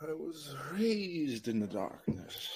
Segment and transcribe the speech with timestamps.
[0.00, 2.48] I was raised in the darkness.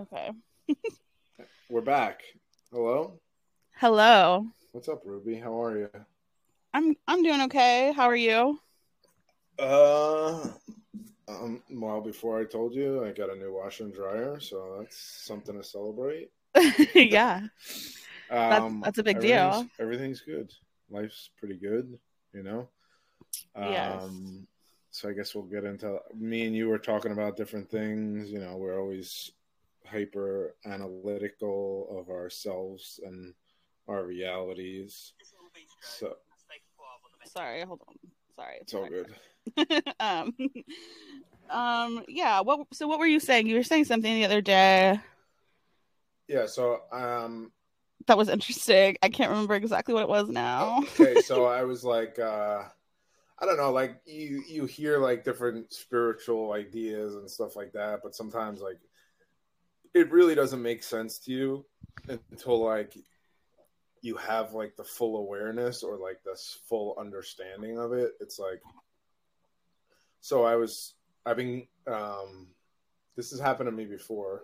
[0.00, 0.30] Okay.
[1.70, 2.22] We're back.
[2.72, 3.20] Hello.
[3.76, 4.46] Hello.
[4.72, 5.36] What's up, Ruby?
[5.36, 5.90] How are you?
[6.72, 7.92] I'm I'm doing okay.
[7.94, 8.58] How are you?
[9.58, 10.48] Uh,
[11.28, 14.96] um, well, before I told you, I got a new washer and dryer, so that's
[15.24, 16.30] something to celebrate.
[16.94, 17.42] yeah.
[18.30, 19.66] Um, that's a big everything's- deal.
[19.78, 20.50] Everything's good.
[20.90, 21.96] Life's pretty good,
[22.32, 22.68] you know.
[23.54, 24.02] Um, Yes.
[24.94, 25.98] So I guess we'll get into.
[26.14, 28.30] Me and you were talking about different things.
[28.30, 29.32] You know, we're always
[29.84, 33.34] hyper analytical of ourselves and
[33.88, 35.14] our realities.
[35.80, 36.14] So
[37.24, 37.94] Sorry, hold on.
[38.36, 38.58] Sorry.
[38.60, 39.12] it's all good.
[39.98, 40.32] um
[41.50, 43.48] um yeah, what so what were you saying?
[43.48, 45.00] You were saying something the other day
[46.28, 46.46] Yeah.
[46.46, 47.50] So um,
[48.06, 48.96] that was interesting.
[49.02, 50.84] I can't remember exactly what it was now.
[51.00, 52.62] okay so i was like uh
[53.40, 58.00] i don't know like you you hear like different spiritual ideas and stuff like that
[58.02, 58.78] but sometimes like
[59.92, 61.64] it really doesn't make sense to you
[62.08, 62.96] until like
[64.02, 68.10] you have like the full awareness or like this full understanding of it.
[68.20, 68.60] It's like
[70.24, 70.94] so i was
[71.26, 72.46] i've been um
[73.14, 74.40] this has happened to me before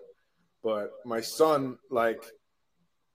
[0.62, 2.22] but my son like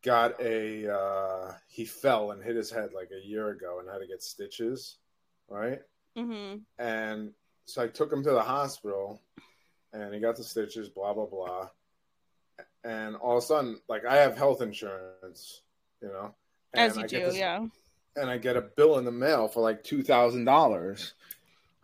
[0.04, 4.00] got a uh he fell and hit his head like a year ago and had
[4.00, 4.98] to get stitches
[5.50, 5.80] right?
[6.18, 6.62] Mhm.
[6.80, 7.34] and
[7.66, 9.22] so i took him to the hospital
[9.92, 11.70] and he got the stitches blah blah blah.
[12.84, 15.62] And all of a sudden like i have health insurance
[16.02, 16.34] you know?
[16.74, 17.66] And As you I do, this- yeah.
[18.16, 21.12] and i get a bill in the mail for like $2000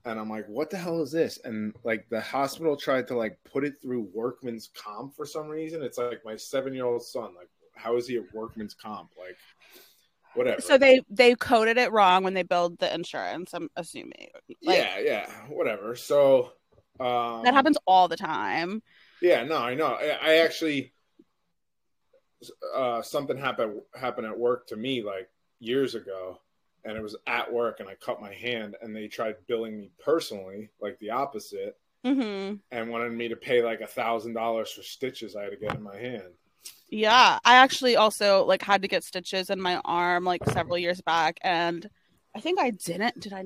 [0.06, 1.40] and i'm like what the hell is this?
[1.44, 5.84] And like the hospital tried to like put it through workman's comp for some reason.
[5.84, 7.36] It's like my seven year old son.
[7.36, 9.12] Like how is he at workman's comp?
[9.20, 9.38] Like
[10.36, 14.30] whatever So they they coded it wrong when they billed the insurance, I'm assuming.
[14.64, 16.52] Like yeah yeah whatever so
[17.00, 18.82] um that happens all the time.
[19.22, 20.94] yeah no i know i, I actually
[22.76, 25.30] uh something happened happened at work to me like
[25.60, 26.40] years ago
[26.84, 29.92] and it was at work and i cut my hand and they tried billing me
[30.04, 32.60] personally like the opposite Mhm.
[32.72, 35.76] and wanted me to pay like a thousand dollars for stitches I had to get
[35.76, 36.34] in my hand.
[36.92, 41.02] Yeah, I actually also like had to get stitches in my arm like several years
[41.02, 41.90] back, and
[42.36, 43.22] I think I didn't.
[43.22, 43.44] Did I?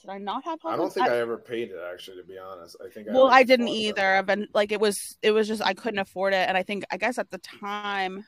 [0.00, 0.60] Did I not have?
[0.64, 2.76] I don't think ins- I, ever paid it actually, to be honest.
[2.80, 4.14] I think I well, I didn't either.
[4.14, 5.18] I've been like it was.
[5.22, 8.24] It was just I couldn't afford it, and I think I guess at the time,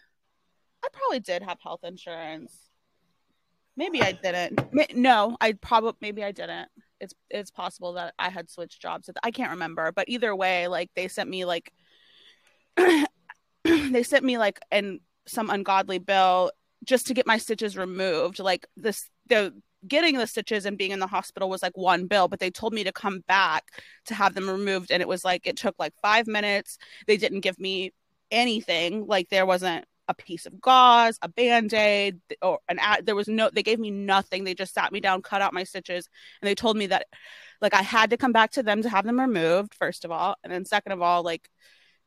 [0.83, 2.53] I probably did have health insurance.
[3.77, 4.61] Maybe I didn't.
[4.97, 6.69] No, I probably maybe I didn't.
[7.01, 9.09] It's it's possible that I had switched jobs.
[9.23, 11.73] I can't remember, but either way, like they sent me like
[13.95, 16.51] they sent me like an some ungodly bill
[16.85, 18.39] just to get my stitches removed.
[18.39, 19.55] Like this, the
[19.87, 22.73] getting the stitches and being in the hospital was like one bill, but they told
[22.73, 23.65] me to come back
[24.07, 26.79] to have them removed, and it was like it took like five minutes.
[27.07, 27.93] They didn't give me
[28.31, 29.07] anything.
[29.07, 33.07] Like there wasn't a piece of gauze, a band aid, or an ad.
[33.07, 33.51] There was no.
[33.53, 34.45] They gave me nothing.
[34.45, 36.09] They just sat me down, cut out my stitches,
[36.41, 37.07] and they told me that
[37.61, 39.75] like I had to come back to them to have them removed.
[39.75, 41.49] First of all, and then second of all, like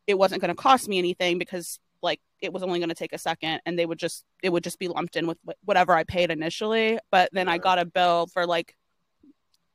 [0.07, 3.13] it wasn't going to cost me anything because like it was only going to take
[3.13, 6.03] a second and they would just it would just be lumped in with whatever i
[6.03, 8.75] paid initially but then i got a bill for like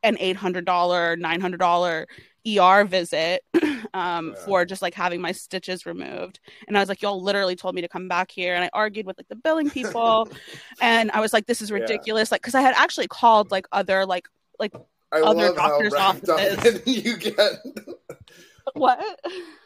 [0.02, 2.06] an $800 $900
[2.60, 3.42] er visit
[3.94, 4.44] um Yeah.
[4.44, 7.80] for just like having my stitches removed and i was like y'all literally told me
[7.80, 10.28] to come back here and i argued with like the billing people
[10.80, 11.76] and i was like this is Yeah.
[11.76, 14.26] ridiculous like because i had actually called like other like
[14.58, 14.72] like
[15.10, 16.82] I other doctors' offices.
[16.86, 17.36] you get.
[18.74, 19.00] what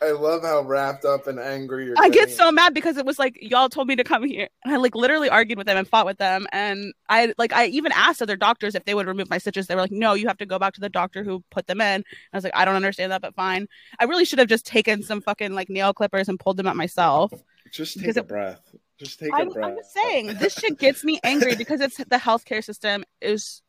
[0.00, 1.94] I love how wrapped up and angry you're.
[1.98, 4.74] I get so mad because it was like y'all told me to come here, and
[4.74, 7.92] I like literally argued with them and fought with them, and I like I even
[7.92, 9.66] asked other doctors if they would remove my stitches.
[9.66, 11.80] They were like, "No, you have to go back to the doctor who put them
[11.80, 13.68] in." I was like, "I don't understand that, but fine."
[13.98, 16.76] I really should have just taken some fucking like nail clippers and pulled them out
[16.76, 17.32] myself.
[17.70, 18.74] Just take a it- breath.
[18.98, 19.70] Just take I'm, a breath.
[19.70, 23.62] I'm just saying this shit gets me angry because it's the healthcare system is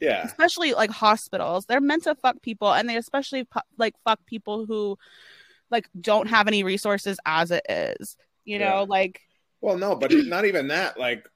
[0.00, 4.64] Yeah, especially like hospitals they're meant to fuck people and they especially like fuck people
[4.66, 4.98] who
[5.70, 8.86] like don't have any resources as it is you know Yeah.
[8.88, 9.20] like
[9.60, 10.98] Well, no, but not even that.
[10.98, 11.28] Like,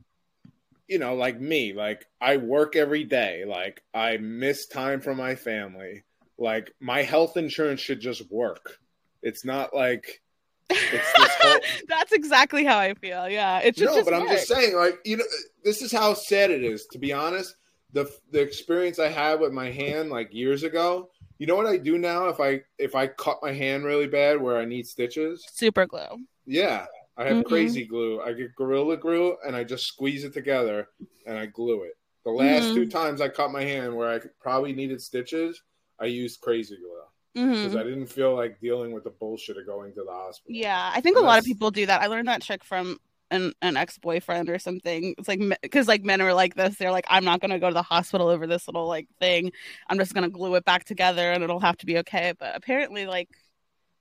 [0.89, 3.45] you know, like me, like I work every day.
[3.47, 6.05] Like I miss time from my family.
[6.39, 8.79] Like my health insurance should just work.
[9.23, 10.23] It's not like
[10.71, 11.13] it's
[11.43, 11.61] whole.
[11.89, 15.19] that's exactly how i feel yeah it's no, just but I'm just saying, like you
[15.19, 15.25] know,
[15.63, 16.87] this is how sad it is.
[16.93, 17.55] To be honest,
[17.95, 21.09] the the experience I had with my hand like years ago.
[21.39, 24.41] You know what I do now if I if I cut my hand really bad
[24.41, 25.45] where I need stitches?
[25.53, 26.87] super glue Yeah,
[27.17, 27.47] I have Mhm.
[27.47, 28.21] crazy glue.
[28.21, 30.89] I get Gorilla Glue and I just squeeze it together
[31.27, 31.97] and I glue it.
[32.25, 32.75] The last Mhm.
[32.75, 35.63] two times I cut my hand where I probably needed stitches,
[35.99, 36.91] I used crazy glue
[37.35, 37.81] because Mhm.
[37.81, 40.55] I didn't feel like dealing with the bullshit of going to the hospital.
[40.57, 42.01] Yeah, I think a lot of people do that.
[42.03, 42.99] I learned that trick from
[43.31, 45.15] an, an ex boyfriend or something.
[45.19, 46.77] It's like because like men are like this.
[46.77, 49.53] They're like, I'm not gonna go to the hospital over this little like thing.
[49.89, 52.35] I'm just gonna glue it back together and it'll have to be okay.
[52.39, 53.29] But apparently, like,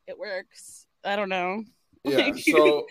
[0.07, 0.85] it works.
[1.03, 1.63] I don't know.
[2.05, 2.33] Yeah.
[2.35, 2.85] So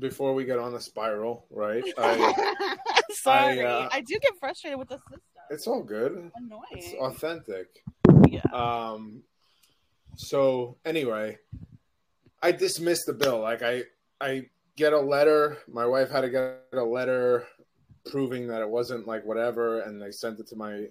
[0.00, 1.84] before we get on the spiral, right?
[1.98, 2.76] I,
[3.12, 5.20] Sorry, I, I, uh, do get frustrated with the system.
[5.50, 6.32] it's all good.
[6.34, 6.62] annoying.
[6.72, 7.84] It's authentic.
[8.28, 8.40] yeah.
[8.52, 9.22] Um.
[10.16, 11.38] So anyway,
[12.42, 13.40] I dismissed the bill.
[13.40, 13.84] Like I,
[14.20, 14.46] I
[14.80, 15.58] get a letter.
[15.68, 17.46] My wife had to get a letter
[18.10, 20.86] proving that it wasn't like whatever, and they sent it to my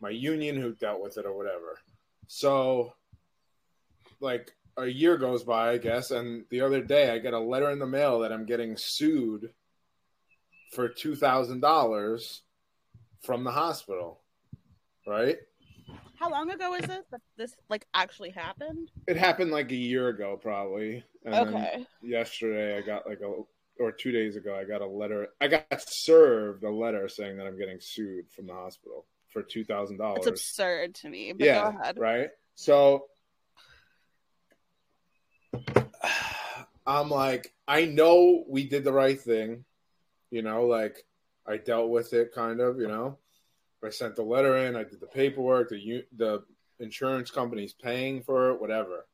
[0.00, 1.80] my union who dealt with it or whatever.
[2.28, 2.94] So,
[4.20, 7.70] like a year goes by, I guess, and the other day I get a letter
[7.70, 9.50] in the mail that I'm getting sued
[10.70, 12.42] for two thousand dollars
[13.24, 14.20] from the hospital.
[15.06, 15.38] Right?
[16.18, 17.04] How long ago was this?
[17.10, 18.90] That this like actually happened?
[19.06, 21.04] It happened like a year ago, probably.
[21.24, 21.86] And Okay.
[22.02, 23.42] yesterday, I got like a,
[23.82, 25.28] or two days ago, I got a letter.
[25.40, 29.64] I got served a letter saying that I'm getting sued from the hospital for two
[29.64, 30.26] thousand dollars.
[30.26, 31.32] It's absurd to me.
[31.32, 31.98] But Yeah, go ahead.
[31.98, 32.30] right.
[32.54, 33.06] So
[36.86, 39.64] I'm like, I know we did the right thing.
[40.30, 41.04] You know, like
[41.46, 42.78] I dealt with it, kind of.
[42.80, 43.18] You know,
[43.84, 44.76] I sent the letter in.
[44.76, 45.68] I did the paperwork.
[45.70, 46.42] The the
[46.80, 49.06] insurance company's paying for it, whatever.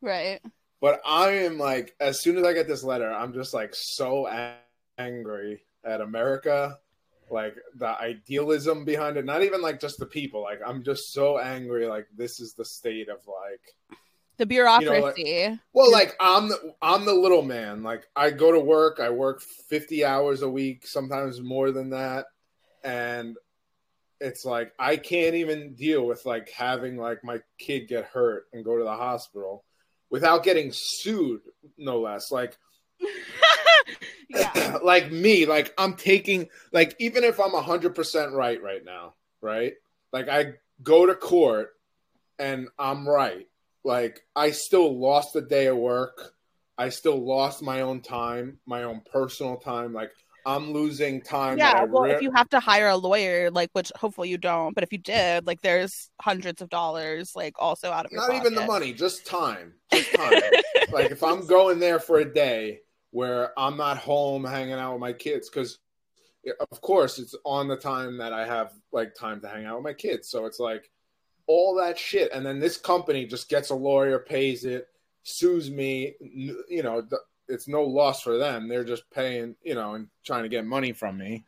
[0.00, 0.40] Right.
[0.80, 4.26] But I am like, as soon as I get this letter, I'm just like so
[4.98, 6.78] angry at America,
[7.30, 9.24] like the idealism behind it.
[9.24, 10.42] Not even like just the people.
[10.42, 11.86] Like I'm just so angry.
[11.86, 13.98] Like this is the state of like,
[14.38, 14.84] The know, like-
[15.16, 15.58] bureaucracy.
[15.74, 17.82] well, like I'm the I'm the little man.
[17.82, 19.00] Like I go to work.
[19.00, 22.26] I work 50 hours a week, sometimes more than that,
[22.84, 23.36] and
[24.20, 28.64] it's like I can't even deal with like having like my kid get hurt and
[28.64, 29.64] go to the hospital
[30.10, 31.40] without getting sued,
[31.78, 32.30] no less.
[32.30, 32.56] Like
[34.28, 34.78] yeah.
[34.84, 39.72] like me, like I'm taking like even if I'm hundred percent right right now, right?
[40.12, 41.70] Like I go to court
[42.38, 43.46] and I'm right.
[43.84, 46.34] Like I still lost a day of work.
[46.76, 49.92] I still lost my own time, my own personal time.
[49.92, 50.12] Like
[50.46, 51.58] I'm losing time.
[51.58, 54.74] Yeah, well, re- if you have to hire a lawyer, like which hopefully you don't,
[54.74, 58.34] but if you did, like there's hundreds of dollars, like also out of your not
[58.36, 60.32] even the money, just time, just time.
[60.92, 65.00] like if I'm going there for a day where I'm not home hanging out with
[65.00, 65.78] my kids, because
[66.70, 69.84] of course it's on the time that I have like time to hang out with
[69.84, 70.28] my kids.
[70.28, 70.90] So it's like
[71.46, 74.86] all that shit, and then this company just gets a lawyer, pays it,
[75.22, 76.14] sues me.
[76.20, 77.06] You know,
[77.50, 78.68] it's no loss for them.
[78.68, 81.44] They're just paying, you know, and trying to get money from me.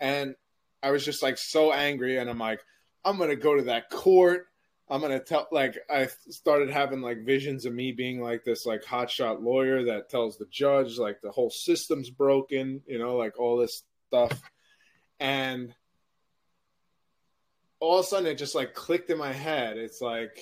[0.00, 0.34] And
[0.82, 2.60] I was just like so angry, and I'm like,
[3.04, 4.46] I'm gonna go to that court.
[4.88, 8.82] I'm gonna tell like I started having like visions of me being like this like
[8.82, 13.56] hotshot lawyer that tells the judge like the whole system's broken, you know, like all
[13.56, 14.42] this stuff.
[15.20, 15.74] And
[17.80, 19.78] all of a sudden it just like clicked in my head.
[19.78, 20.38] It's like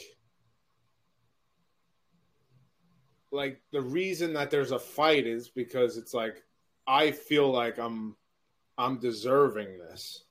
[3.33, 6.43] like the reason that there's a fight is because it's like
[6.87, 8.15] I feel like I'm
[8.79, 10.23] I'm deserving this.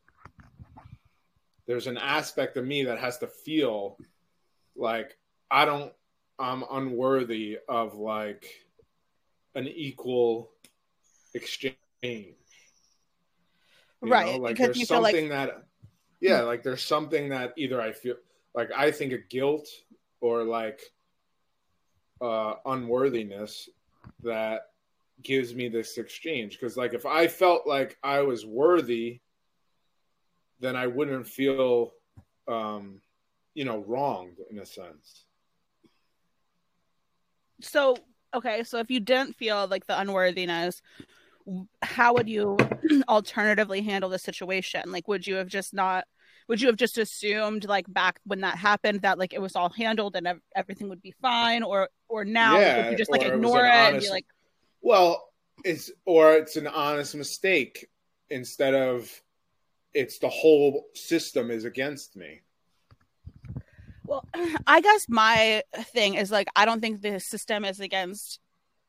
[1.68, 3.98] There's an aspect of me that has to feel
[4.76, 5.18] like
[5.50, 5.92] I don't
[6.40, 8.46] I'm unworthy of like
[9.56, 10.52] an equal
[11.34, 11.78] exchange.
[12.04, 12.36] You
[14.02, 15.66] Right, Like because there's feel like- something that
[16.20, 18.16] yeah, like there's something that either I feel
[18.54, 19.68] like I think of guilt
[20.20, 20.80] or like
[22.22, 23.70] uh unworthiness
[24.24, 24.68] that
[25.24, 29.20] gives me this exchange because like if i felt like i was worthy
[30.60, 31.92] then i wouldn't feel
[32.48, 33.02] um
[33.54, 35.26] you know wronged in a sense
[37.62, 37.96] So,
[38.34, 40.82] okay, so if you didn't feel like the unworthiness,
[41.82, 42.58] how would you
[43.08, 44.92] alternatively handle the situation?
[44.92, 46.06] Like, would you have just not?
[46.48, 49.70] Would you have just assumed, like back when that happened, that like it was all
[49.70, 53.24] handled and ev- everything would be fine, or or now Yeah, would you just like
[53.24, 54.26] it ignore an it and be like,
[54.82, 55.30] well
[55.64, 57.88] it's or it's an honest mistake
[58.30, 59.22] instead of
[59.94, 62.42] it's the whole system is against me
[64.06, 64.26] Well,
[64.68, 68.40] I guess my thing is like I don't think the system is against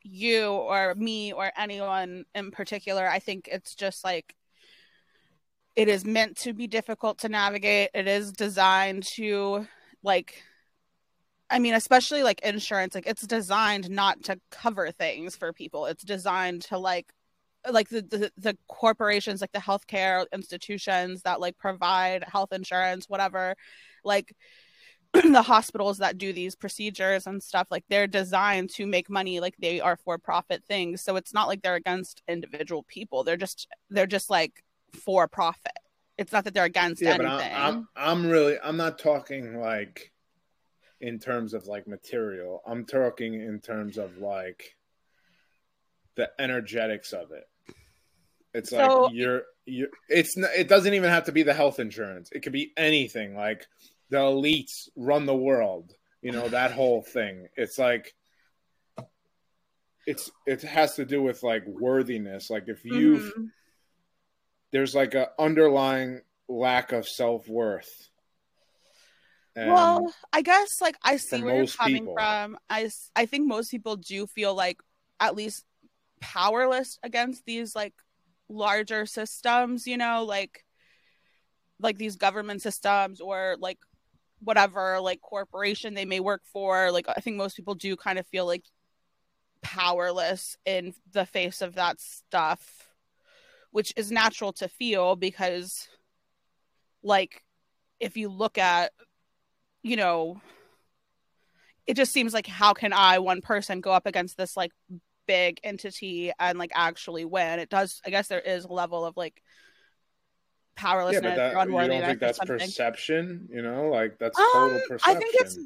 [0.03, 3.09] you or me or anyone in particular.
[3.09, 4.35] I think it's just like
[5.75, 7.91] it is meant to be difficult to navigate.
[7.95, 9.67] It is designed to
[10.03, 10.43] like
[11.51, 15.85] I mean, especially like insurance, like it's designed not to cover things for people.
[15.87, 17.13] It's designed to like
[17.71, 23.55] like the, the the corporations like the healthcare institutions that like provide health insurance whatever
[24.05, 24.35] like
[25.13, 29.55] the hospitals that do these procedures and stuff like they're designed to make money like
[29.59, 33.69] they are for profit things so it's not like they're against individual people they're just
[33.91, 34.65] they're just like
[34.95, 35.73] for profit
[36.19, 40.13] it's not that they're against yeah, but I'm, I'm I'm really I'm not talking like
[41.01, 42.63] in terms of like material.
[42.67, 44.77] I'm talking in terms of like
[46.15, 47.49] the energetics of it.
[48.55, 52.31] It's So- like you're you're, it's it doesn't even have to be the health insurance.
[52.31, 53.67] It could be anything like
[54.11, 57.49] the elites run the world, you know, that whole thing.
[57.57, 58.15] It's like
[60.07, 62.51] it's it has to do with like worthiness.
[62.51, 63.49] Like if you've Mhm.
[64.73, 68.09] There's like a underlying lack of self worth.
[69.55, 72.15] well i guess like i see where you're coming people.
[72.15, 74.79] from I think most people do feel like
[75.21, 75.65] at least
[76.21, 77.95] powerless against these like
[78.49, 80.65] larger systems you know like
[81.81, 83.79] like these government systems or like
[84.41, 88.27] whatever like corporation they may work for like i think most people do kind of
[88.29, 88.65] feel like
[89.63, 92.92] powerless in the face of that stuff
[93.73, 95.89] which is natural to feel because
[97.03, 97.43] like
[97.99, 98.93] if you look at
[99.83, 100.41] you know
[101.87, 104.71] it just seems like how can i one person go up against this like
[105.27, 109.17] big entity and like actually win it does i guess there is a level of
[109.17, 109.43] like
[110.77, 113.49] yeah, powerlessness but that, or you don't think that's perception?
[113.51, 115.17] You know, like that's Um, total perception.
[115.17, 115.59] I think it's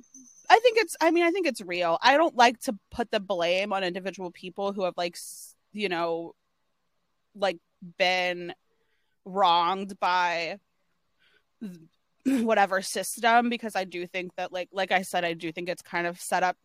[0.49, 1.99] I think it's I mean I think it's real.
[2.03, 5.17] I don't like to put the blame on individual people who have like
[5.73, 6.35] you know
[7.35, 7.59] like
[7.99, 8.53] been
[9.25, 10.59] wronged by
[12.25, 15.83] whatever system because I do think that like like I said I do think it's
[15.83, 16.57] kind of set up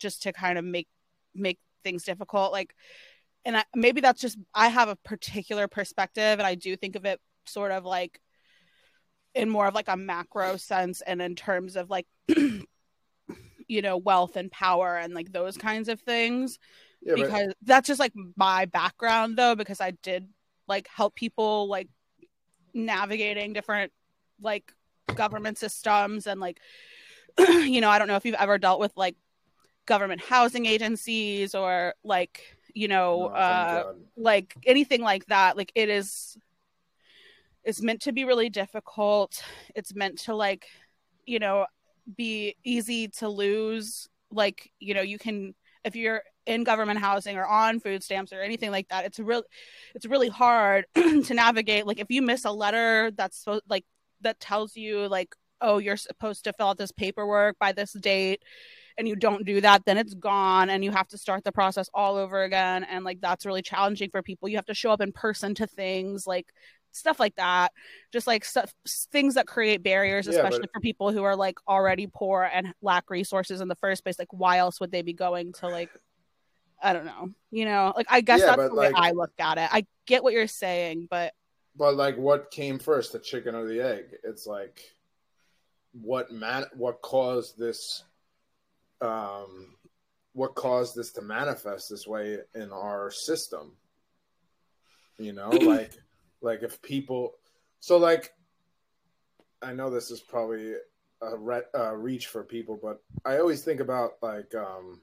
[0.00, 0.88] just to kind of make
[1.34, 2.52] make things difficult.
[2.52, 2.74] Like
[3.44, 7.04] and I, maybe that's just I have a particular perspective and I do think of
[7.04, 8.20] it sort of like
[9.34, 14.36] in more of like a macro sense and in terms of like you know wealth
[14.36, 16.58] and power and like those kinds of things
[17.02, 20.28] yeah, but- because that's just like my background though because I did
[20.66, 21.88] like help people like
[22.74, 23.92] navigating different
[24.40, 24.72] like
[25.14, 26.60] government systems and like
[27.38, 29.16] you know I don't know if you've ever dealt with like
[29.86, 35.56] government housing agencies or like you know No, uh like anything like that.
[35.56, 36.36] Like it is
[37.64, 39.42] it's meant to be really difficult.
[39.74, 40.66] It's meant to like
[41.26, 41.66] you know
[42.16, 44.08] be easy to lose.
[44.30, 48.40] Like you know you can if you're in government housing or on food stamps or
[48.40, 49.42] anything like that it's real
[49.94, 51.86] it's really hard to navigate.
[51.86, 53.84] Like if you miss a letter that's so like
[54.22, 58.42] that tells you like oh you're supposed to fill out this paperwork by this date
[58.96, 61.88] and you don't do that then it's gone and you have to start the process
[61.94, 62.82] all over again.
[62.84, 64.48] And like that's really challenging for people.
[64.48, 66.46] You have to show up in person to things like
[66.92, 67.70] stuff like that.
[68.12, 68.72] Just like stuff,
[69.12, 72.72] things that create barriers Yeah, especially but- for people who are like already poor and
[72.82, 74.18] lack resources in the first place.
[74.18, 75.90] Like why else would they be going to like
[76.82, 79.58] i don't know you know like i guess Yeah, that's the way i look at
[79.58, 81.32] it i get what you're saying but
[81.76, 84.06] But like, what came first, the chicken or the egg?
[84.24, 84.80] It's like,
[85.92, 86.64] what man?
[86.74, 88.02] What caused this?
[89.00, 89.76] Um,
[90.32, 93.76] what caused this to manifest this way in our system?
[95.18, 95.92] You know, like,
[96.40, 97.34] like if people,
[97.78, 98.32] so like,
[99.62, 100.74] I know this is probably
[101.22, 105.00] a re- uh, reach for people, but I always think about like, um,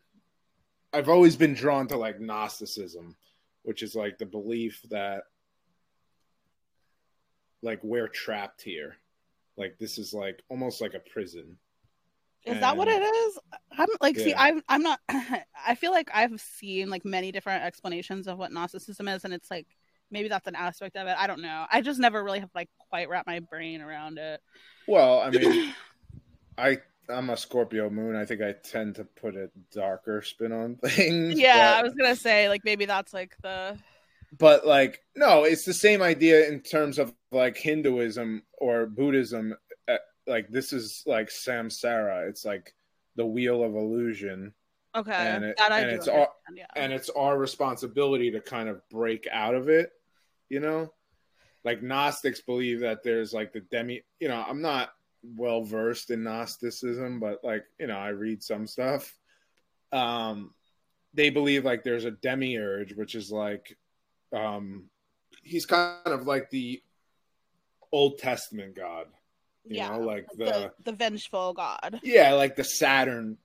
[0.95, 3.17] I've always been drawn to like Gnosticism,
[3.63, 5.23] which is like the belief that
[7.61, 8.95] like we're trapped here.
[9.57, 11.57] Like this is like almost like a prison.
[12.45, 13.39] Is that what it is?
[13.77, 15.01] I'm like, see, I'm I'm not.
[15.67, 19.51] I feel like I've seen like many different explanations of what Gnosticism is, and it's
[19.51, 19.67] like
[20.11, 21.15] maybe that's an aspect of it.
[21.17, 21.65] I don't know.
[21.69, 24.39] I just never really have like quite wrapped my brain around it.
[24.87, 25.73] Well, I mean,
[26.57, 26.77] I
[27.09, 28.15] I'm a Scorpio moon.
[28.15, 31.39] I think I tend to put a darker spin on things.
[31.39, 33.77] yeah, I was gonna say like maybe that's like the
[34.37, 39.55] but like no, it's the same idea in terms of like Hinduism or Buddhism.
[39.87, 39.97] Uh,
[40.27, 42.27] like this is like samsara.
[42.29, 42.73] It's like
[43.15, 44.53] the wheel of illusion.
[44.95, 46.65] okay And it- and it's understand, yeah.
[46.75, 49.91] and it's our responsibility to kind of break out of it
[50.49, 50.91] you know
[51.63, 54.89] like gnostics believe that there's like the demi you know i'm not
[55.35, 59.13] well versed in gnosticism but like you know i read some stuff
[59.91, 60.53] um
[61.13, 63.77] they believe like there's a demiurge which is like
[64.33, 64.83] um
[65.43, 66.81] he's kind of like the
[67.91, 69.07] old testament god
[69.65, 71.99] you yeah, know like the, the the vengeful god.
[72.03, 73.37] yeah like the saturn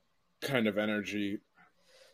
[0.43, 1.39] kind of energy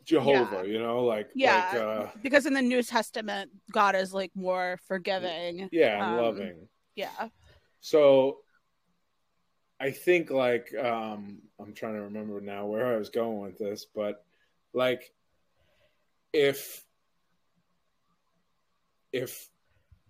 [0.05, 1.71] jehovah you know like Yeah.
[1.71, 5.69] like uh Because in the New Testament, God is like more forgiving.
[5.71, 7.29] yeah Um, loving Yeah.
[7.81, 8.37] so
[9.79, 13.85] I think like um I'm trying to remember now where I was going with this,
[13.85, 14.23] but
[14.73, 15.11] like
[16.33, 16.83] if
[19.11, 19.49] if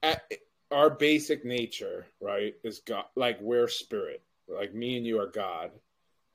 [0.03, 0.31] at,
[0.71, 5.71] our basic nature, right, is God like we're spirit, like me and you are God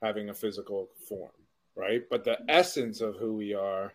[0.02, 1.30] having a physical form,
[1.76, 2.02] right?
[2.10, 3.92] But the essence of who we are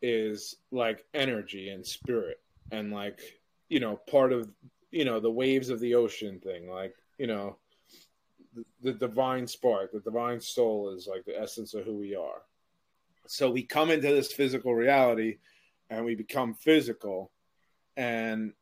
[0.00, 2.40] is like energy and spirit
[2.70, 3.20] and like,
[3.68, 4.48] you know, part of
[4.90, 7.56] you know, the waves of the ocean thing, like, you know,
[8.54, 12.42] the, the divine spark, the divine soul is like the essence of who we are.
[13.26, 15.38] So we come into this physical reality
[15.88, 17.30] and we become physical
[17.96, 18.52] and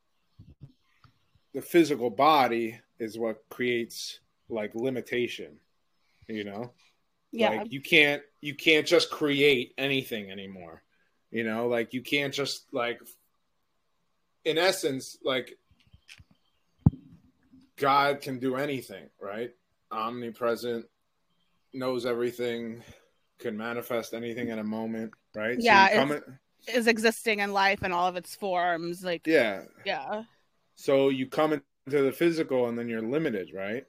[1.54, 5.58] the physical body is what creates like limitation
[6.28, 6.72] you know?
[7.32, 7.50] Yeah.
[7.50, 10.82] Like you can't you can't just create anything anymore
[11.30, 11.68] you know?
[11.68, 13.00] Like you can't just like
[14.44, 15.58] in essence like
[17.76, 19.52] god can do anything right
[19.90, 20.86] omnipresent
[21.72, 22.82] knows everything
[23.38, 25.56] can manifest anything in a moment right?
[25.58, 26.22] Yeah so in,
[26.74, 29.62] is existing in life in all of its forms like yeah.
[29.84, 30.24] yeah.
[30.74, 33.84] So you come into the physical and then you're limited right?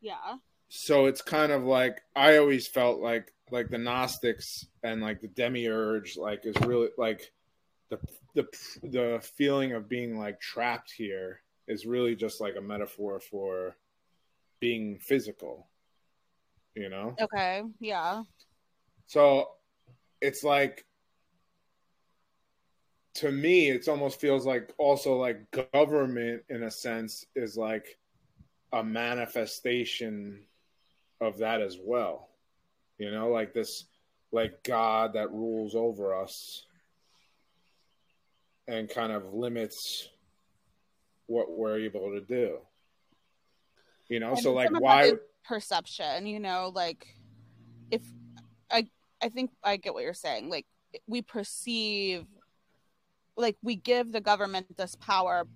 [0.00, 0.36] Yeah.
[0.68, 5.28] So it's kind of like i always felt like like the gnostics and like the
[5.28, 7.30] demiurge like is really like
[7.90, 7.98] the
[8.34, 8.46] the
[8.82, 13.76] the feeling of being like trapped here is really just like a metaphor for
[14.62, 15.66] being physical
[16.74, 17.14] you know?
[17.20, 18.22] Okay yeah.
[19.06, 19.48] So
[20.20, 20.86] it's like
[23.16, 27.98] to me it almost feels like also like government in a sense is like
[28.72, 30.44] a manifestation
[31.20, 32.28] of that as well.
[32.98, 33.84] You know like this
[34.30, 36.64] like god that rules over us
[38.68, 40.08] and kind of limits
[41.26, 42.58] what we're able to do
[44.08, 44.30] you know?
[44.30, 45.12] And so like why
[45.44, 46.70] perception you know?
[46.74, 47.06] Like
[47.90, 48.02] if
[48.70, 48.86] i
[49.20, 50.48] i think i get what you're saying.
[50.48, 50.66] Like
[51.06, 52.24] we perceive
[53.36, 55.46] like we give the government this power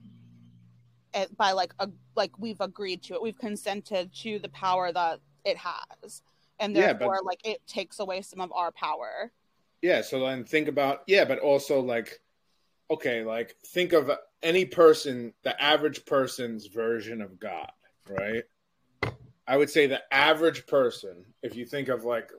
[1.37, 3.23] by like a like we've agreed to it.
[3.23, 6.23] We've consented to the power that it has.
[6.59, 9.31] And therefore yeah, but, like it takes away some of our power.
[9.83, 12.21] Yeah so then think about yeah but also like
[12.91, 14.11] okay like think of
[14.43, 17.71] any person the average person's version of god
[18.09, 18.45] right
[19.47, 22.31] i would say the average person if you think of like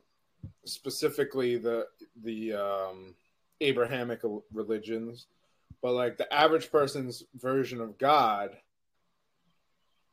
[0.66, 1.86] specifically the
[2.24, 3.16] the um
[3.62, 4.22] Abrahamic
[4.54, 5.28] religions,
[5.82, 8.52] but like the average person's version of God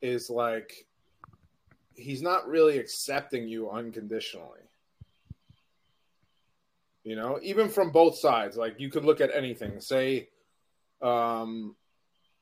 [0.01, 0.87] is like
[1.95, 4.61] he's not really accepting you unconditionally.
[7.05, 10.29] You know, even from both sides, like you could look at anything, say
[11.03, 11.77] um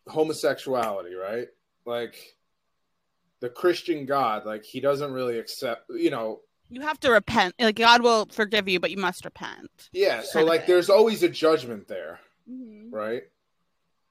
[0.07, 1.49] homosexuality, right?
[1.85, 2.37] Like
[3.43, 7.55] the Christian God, like he doesn't really accept, you know, you have to repent.
[7.59, 9.91] Like God will forgive you, but you must repent.
[9.93, 10.23] Yeah.
[10.23, 12.95] So like, there's always a judgment there, mm-hmm.
[12.95, 13.25] right?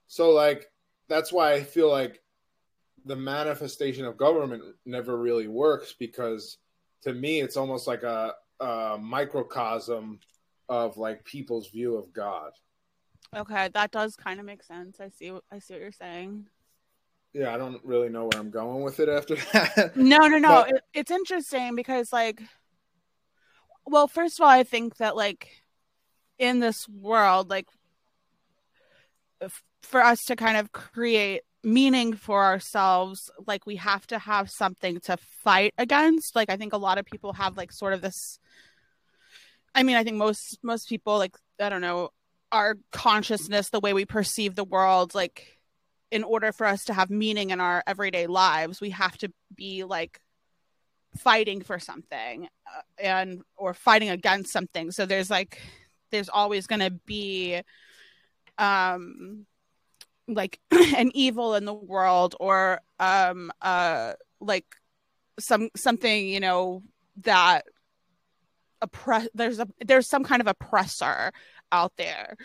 [0.08, 0.70] So like,
[1.08, 2.22] that's why I feel like
[3.06, 6.58] the manifestation of government never really works because
[7.04, 10.20] to me it's almost like a, a microcosm
[10.68, 12.52] of like people's view of God.
[13.34, 15.00] Okay, that does kind of make sense.
[15.00, 15.32] I see.
[15.50, 16.48] I see what you're saying
[17.34, 19.96] yeah, I don't really know where I'm going with it after that.
[19.96, 20.64] No, no, no.
[20.64, 20.70] But...
[20.70, 22.42] It, it's interesting because, like,
[23.86, 25.50] well, first of all, I think that, like,
[26.38, 27.68] in this world, like,
[29.42, 34.50] f- for us to kind of create meaning for ourselves, like, we have to have
[34.50, 36.36] something to fight against.
[36.36, 38.40] Like, I think a lot of people have, like, sort of this.
[39.74, 42.10] I mean, I think most most people, like, I don't know,
[42.52, 45.61] our consciousness, the way we perceive the world, like
[46.12, 49.84] in order for us to have meaning in our everyday lives, we have to be
[49.84, 50.20] like
[51.18, 54.92] fighting for something uh, and or fighting against something.
[54.92, 55.62] So there's like
[56.12, 57.62] there's always going to be
[58.58, 59.46] um
[60.28, 64.66] like an evil in the world or um uh like
[65.40, 66.84] some something, you know,
[67.24, 67.66] that
[68.82, 71.32] oppress there's a there's some kind of oppressor
[71.72, 72.36] out there.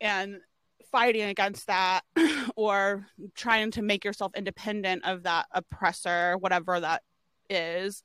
[0.00, 0.40] And
[0.90, 2.02] fighting against that
[2.56, 7.02] or trying to make yourself independent of that oppressor, whatever that
[7.50, 8.02] is,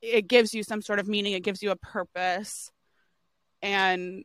[0.00, 2.70] it gives you some sort of meaning, it gives you a purpose.
[3.60, 4.24] And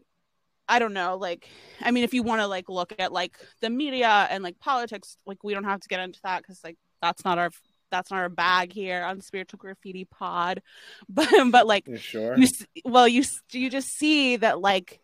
[0.68, 1.48] I don't know, like
[1.82, 5.18] I mean if you want to like look at like the media and like politics,
[5.26, 7.52] like we don't have to get into that cuz like that's not our
[7.90, 10.62] that's not our bag here on spiritual graffiti pod
[11.10, 12.48] but but like you sure you,
[12.86, 15.00] well you you just see that like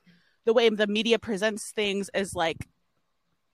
[0.45, 2.67] the way the media presents things is like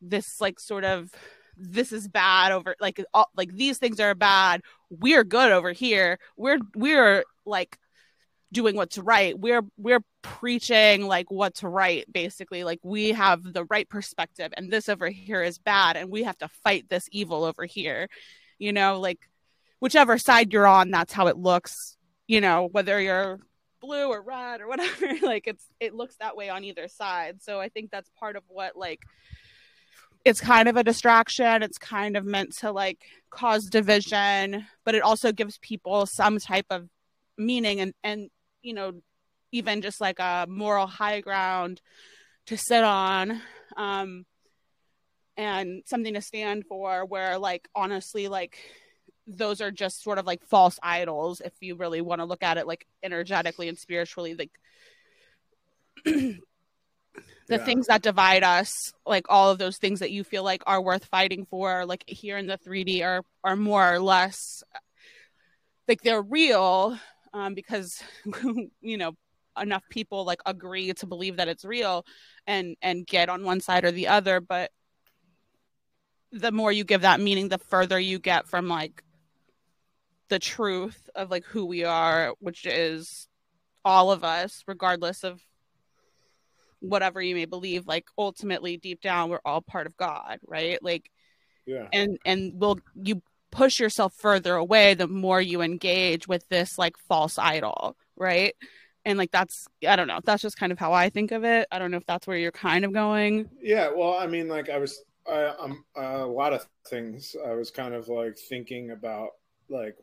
[0.01, 1.11] this like sort of
[1.57, 4.61] this is bad over like all, like these things are bad.
[4.89, 6.19] We're good over here.
[6.37, 7.77] We're we're like
[8.51, 9.37] doing what's right.
[9.37, 12.63] We're we're preaching like what's right basically.
[12.63, 16.37] Like we have the right perspective and this over here is bad and we have
[16.39, 18.07] to fight this evil over here.
[18.57, 19.19] You know like
[19.79, 21.95] whichever side you're on that's how it looks
[22.27, 23.39] you know whether you're
[23.79, 27.41] blue or red or whatever like it's it looks that way on either side.
[27.41, 29.01] So i think that's part of what like
[30.25, 31.63] it's kind of a distraction.
[31.63, 36.65] It's kind of meant to like cause division but it also gives people some type
[36.69, 36.89] of
[37.37, 38.29] meaning and and
[38.61, 38.93] you know
[39.51, 41.81] even just like a moral high ground
[42.45, 43.41] to sit on
[43.77, 44.25] um
[45.37, 48.57] and something to stand for where like honestly like
[49.29, 52.57] those are just sort of like false idols if you really want to look at
[52.57, 54.51] it like energetically and spiritually like
[56.05, 56.39] the
[57.47, 57.57] yeah.
[57.57, 61.05] things that divide us like all of those things that you feel like are worth
[61.05, 64.63] fighting for like here in the 3d are are more or less
[65.87, 66.97] like they're real
[67.33, 68.01] um because
[68.81, 69.13] you know
[69.59, 72.05] enough people like agree to believe that it's real
[72.47, 74.71] and and get on one side or the other but
[76.31, 79.03] the more you give that meaning the further you get from like
[80.29, 83.27] the truth of like who we are, which is
[83.83, 85.41] all of us, regardless of
[86.79, 87.87] whatever you may believe.
[87.87, 90.81] Like ultimately, deep down, we're all part of God, right?
[90.81, 91.11] Like,
[91.65, 91.87] yeah.
[91.91, 96.97] And and will you push yourself further away the more you engage with this like
[97.07, 98.55] false idol, right?
[99.05, 101.67] And like that's I don't know, that's just kind of how I think of it.
[101.71, 103.49] I don't know if that's where you're kind of going.
[103.61, 107.35] Yeah, well, I mean, like I was, I, I'm uh, a lot of things.
[107.45, 109.29] I was kind of like thinking about
[109.69, 109.95] like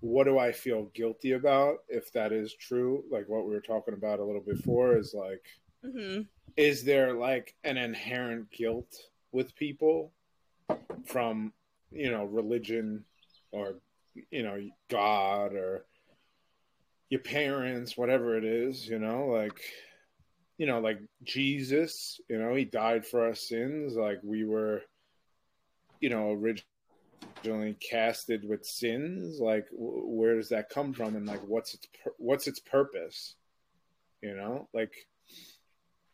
[0.00, 3.04] what do I feel guilty about if that is true?
[3.10, 5.44] Like what we were talking about a little before is like,
[5.84, 6.22] mm-hmm.
[6.56, 8.94] is there like an inherent guilt
[9.30, 10.12] with people
[11.06, 11.52] from,
[11.90, 13.04] you know, religion
[13.50, 13.76] or,
[14.30, 15.86] you know, God or
[17.08, 19.60] your parents, whatever it is, you know, like,
[20.58, 23.94] you know, like Jesus, you know, he died for our sins.
[23.94, 24.82] Like we were,
[26.00, 26.64] you know, originally
[27.24, 29.40] originally casted with sins?
[29.40, 31.16] Like where does that come from?
[31.16, 31.86] And like what's its
[32.18, 33.34] what's its purpose?
[34.22, 34.94] You know like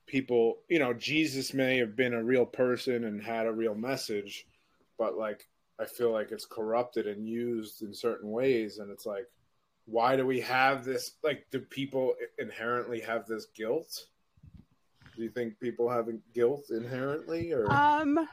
[0.07, 4.47] people you know jesus may have been a real person and had a real message
[4.99, 5.47] but like
[5.79, 8.79] i feel like it's corrupted and used in certain ways.
[8.79, 9.27] And it's like
[9.87, 14.07] why do we have this like do people inherently have this guilt?
[15.17, 17.71] Do you think people have guilt inherently or?
[17.73, 18.29] Um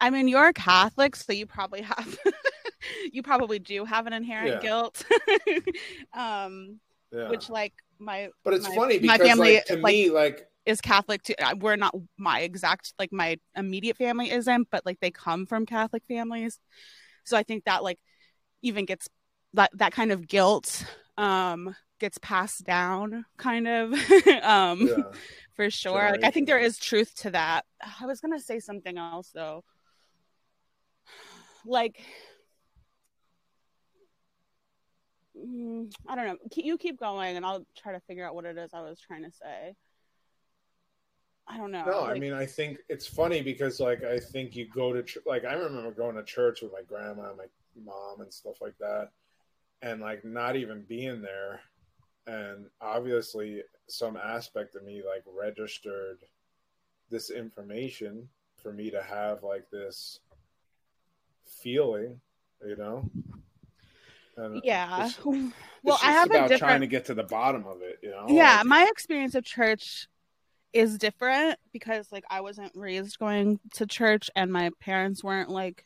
[0.00, 2.18] I mean, you're a Catholic, so you probably have,
[3.12, 4.60] you probably do have an inherent yeah.
[4.60, 5.04] guilt.
[6.14, 6.80] um,
[7.12, 7.28] yeah.
[7.28, 10.46] which like my, but it's my, funny because my family, like, to like, me, like
[10.66, 11.34] is Catholic too.
[11.58, 16.04] We're not my exact like my immediate family isn't, but like they come from Catholic
[16.06, 16.58] families,
[17.24, 17.98] so I think that like
[18.62, 19.08] even gets
[19.54, 20.84] that that kind of guilt
[21.18, 23.92] um gets passed down kind of
[24.42, 25.02] um yeah.
[25.54, 27.64] for sure like i think there is truth to that
[28.00, 29.62] i was gonna say something else though
[31.66, 32.00] like
[35.36, 36.36] mm, I don't know.
[36.56, 39.24] You keep going, and I'll try to figure out what it is I was trying
[39.24, 39.74] to say.
[41.48, 41.84] I don't know.
[41.84, 45.02] No, like, I mean, I think it's funny because, like, I think you go to
[45.02, 47.46] ch- like I remember going to church with my grandma, and my
[47.84, 49.10] mom, and stuff like that,
[49.82, 51.60] and like not even being there,
[52.26, 56.18] and obviously some aspect of me like registered
[57.10, 58.28] this information
[58.62, 60.20] for me to have like this
[61.62, 62.20] feeling,
[62.64, 63.10] you know.
[64.36, 65.06] And yeah.
[65.06, 66.60] It's, it's well, I have about different...
[66.60, 68.26] trying to get to the bottom of it, you know.
[68.28, 68.66] Yeah, like...
[68.66, 70.08] my experience of church
[70.72, 75.84] is different because like I wasn't raised going to church and my parents weren't like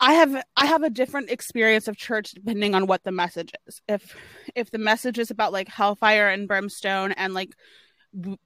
[0.00, 3.80] I have I have a different experience of church depending on what the message is.
[3.88, 4.16] If
[4.54, 7.54] if the message is about like hellfire and brimstone and like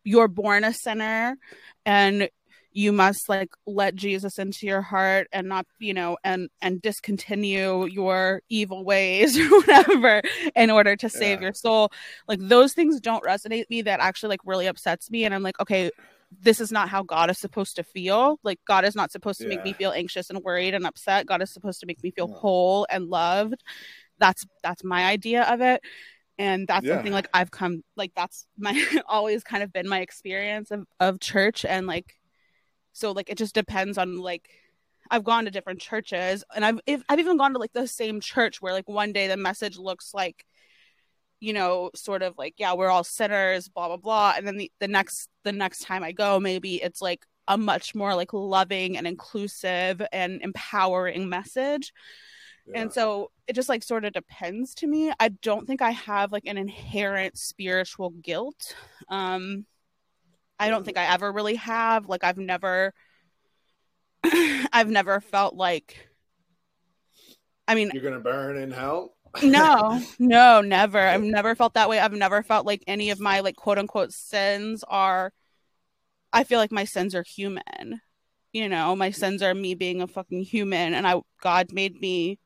[0.04, 1.36] you're born a sinner
[1.84, 2.30] and
[2.72, 7.86] you must like let Jesus into your heart and not, you know, and and discontinue
[7.86, 10.22] your evil ways or whatever
[10.54, 11.46] in order to save yeah.
[11.46, 11.90] your soul.
[12.26, 13.82] Like those things don't resonate with me.
[13.82, 15.24] That actually like really upsets me.
[15.24, 15.90] And I'm like, okay,
[16.40, 18.38] this is not how God is supposed to feel.
[18.42, 19.56] Like God is not supposed to yeah.
[19.56, 21.26] make me feel anxious and worried and upset.
[21.26, 23.62] God is supposed to make me feel whole and loved.
[24.18, 25.80] That's that's my idea of it
[26.38, 26.94] and that's yeah.
[26.94, 31.20] something like i've come like that's my always kind of been my experience of, of
[31.20, 32.17] church and like
[32.98, 34.48] so like it just depends on like
[35.10, 38.20] I've gone to different churches and I've if, I've even gone to like the same
[38.20, 40.44] church where like one day the message looks like
[41.40, 44.72] you know sort of like yeah we're all sinners blah blah blah and then the,
[44.80, 48.96] the next the next time I go maybe it's like a much more like loving
[48.96, 51.92] and inclusive and empowering message.
[52.66, 52.82] Yeah.
[52.82, 55.10] And so it just like sort of depends to me.
[55.18, 58.76] I don't think I have like an inherent spiritual guilt.
[59.08, 59.64] Um
[60.58, 62.08] I don't think I ever really have.
[62.08, 62.92] Like I've never
[64.72, 66.08] I've never felt like
[67.66, 69.14] I mean you're gonna burn in hell.
[69.42, 70.98] no, no, never.
[70.98, 71.98] I've never felt that way.
[71.98, 75.32] I've never felt like any of my like quote unquote sins are
[76.32, 78.00] I feel like my sins are human.
[78.52, 82.38] You know, my sins are me being a fucking human and I God made me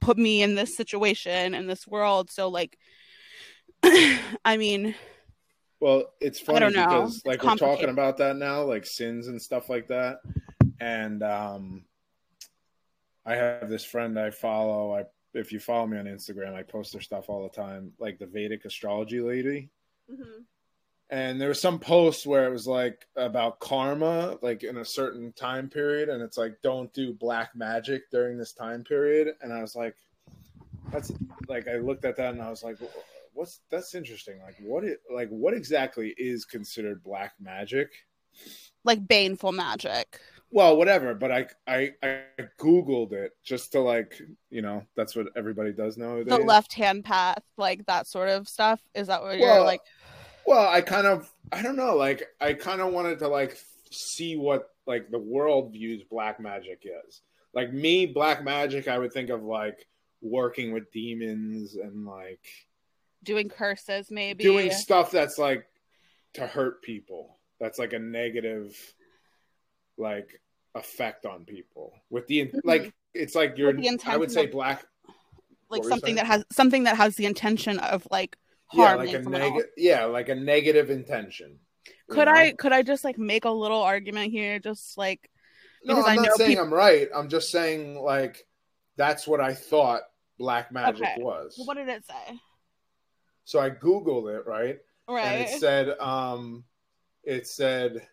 [0.00, 2.30] put me in this situation in this world.
[2.30, 2.76] So like
[3.82, 4.94] I mean
[5.80, 9.68] Well, it's funny because It's like we're talking about that now, like sins and stuff
[9.70, 10.20] like that.
[10.80, 11.84] And um
[13.24, 14.94] I have this friend I follow.
[14.94, 18.18] I if you follow me on Instagram, I post their stuff all the time, like
[18.18, 19.70] the Vedic astrology lady.
[21.10, 25.32] And there was some post where it was like about karma, like in a certain
[25.32, 29.34] time period, and it's like don't do black magic during this time period.
[29.40, 29.96] And I was like,
[30.92, 31.12] that's
[31.48, 32.76] like I looked at that and I was like,
[33.32, 34.40] what's that's interesting.
[34.42, 37.90] Like what it like what exactly is considered black magic?
[38.84, 40.20] like baneful magic.
[40.52, 42.22] Well, whatever, but I I I
[42.58, 46.26] googled it just to like, you know, that's what everybody does nowadays.
[46.26, 48.80] The left hand path, like that sort of stuff.
[48.94, 49.80] Is that what you're like
[50.46, 53.58] Well, I kind of I don't know, like I kind of wanted to like
[53.92, 57.22] see what like the world views black magic is.
[57.54, 59.86] Like me, black magic, I would think of like
[60.20, 62.44] working with demons and like
[63.22, 64.42] doing curses maybe?
[64.44, 65.66] doing stuff that's like
[66.34, 67.38] to hurt people.
[67.58, 68.76] That's like a negative
[69.96, 70.40] like
[70.74, 71.92] effect on people.
[72.10, 72.60] With the Mhm.
[72.64, 73.74] like it's like you're
[74.06, 74.84] I would say black
[75.68, 78.36] like What were you something that has something that has the intention of like
[78.72, 79.72] yeah, harming like a someone negative else.
[79.76, 81.58] yeah, like a negative intention.
[82.08, 82.32] Could know?
[82.32, 85.28] I could I just like make a little argument here just like
[85.84, 87.08] No, because I'm I not know saying peop- I'm right.
[87.14, 88.46] I'm just saying like
[88.96, 90.02] that's what I thought
[90.38, 91.16] black magic Okay.
[91.18, 91.54] was.
[91.66, 92.38] what did it say?
[93.50, 94.78] So I googled it, right?
[95.08, 95.40] And Right.
[95.40, 96.62] it said um
[97.24, 98.06] it said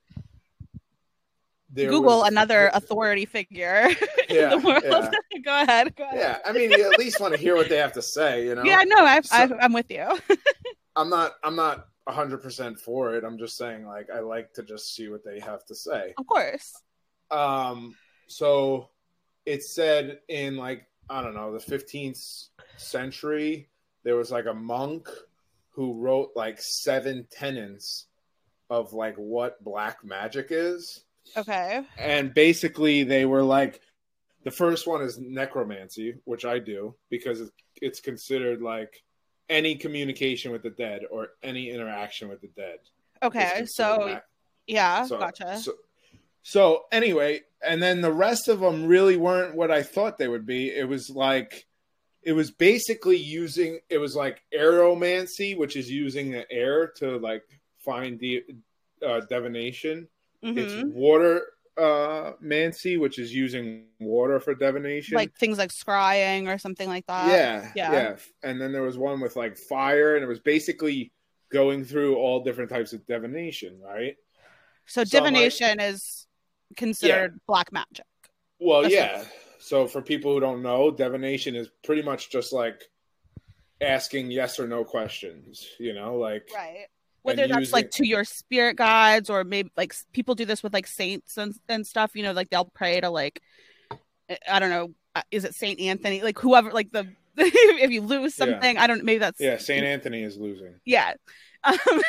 [1.69, 3.87] there Google was- another authority figure
[4.29, 4.83] Yeah, in the world.
[4.83, 5.39] yeah.
[5.45, 5.95] Go ahead.
[5.95, 6.17] Go ahead.
[6.19, 8.55] Yeah, I mean, you at least want to hear what they have to say, you
[8.55, 8.63] know.
[8.63, 10.07] Yeah, no, I, So- I, I'm with you.
[10.95, 11.33] I'm not.
[11.43, 13.23] I'm not 100 percent for it.
[13.23, 16.15] I'm just saying, like, I like to just see what they have to say.
[16.17, 16.73] Of course.
[17.29, 17.95] Um,
[18.27, 18.89] so
[19.45, 22.47] it said in like I don't know the 15th
[22.77, 23.69] century
[24.03, 25.09] there was like a monk
[25.77, 28.07] who wrote like seven tenets
[28.69, 31.03] of like what black magic is,
[31.37, 31.83] Okay.
[31.99, 33.79] and basically they were like
[34.43, 37.41] the first one is necromancy, which I do because
[37.81, 39.03] it's- considered like
[39.49, 42.79] any communication with the dead or any interaction with the dead.
[43.21, 43.65] Okay.
[43.67, 44.19] So
[44.65, 45.59] yeah, so, gotcha.
[45.59, 45.73] So,
[46.41, 50.47] so anyway, and then the rest of them really weren't what I thought they would
[50.47, 50.71] be.
[50.71, 51.66] It was like,
[52.29, 57.43] it was basically using, it was like aeromancy, which is using the air to like
[57.79, 58.43] find the
[59.05, 60.07] uh, divination.
[60.41, 60.91] It's Mhm.
[60.91, 61.33] water
[61.77, 65.15] uh, mancy, which is using water for divination.
[65.15, 67.27] Like things like scrying or something like that.
[67.27, 67.91] yeah, yeah.
[67.93, 71.11] yeah, And then there was one with like fire, and it was basically
[71.51, 74.15] going through all different types of divination, right?
[74.87, 76.27] So So I'm like- divination is
[76.75, 78.05] considered black magic.
[78.59, 79.23] Well, yeah.
[79.67, 82.83] So for people who don't know, divination is pretty much just like
[83.81, 85.67] asking yes or no questions.
[85.79, 86.87] You know, like Right.
[87.23, 90.73] Whether that's using- like to your spirit guides or maybe like people do this with
[90.73, 93.41] like saints and, and stuff, you know, like they'll pray to like
[94.29, 96.21] I- I don't know, uh, is it Saint Anthony?
[96.21, 98.45] Like whoever like the if you lose Yeah.
[98.45, 100.75] something, I don't maybe that's yeah, Saint Anthony is losing.
[100.85, 101.13] yeah.
[101.63, 101.77] Um,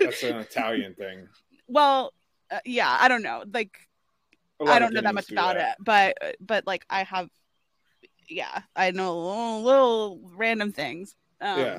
[0.00, 1.28] That's an Italian thing.
[1.68, 2.12] well,
[2.50, 3.44] uh, yeah, I don't know.
[3.52, 3.76] Like
[4.60, 5.76] I don't know that much do about that.
[5.78, 7.28] it, but but like I have,
[8.28, 11.14] yeah, I know little, little random things.
[11.40, 11.78] Um, yeah,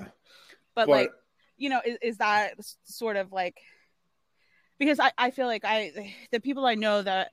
[0.74, 1.12] but, but, like
[1.58, 3.58] you know, is, is that sort of like
[4.78, 7.32] because I I feel like I the people I know that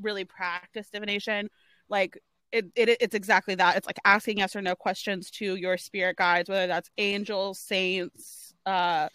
[0.00, 1.48] really practice divination,
[1.88, 2.18] like
[2.52, 3.76] it, it it's exactly that.
[3.76, 8.54] It's like asking yes or no questions to your spirit guides, whether that's angels, saints,
[8.64, 9.08] uh,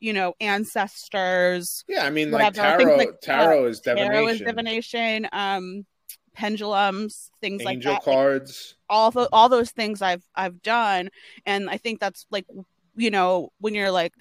[0.00, 4.12] you know, ancestors yeah, I mean, like whatever, things tarot, like, tarot is divination.
[4.12, 5.86] tarot is divination um
[6.34, 8.76] pendulums things like Angel that Like, cards.
[8.88, 11.08] all tho- all those things i've i've done
[11.46, 12.46] and i think that's like
[12.94, 14.12] you know when you're like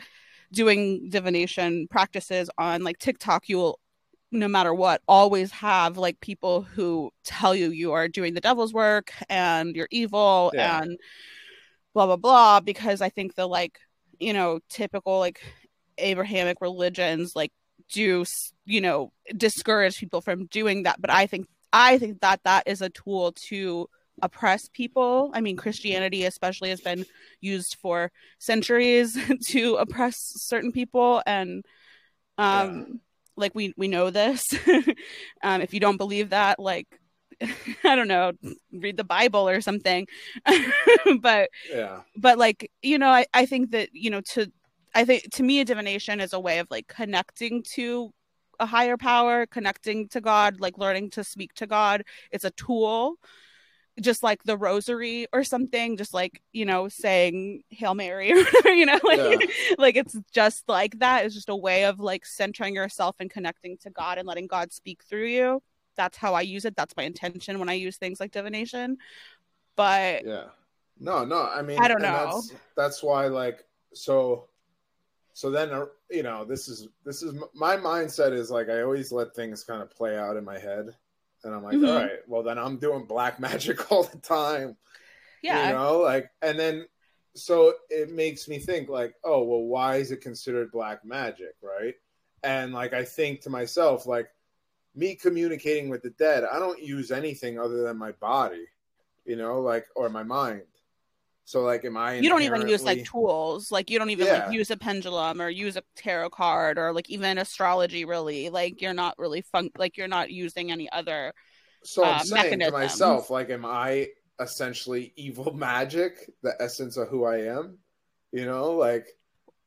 [0.51, 3.79] doing divination practices on like tiktok you will
[4.31, 8.73] no matter what always have like people who tell you you are doing the devil's
[8.73, 10.81] work and you're evil Yeah.
[10.81, 10.97] and
[11.93, 13.77] blah blah blah because i think the like
[14.19, 15.39] you know typical like
[15.97, 17.51] abrahamic religions like
[17.91, 18.25] do
[18.65, 22.81] you know discourage people from doing that but i think i think that that is
[22.81, 23.87] a tool to
[24.21, 27.05] oppress people i mean christianity especially has been
[27.39, 31.63] used for centuries to oppress certain people and
[32.37, 32.83] um yeah.
[33.35, 34.43] like we we know this
[35.43, 36.87] um if you don't believe that like
[37.83, 38.33] I don't know,
[38.71, 40.07] read the Bible or something.
[41.21, 42.01] but yeah.
[42.15, 44.51] But like, you know, I, I think that, you know, to
[44.97, 48.11] I think to me, a divination is a way of like connecting to
[48.59, 52.01] a higher power, connecting to God, like learning to speak to God.
[52.31, 53.17] It's a tool,
[54.01, 58.73] just like the rosary or something, just like, you know, saying Hail Mary or whatever,
[58.73, 59.47] you know, like, yeah.
[59.77, 61.25] like it's just like that.
[61.25, 64.73] It's just a way of like centering yourself and connecting to God and letting God
[64.73, 65.61] speak through you.
[65.95, 66.75] That's how I use it.
[66.75, 68.97] That's my intention when I use things like divination.
[69.75, 70.45] But yeah,
[70.99, 72.41] no, no, I mean, I don't know.
[72.41, 74.47] That's, that's why, like, so
[75.37, 79.11] so then uh, you know this is this is my mindset is like i always
[79.11, 80.95] let things kind of play out in my head.
[81.43, 81.85] And i'm like mm-hmm.
[81.85, 84.75] All right well then i'm doing black magic all the time.
[85.43, 85.67] Yeah.
[85.67, 86.87] you know like and then
[87.35, 91.53] so it makes me think like oh well why is it considered black magic?
[91.61, 91.93] Right?
[92.41, 94.29] And like i think to myself like
[94.95, 98.65] me communicating with the dead i don't use anything other than my body
[99.23, 100.63] you know like or my mind
[101.47, 102.15] so like, am I?
[102.15, 103.71] You don't even use like tools.
[103.71, 104.47] Like you don't even yeah.
[104.47, 108.03] like use a pendulum or use a tarot card or like even astrology.
[108.03, 109.69] Really, like you're not really fun.
[109.77, 111.31] Like you're not using any other.
[111.85, 112.73] So I'm uh, saying mechanisms.
[112.73, 114.09] to myself, like, am I
[114.41, 117.77] essentially evil magic, the essence of who I am?
[118.33, 119.07] You know, like,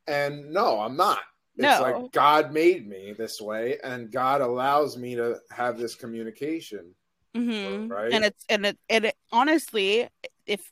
[0.07, 1.21] and no, I'm not.
[1.57, 1.81] It's no.
[1.81, 6.95] like God made me this way, and God allows me to have this communication.
[7.35, 7.91] Mm-hmm.
[7.91, 10.09] Right, and it's and it and it honestly,
[10.45, 10.71] if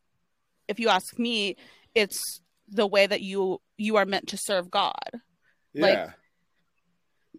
[0.68, 1.57] if you ask me,
[1.94, 4.92] it's the way that you you are meant to serve God.
[5.72, 5.83] Yeah.
[5.83, 6.11] Like,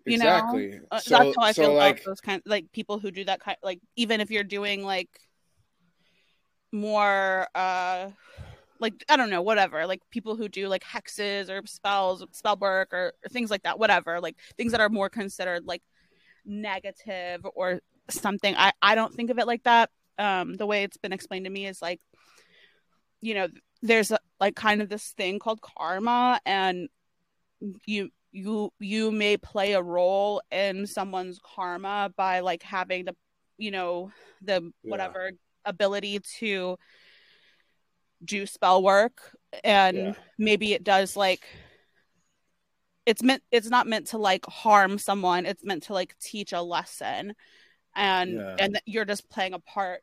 [0.06, 0.70] you exactly.
[0.70, 3.12] know, uh, so, that's how I so feel like, about those kind like people who
[3.12, 3.58] do that kind.
[3.64, 5.10] Like even if you're doing like
[6.72, 8.10] more uh
[8.80, 12.94] like I don't know, whatever, like people who do like hexes or spells, spell work
[12.94, 15.84] or, or, things like that, whatever, like things that are more considered like
[16.46, 18.56] negative or something.
[18.58, 19.90] I I don't think of it like that.
[20.18, 22.00] Um, the way it's been explained to me is like
[23.22, 23.48] you know
[23.82, 26.90] there's a, like kind of this thing called karma and
[27.86, 33.16] you you you may play a role in someone's karma by like having the
[33.58, 34.70] you know the yeah.
[34.90, 35.32] whatever
[35.66, 36.78] ability to
[38.24, 40.14] do spell work and yeah.
[40.38, 41.44] maybe it does like
[43.06, 46.62] it's meant it's not meant to like harm someone it's meant to like teach a
[46.62, 47.34] lesson
[47.96, 48.56] and yeah.
[48.60, 50.02] and you're just playing a part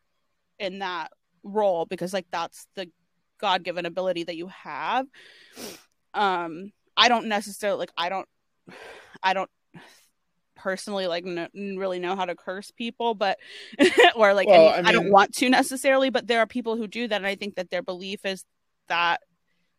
[0.59, 1.11] in that
[1.43, 2.91] role because like that's the
[3.39, 5.07] god given ability that you have.
[6.15, 8.29] Um i don't necessarily like i don't
[9.23, 9.51] i don't
[10.55, 13.39] personally like really know how to curse people but
[14.17, 16.87] or like well, I, mean, I don't want to necessarily but there are people who
[16.87, 18.45] do that and i think that their belief is
[18.89, 19.21] that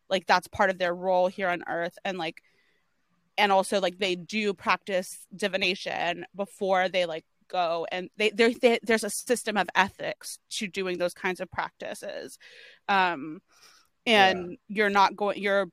[0.08, 2.42] like that's part of their role here on earth and like
[3.36, 9.04] and also like they do practice divination before they like go and they, they, there's
[9.04, 12.38] a system of ethics to doing those kinds of practices
[12.88, 13.40] um
[14.06, 14.56] and yeah.
[14.68, 15.68] you're not going you're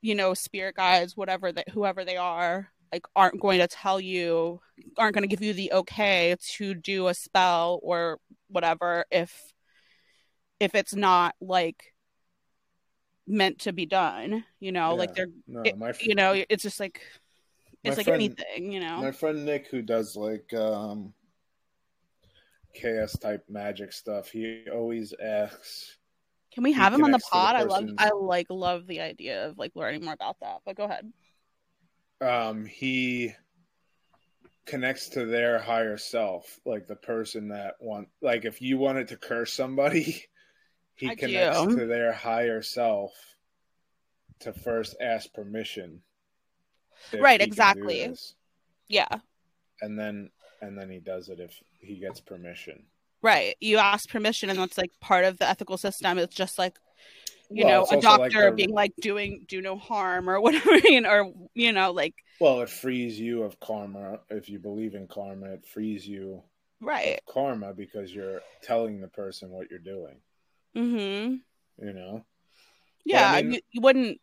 [0.00, 4.60] you know spirit guides whatever that whoever they are like aren't going to tell you
[4.96, 9.52] aren't going to give you the okay to do a spell or whatever if
[10.60, 11.94] if it's not like
[13.26, 14.96] meant to be done you know yeah.
[14.96, 17.02] like they're no, it, my, you know it's just like
[17.84, 21.12] it's like friend, anything you know my friend nick who does like um
[22.78, 24.30] chaos type magic stuff.
[24.30, 25.96] He always asks.
[26.52, 29.46] Can we have him on the pod the i love i like love the idea
[29.46, 31.12] of like learning more about that but go ahead.
[32.20, 33.32] Um he
[34.66, 39.16] connects to their higher self like the person that want like if you wanted to
[39.16, 40.24] curse somebody
[40.96, 41.76] he I connects do.
[41.76, 43.12] to their higher self
[44.40, 46.02] to first ask permission
[47.20, 48.12] right exactly.
[48.88, 49.08] yeah.
[49.80, 52.84] And then and then he does it if he gets permission.
[53.22, 53.56] Right.
[53.60, 56.18] You ask permission, and that's like part of the ethical system.
[56.18, 56.78] It's just like
[57.50, 61.00] you well, know a doctor like being like doing do no harm or whatever you
[61.00, 65.06] know, or you know like well it frees you of karma if you believe in
[65.06, 66.42] karma it frees you
[66.80, 70.16] right karma because you're telling the person what you're doing
[70.76, 71.36] mm-hmm
[71.84, 72.24] you know
[73.04, 74.20] yeah I mean, you, you wouldn't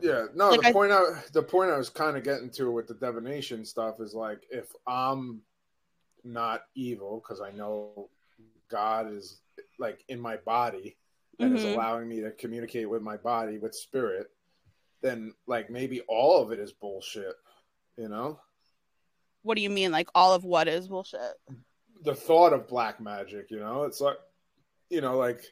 [0.00, 0.50] yeah, no.
[0.50, 2.94] Like the I, point I the point I was kind of getting to with the
[2.94, 5.40] divination stuff is like if I'm
[6.24, 8.08] not evil because I know
[8.70, 9.40] God is
[9.78, 10.96] like in my body
[11.38, 11.66] and mm-hmm.
[11.66, 14.28] is allowing me to communicate with my body with spirit,
[15.02, 17.34] then like maybe all of it is bullshit,
[17.96, 18.38] you know?
[19.44, 19.92] what do you mean?
[19.92, 21.20] Like all of what is bullshit?
[22.02, 24.16] The thought of black magic, you know, it's like,
[24.90, 25.44] you know, like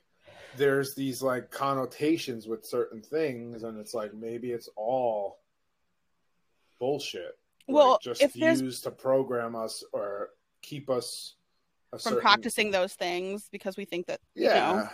[0.56, 5.38] there's these like connotations with certain things, and it's like maybe it's all
[6.80, 7.38] bullshit.
[7.68, 10.30] Well, like, just used to program us or
[10.62, 11.34] keep us
[11.90, 14.88] From certain- practicing those things because we think that you Yeah, know,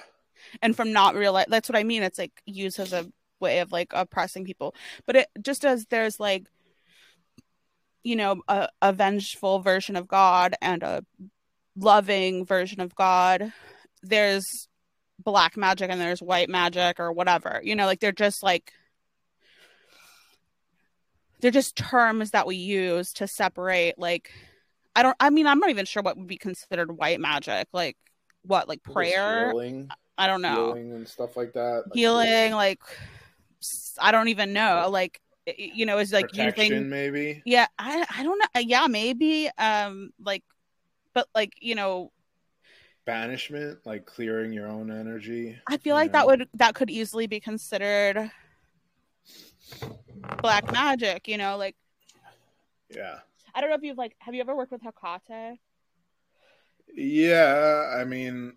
[0.62, 2.02] and from not realize that's what I mean.
[2.02, 3.10] It's like used as a
[3.40, 4.74] way of like oppressing people.
[5.06, 6.46] But it just as there's like
[8.04, 11.04] you know, a, a vengeful version of God and a
[11.76, 13.52] loving version of God,
[14.02, 14.68] there's
[15.22, 17.60] black magic and there's white magic or whatever.
[17.62, 18.72] You know, like they're just like
[21.40, 24.30] they're just terms that we use to separate like
[24.98, 27.68] I don't I mean I'm not even sure what would be considered white magic.
[27.72, 27.96] Like
[28.42, 29.50] what, like prayer?
[29.50, 30.66] healing, I don't know.
[30.74, 31.84] healing and stuff like that.
[31.86, 32.80] Like, Healing, like
[34.00, 34.88] I don't even know.
[34.90, 35.20] Like
[35.56, 37.42] you know, is like using maybe.
[37.46, 38.60] yeah, I I don't know.
[38.60, 40.42] Yeah, maybe um like
[41.14, 42.10] but like, you know,
[43.04, 45.56] banishment, like clearing your own energy.
[45.68, 48.32] I feel like that would that could easily be considered
[50.42, 51.76] black magic, you know, like
[52.90, 53.18] Yeah,
[53.54, 55.58] I don't know if you've like have you ever worked with Hecate?
[56.94, 57.94] yeah.
[57.98, 58.54] I mean,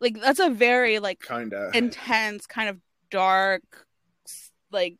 [0.00, 1.74] Like that's a very like kind of.
[1.74, 2.78] intense kind of
[3.10, 3.62] dark
[4.70, 4.96] like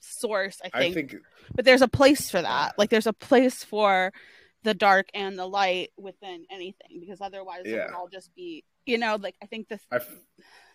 [0.00, 0.94] source, I I think.
[0.94, 1.14] think
[1.54, 2.74] But there's a place for that.
[2.78, 4.12] Like there's a place for
[4.62, 7.86] the dark and the light within anything because otherwise it Yeah.
[7.86, 10.00] would all just be, you know, like I think the I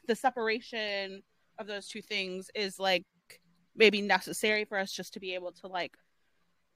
[0.07, 1.23] the separation
[1.57, 3.05] of those two things is like
[3.75, 5.93] maybe necessary for us just to be able to like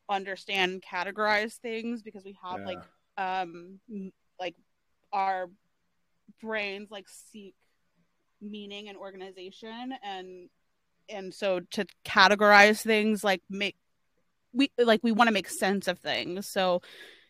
[0.10, 2.66] understand categorize things because we have yeah.
[2.66, 2.84] like
[3.18, 3.80] um
[4.40, 4.56] like
[5.12, 5.50] our
[6.42, 7.56] brains like seek
[8.42, 10.50] meaning and organization and
[11.10, 13.76] and so to categorize things like make
[14.54, 16.82] we like we want to make sense of things so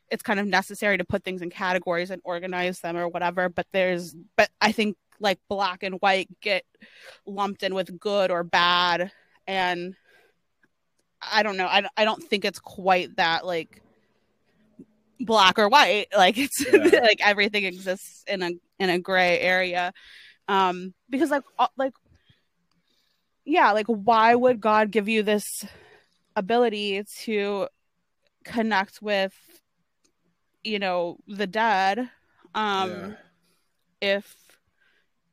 [0.10, 3.68] it's kind of necessary to put things in categories and organize them or whatever but
[3.72, 6.66] there's but i think like black and white get
[7.26, 9.12] lumped in with good or bad
[9.48, 9.96] and
[11.32, 13.82] i don't know i, I don't think it's quite that like
[15.20, 17.00] black or white like it's Yeah.
[17.02, 19.94] like everything exists in a in a gray area
[20.48, 21.44] um because like
[21.78, 21.94] like
[23.46, 25.66] yeah like why would god give you this
[26.36, 27.68] ability to
[28.44, 29.34] connect with
[30.64, 32.00] you know the dead
[32.56, 33.12] um yeah.
[34.02, 34.36] if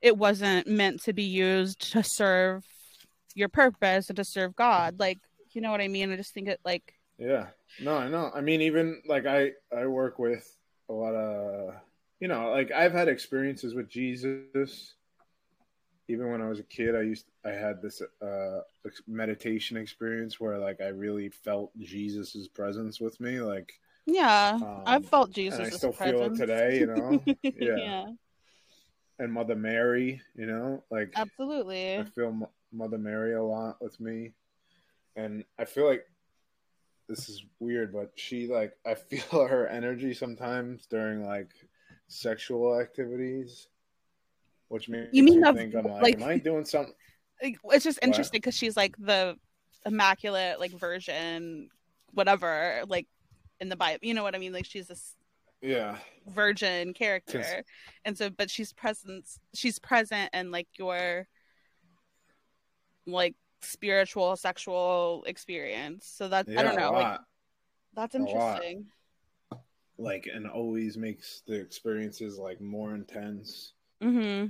[0.01, 2.65] it wasn't meant to be used to serve
[3.35, 5.19] your purpose and to serve god like
[5.53, 7.49] you know what i mean i just think it like Yeah.
[7.83, 8.31] No, I know.
[8.35, 10.45] I mean, even like I I work with
[10.89, 11.75] a lot of
[12.19, 14.95] you know, like I've had experiences with Jesus.
[16.09, 18.61] Even when I was a kid, I used I had this uh
[19.07, 23.73] meditation experience where like I really felt Jesus's presence with me, like
[24.07, 27.23] yeah um, i've felt jesus I still feel it today, you know.
[27.61, 27.77] Yeah.
[27.77, 28.07] yeah
[29.19, 34.01] And Mother Mary, you know, like absolutely I feel Mo- Mother Mary a lot with
[34.01, 34.33] me,
[35.17, 36.05] and I feel like
[37.09, 41.51] this is weird, but she like I feel her energy sometimes during like
[42.09, 43.69] sexual activities,
[44.69, 46.95] which makes You mean me think I'm like, like- am I doing something?
[47.43, 49.37] Like, it's just interesting because she's like the
[49.87, 51.71] immaculate like version,
[52.13, 53.07] whatever like
[53.61, 54.53] in the bible you know what i mean?
[54.53, 55.17] Like she's this
[55.63, 55.97] Yeah,
[56.27, 57.65] virgin character.
[58.05, 61.27] And so but she's present she's present and like your
[63.07, 66.07] like spiritual sexual experience.
[66.07, 67.21] So that yeah, i don't know like
[67.95, 68.87] that's interesting.
[69.99, 73.73] Like and always makes the experiences like more intense.
[74.01, 74.47] hmm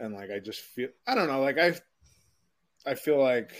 [0.00, 1.74] and like I just feel I don't know, like I
[2.86, 3.52] I feel like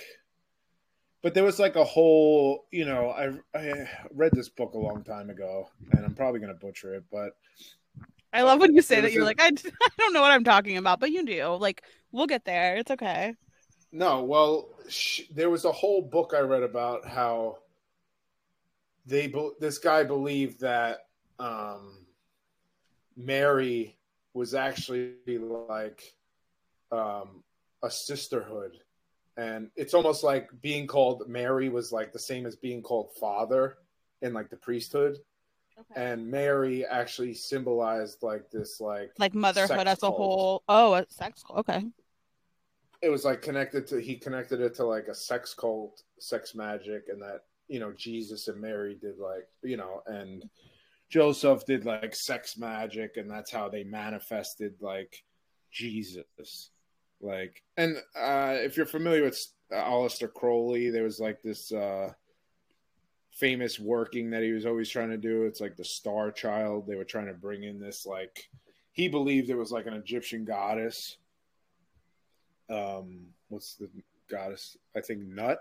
[1.23, 5.03] but there was like a whole, you know, I I read this book a long
[5.03, 7.37] time ago and I'm probably going to butcher it, but
[8.33, 9.47] i love when you say that you're a- like I,
[9.85, 11.47] I don't know what i'm talking about but you do.
[11.55, 11.83] Like
[12.13, 12.77] we'll get there.
[12.77, 13.35] It's okay
[13.93, 17.59] no, well, sh- there was a whole book I read about how
[19.07, 21.07] they be- this guy believed that
[21.39, 22.05] um
[23.17, 23.97] Mary
[24.35, 26.15] was actually like
[26.93, 27.43] um
[27.83, 28.79] a sisterhood.
[29.37, 33.79] And it's almost like being called Mary was like the same as being called father
[34.21, 35.19] in like the priesthood.
[35.79, 36.03] Okay.
[36.11, 40.17] And Mary actually symbolized like this like like motherhood as a cult.
[40.17, 40.63] whole.
[40.69, 41.85] Oh a sex okay
[43.01, 47.05] it was like connected to he connected it to like a sex cult, sex magic,
[47.09, 50.49] and that you know Jesus and Mary did like you know, and
[51.09, 55.23] Joseph did like sex magic, and that's how they manifested like
[55.71, 56.71] Jesus.
[57.21, 59.41] Like, and uh, if you're familiar with
[59.73, 62.13] uh, Aleister Crowley, there was like this uh,
[63.33, 65.45] famous working that he was always trying to do.
[65.45, 66.87] It's like the Star Child.
[66.87, 68.49] They were trying to bring in this like
[68.93, 71.17] he believed it was like an Egyptian goddess.
[72.71, 73.89] Um, what's the
[74.31, 74.77] goddess?
[74.97, 75.59] I think Nut,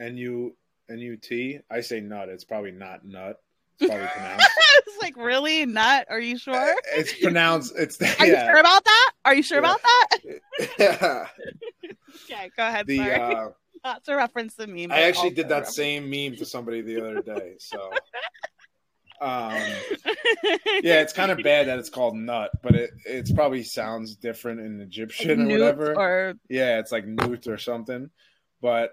[0.00, 0.56] N U
[0.90, 1.58] N U T.
[1.70, 2.28] I say Nut.
[2.28, 3.40] It's probably not Nut.
[3.78, 4.48] It's probably pronounced.
[4.86, 6.06] it's like really nut.
[6.10, 6.74] Are you sure?
[6.92, 7.74] It's pronounced.
[7.76, 8.24] It's Are yeah.
[8.26, 9.10] you sure about that?
[9.24, 9.70] Are you sure Yeah.
[9.70, 10.40] about that?
[10.78, 11.26] yeah.
[12.24, 12.86] Okay, go ahead.
[12.86, 13.14] The sorry.
[13.14, 13.48] uh,
[13.82, 14.92] That's a reference to meme.
[14.92, 17.54] I actually did that same meme to somebody the other day.
[17.58, 17.90] So,
[19.20, 19.52] um,
[20.82, 24.60] yeah, it's kind of bad that it's called nut, but it it's probably sounds different
[24.60, 25.94] in Egyptian or whatever.
[25.94, 28.10] Or yeah, it's like newt or something.
[28.62, 28.92] But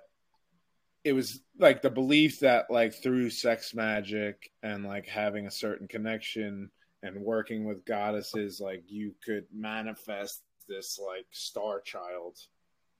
[1.04, 5.88] it was like the belief that like through sex magic and like having a certain
[5.88, 6.70] connection
[7.04, 12.38] and working with goddesses, like you could manifest this like star child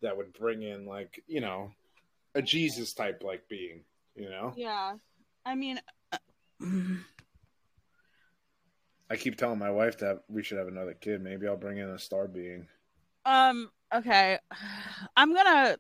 [0.02, 1.72] that would bring in like you know
[2.36, 3.82] a Jesus type like being,
[4.16, 4.54] you know.
[4.56, 4.94] yeah,
[5.46, 5.82] I mean,
[6.14, 6.18] uh,
[9.10, 11.22] I keep telling my wife that we should have another kid.
[11.22, 12.68] Maybe I'll bring in a star being.
[13.26, 14.38] um, okay,
[15.16, 15.78] I'm gonna.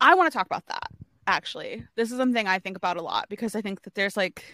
[0.00, 0.88] I want to talk about that.
[1.26, 4.44] Actually, this is something I think about a lot because I think that there's like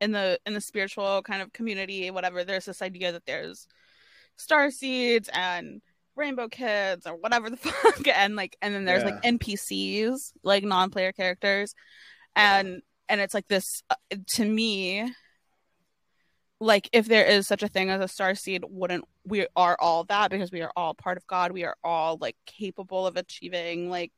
[0.00, 2.44] in the in the spiritual kind of community, whatever.
[2.44, 3.66] There's this idea that there's
[4.36, 5.80] star seeds and
[6.16, 11.12] rainbow kids or whatever the fuck and like and then there's like npcs like non-player
[11.12, 11.74] characters
[12.34, 13.94] and and it's like this uh,
[14.26, 15.12] to me
[16.60, 20.04] like if there is such a thing as a star seed wouldn't we are all
[20.04, 23.90] that because we are all part of god we are all like capable of achieving
[23.90, 24.10] like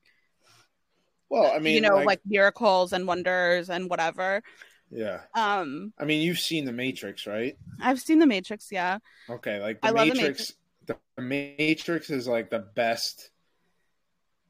[1.29, 4.43] Well, I mean, you know like, miracles and wonders and whatever
[4.91, 5.21] yeah.
[5.35, 7.57] um I mean, you've seen the Matrix, right?
[7.81, 10.53] i've seen the matrix yeah Okay, like the I love the Matrix.
[10.87, 13.31] The Matrix is like the best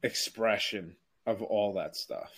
[0.03, 2.31] expression of all that stuff.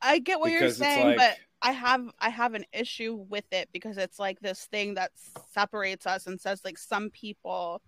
[0.00, 3.68] i get what you're saying like- but I have I have an issue with it
[3.72, 5.10] because it's like this thing that
[5.52, 7.82] separates us and says like some people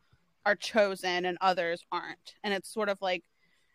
[0.45, 2.35] are chosen and others aren't.
[2.43, 3.23] And it's sort of like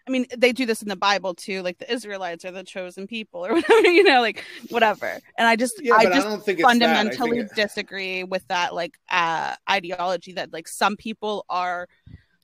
[0.07, 3.07] I mean, they do this in the Bible too, like the Israelites are the chosen
[3.07, 5.19] people or whatever, you know, like whatever.
[5.37, 6.59] And I just Yeah, I I, just don't think.
[6.59, 11.87] I fundamentally think it- disagree with that like uh ideology that like some people are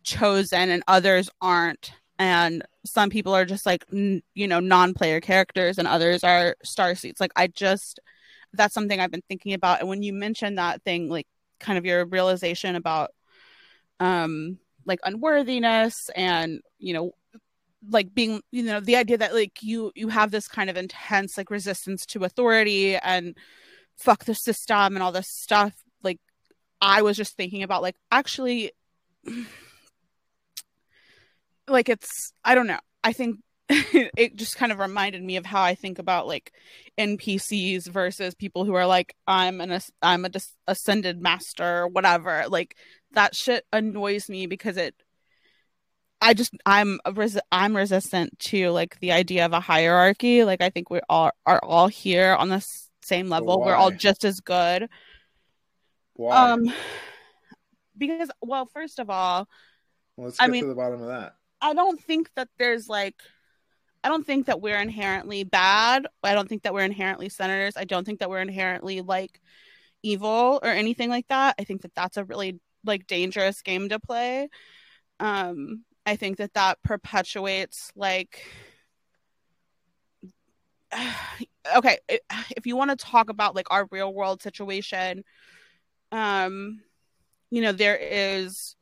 [0.03, 1.91] chosen and others aren't
[2.21, 6.93] and some people are just like n- you know non-player characters and others are star
[6.93, 7.99] seeds like i just
[8.53, 9.79] that's something i've been thinking about.
[9.79, 11.27] And when you mentioned that thing like
[11.59, 13.11] kind of your realization about
[13.99, 17.11] um like unworthiness and you know
[17.89, 21.37] like being you know the idea that like you you have this kind of intense
[21.37, 23.35] like resistance to authority and
[23.97, 26.19] fuck the system and all this stuff like
[26.81, 28.71] i was just thinking about like actually
[31.67, 32.79] like it's i don't know.
[33.03, 33.37] I think
[33.69, 36.51] it just kind of reminded me of how i think about like
[36.99, 42.45] npcs versus people who are like i'm an i'm a dis- ascended master or whatever.
[42.49, 42.75] Like
[43.13, 44.93] that shit annoys me because it
[46.21, 50.43] i just i'm a res- i'm resistant to like the idea of a hierarchy.
[50.43, 52.65] Like i think we all are all here on the
[53.03, 53.59] same level.
[53.61, 54.89] We're all just as good.
[56.15, 56.51] Why?
[56.51, 56.71] um
[57.97, 59.47] because well first of all
[60.17, 61.35] Well, let's I get mean- to the bottom of that.
[61.61, 63.15] I don't think that there's like
[64.03, 66.07] I don't think that we're inherently bad.
[66.23, 67.77] I don't think that we're inherently senators.
[67.77, 69.39] I don't think that we're inherently like
[70.01, 71.55] evil or anything like that.
[71.59, 74.49] I think that that's a really like dangerous game to play.
[75.19, 78.43] Um I think that that perpetuates like
[81.77, 81.99] okay,
[82.57, 85.23] if you want to talk about like our real world situation
[86.11, 86.81] um
[87.49, 88.75] you know there is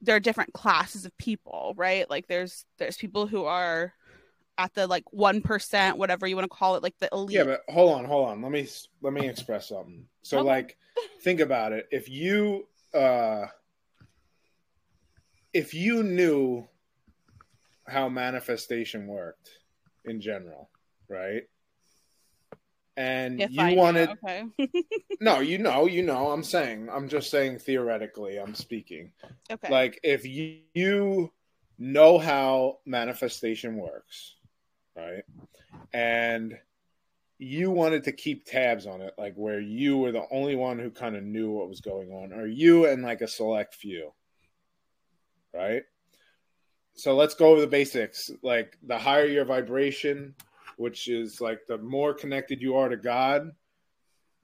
[0.00, 2.08] there are different classes of people, right?
[2.08, 3.92] Like there's there's people who are
[4.58, 7.36] at the like one percent, whatever you want to call it, like the elite.
[7.36, 8.42] Yeah, but hold on, hold on.
[8.42, 8.66] Let me
[9.02, 10.06] let me express something.
[10.22, 10.46] So, Okay.
[10.46, 10.76] like,
[11.22, 11.86] think about it.
[11.90, 13.46] If you uh
[15.52, 16.66] if you knew
[17.86, 19.50] how manifestation worked
[20.04, 20.70] in general,
[21.08, 21.42] right?
[22.96, 24.44] And if you I wanted okay,
[25.20, 26.30] no, you know, you know.
[26.30, 28.38] I'm saying, I'm just saying theoretically.
[28.38, 29.12] I'm speaking.
[29.50, 31.32] okay, Like, if you, you
[31.78, 34.34] know how manifestation works,
[34.96, 35.22] right?
[35.92, 36.58] And
[37.38, 40.90] you wanted to keep tabs on it, like where you were the only one who
[40.90, 44.12] kind of knew what was going on, or you and like a select few,
[45.54, 45.84] right?
[46.94, 48.30] So let's go over the basics.
[48.42, 50.34] Like the higher your vibration,
[50.80, 53.50] which is like the more connected you are to God,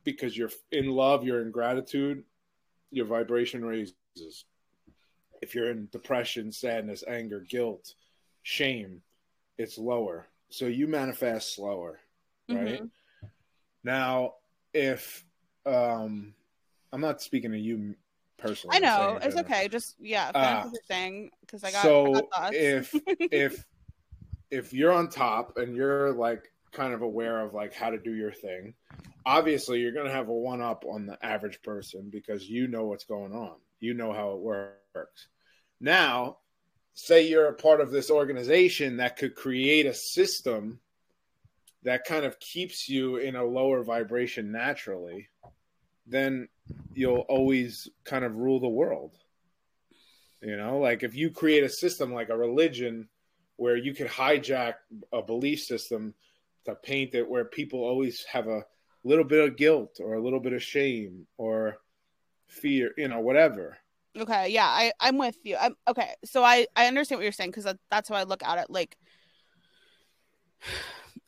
[0.05, 2.23] because you're in love, you're in gratitude,
[2.91, 4.45] your vibration raises.
[5.41, 7.95] If you're in depression, sadness, anger, guilt,
[8.43, 9.03] shame,
[9.59, 11.99] it's lower so you manifest slower,
[12.49, 12.83] right?
[12.83, 12.91] Mhm.
[13.83, 14.35] Now,
[14.73, 15.25] if
[15.65, 16.35] um,
[16.93, 17.97] I'm not speaking to you
[18.37, 19.69] personally, I know it's okay.
[19.69, 20.41] Just yeah, Ah.
[20.43, 22.95] finish what you're saying because I got, I so got if
[23.33, 23.65] if
[24.51, 28.15] if you're on top and you're like kind of aware of like how to do
[28.15, 28.75] your thing
[29.27, 32.85] obviously you're going to have a one up on the average person because you know
[32.85, 33.57] what's going on.
[33.81, 35.27] You know how it works.
[35.81, 36.39] Now
[36.95, 40.79] say you're a part of this organization that could create a system
[41.83, 45.29] that kind of keeps you in a lower vibration naturally
[46.09, 46.49] then
[46.95, 49.17] you'll always kind of rule the world.
[50.41, 53.09] You know, like if you create a system like a religion
[53.57, 54.75] where you could hijack
[55.13, 56.15] a belief system
[56.65, 58.65] to paint it where people always have a
[59.05, 61.79] little bit of guilt or a little bit of shame or
[62.49, 63.77] fear, you know, whatever.
[64.19, 65.57] Okay, yeah, I I'm with you.
[65.61, 66.15] I'm okay.
[66.25, 68.71] So I I understand what you're saying because that, that's how I look at it.
[68.71, 68.97] Like,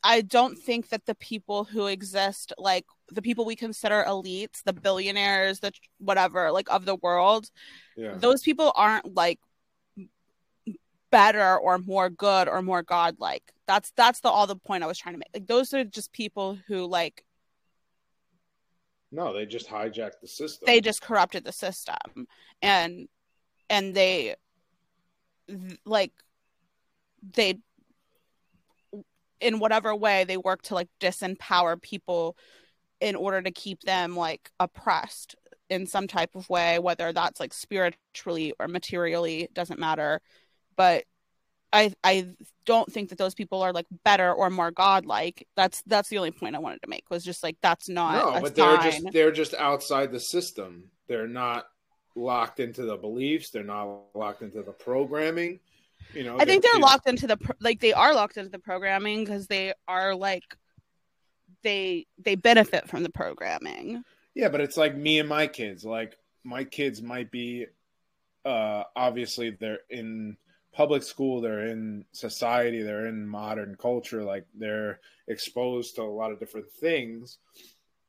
[0.03, 4.73] I don't think that the people who exist, like the people we consider elites, the
[4.73, 7.49] billionaires, the whatever, like of the world,
[7.95, 8.15] Yeah.
[8.15, 9.39] those people aren't like
[11.11, 13.43] better or more good or more godlike.
[13.67, 15.29] That's that's the all the point I was trying to make.
[15.33, 17.23] Like those are just people who like
[19.11, 20.65] No, they just hijacked the system.
[20.65, 22.27] they just corrupted the system
[22.61, 23.07] and
[23.69, 24.35] and they
[25.47, 26.11] th- like
[27.35, 27.59] they
[29.39, 32.35] in whatever way they work to like disempower people
[32.99, 35.35] in order to keep them like oppressed
[35.69, 40.21] in some type of way whether that's like spiritually or materially doesn't matter
[40.79, 41.03] but
[41.73, 42.25] i i
[42.65, 46.31] don't think that those people are like better or more godlike that's that's the only
[46.31, 48.91] point i wanted to make was just like that's not no, but they're sign.
[48.91, 50.85] just they're just outside the system.
[51.07, 51.65] They're not
[52.15, 53.49] locked into the beliefs.
[53.49, 55.59] They're not locked into the programming.
[56.13, 58.49] You know, I think they're you- locked into the pro- like they are locked into
[58.49, 60.43] the programming because they are like
[61.63, 64.03] they they benefit from the programming.
[64.35, 65.83] Yeah, but it's like me and my kids.
[65.83, 67.67] Like my kids might be
[68.45, 70.37] uh obviously they're in
[70.73, 76.31] public school, they're in society, they're in modern culture, like they're exposed to a lot
[76.31, 77.37] of different things.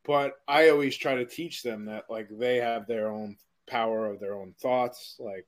[0.04, 3.36] But I always try to teach them that like they have their own
[3.68, 5.46] power of their own thoughts, like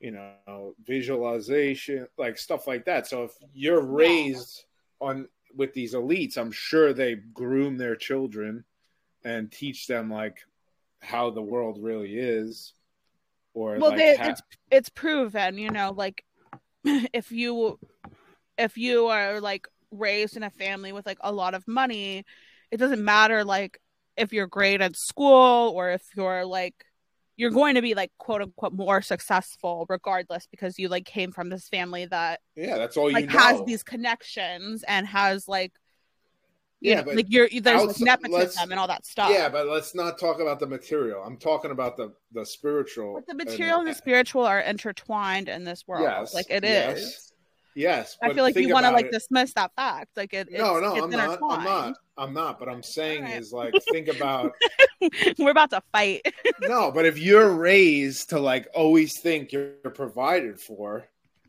[0.00, 3.06] you know, visualization, like stuff like that.
[3.06, 4.64] So if you're raised
[5.00, 8.64] on with these elites, I'm sure they groom their children
[9.24, 10.38] and teach them like
[11.00, 12.74] how the world really is
[13.56, 16.22] or Well, like they, ha- it's it's proven, you know, like
[16.84, 17.78] if you
[18.58, 22.24] if you are like raised in a family with like a lot of money,
[22.70, 23.80] it doesn't matter like
[24.16, 26.74] if you're great at school or if you're like
[27.38, 31.50] you're going to be like quote unquote more successful regardless because you like came from
[31.50, 33.38] this family that yeah that's all you like know.
[33.38, 35.72] has these connections and has like
[36.80, 39.30] you Yeah, know, but like you're there's like outside- nepotism and all that stuff.
[39.30, 43.26] yeah but let's not talk about the material i'm talking about the the spiritual but
[43.26, 46.02] the material and the spiritual are intertwined in this world.
[46.04, 47.32] Yes, like it yes, is.
[47.74, 50.16] yes I feel like you want to like it- dismiss that fact.
[50.16, 50.50] Like it.
[50.52, 53.40] no it's, no i'm not i'm not i'm not but i'm saying Alright.
[53.40, 54.52] is like think about
[55.38, 56.22] We're about to fight.
[56.62, 61.06] no but if you're raised to like always think you're provided for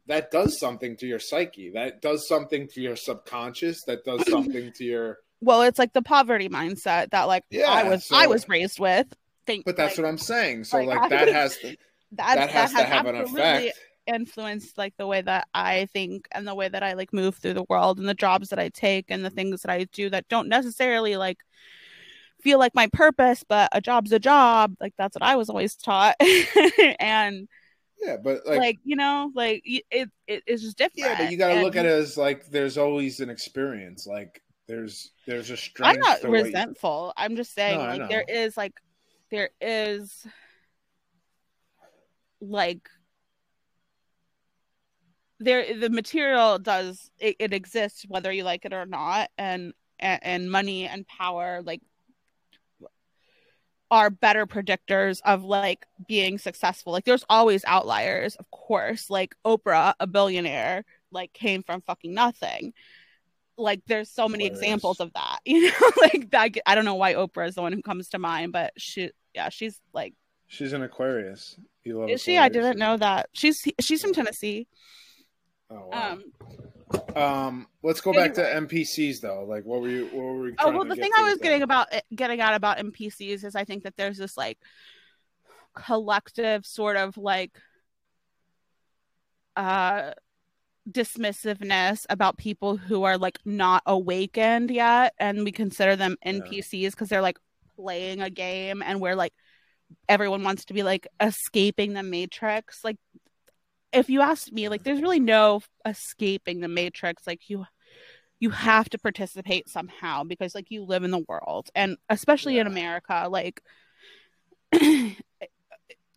[0.08, 4.72] that does something to your psyche that does something to your subconscious that does something
[4.74, 8.26] to your well, it's like the poverty mindset that like Yeah, I was so- I
[8.26, 9.08] was raised with.
[9.46, 11.78] Think, but that's like, what i'm saying so like, like, that has to
[12.14, 13.78] that, that has to have an effect
[14.08, 17.54] influenced like the way that I think and the way that I like move through
[17.54, 20.28] the world and the jobs that I take and the things that I do that
[20.30, 21.40] don't necessarily like
[22.42, 24.76] feel like my purpose, but a job's a job.
[24.80, 26.16] Like that's what I was always taught.
[27.00, 27.48] and
[28.02, 29.84] yeah but like, like you know, like it,
[30.28, 31.10] it it's just different.
[31.10, 34.08] Yeah, but you got to look at it as like there's always an experience.
[34.08, 35.96] Like there's there's a strength.
[35.96, 37.14] I'm not resentful.
[37.18, 38.74] I'm just saying No, like there is like
[39.32, 40.26] there is
[42.40, 42.88] like
[45.40, 50.52] there the material does it, it exists whether you like it or not and, and
[50.52, 51.82] money and power like
[53.90, 56.94] are better predictors of like being successful.
[56.94, 59.10] Like there's always outliers of course.
[59.10, 62.74] Like oprah a billionaire like came from fucking nothing.
[63.58, 64.62] Like there's so many Hilarious.
[64.62, 65.92] examples of that you know?
[66.02, 68.72] Like that i don't know why oprah is the one who comes to mind but
[68.78, 70.14] she yeah she's like
[70.48, 71.60] She's an Aquarius.
[71.84, 72.38] You love is she?
[72.38, 73.30] I didn't know that.
[73.34, 74.68] She's she's from tennessee.
[75.70, 76.12] Oh, wow.
[76.14, 76.24] um
[77.16, 79.44] Um, let's go back to NPCs though.
[79.44, 80.06] Like, what were you?
[80.06, 80.56] What were we?
[80.60, 83.84] Oh well, the thing I was getting about getting at about NPCs is I think
[83.84, 84.58] that there's this like
[85.76, 87.52] collective sort of like
[89.56, 90.12] uh
[90.90, 97.10] dismissiveness about people who are like not awakened yet and we consider them npcs because
[97.10, 97.38] they're like
[97.76, 99.34] playing a game and we're like
[100.08, 102.98] everyone wants to be like escaping the matrix like
[103.98, 107.28] if you ask me like there's really no escaping the matrix.
[107.28, 107.66] Like you
[108.40, 111.70] you have to participate somehow because like you live in the world.
[111.76, 112.62] And especially Yeah.
[112.62, 113.62] in america like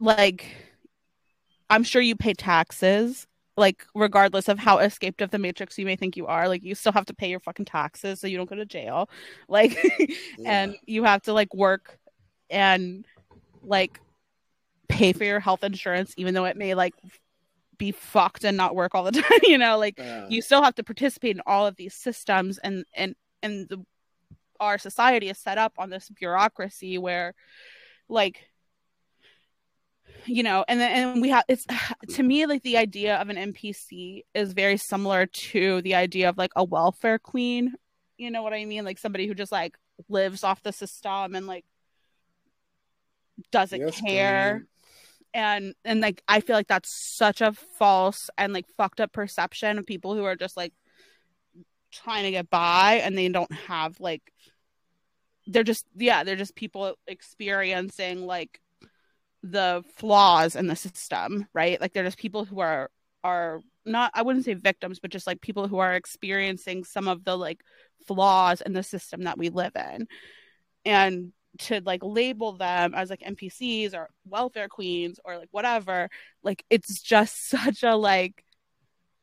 [0.00, 0.46] like
[1.68, 3.26] i'm sure you pay taxes
[3.56, 6.48] like regardless of how escaped of the matrix you may think you are.
[6.48, 9.10] Like you still have to pay your fucking taxes so you don't go to jail.
[9.48, 9.76] Like
[10.46, 11.98] and you have to like work
[12.48, 13.04] and
[13.62, 14.00] like
[14.88, 16.94] pay for your health insurance even though it may like
[17.80, 20.26] be fucked and not work all the time you know like Yeah.
[20.28, 23.84] you still have to participate in all of these systems and and and the
[24.60, 27.34] our society is set up on this bureaucracy where
[28.08, 28.42] like
[30.26, 31.66] you know and then and we have it's
[32.08, 36.38] to me like the idea of an npc is very similar to the idea of
[36.38, 37.74] like a welfare queen
[38.18, 39.76] you know what i mean like somebody who just like
[40.08, 41.64] lives off the system and like
[43.50, 44.66] doesn't Yes, care.
[45.34, 49.78] And and like i feel like that's such a false and like fucked up perception
[49.78, 50.72] of people who are just like
[51.92, 54.22] trying to get by and they don't have like
[55.46, 58.60] they're just yeah they're just people experiencing like
[59.42, 61.80] the flaws in the system right?
[61.80, 62.90] Like they're just people who are
[63.24, 67.24] are not i wouldn't say victims but just like people who are experiencing some of
[67.24, 67.62] the like
[68.06, 70.06] flaws in the system that we live in.
[70.84, 76.08] And to like label them as like npcs or welfare queens or like whatever
[76.42, 78.44] like it's just such a like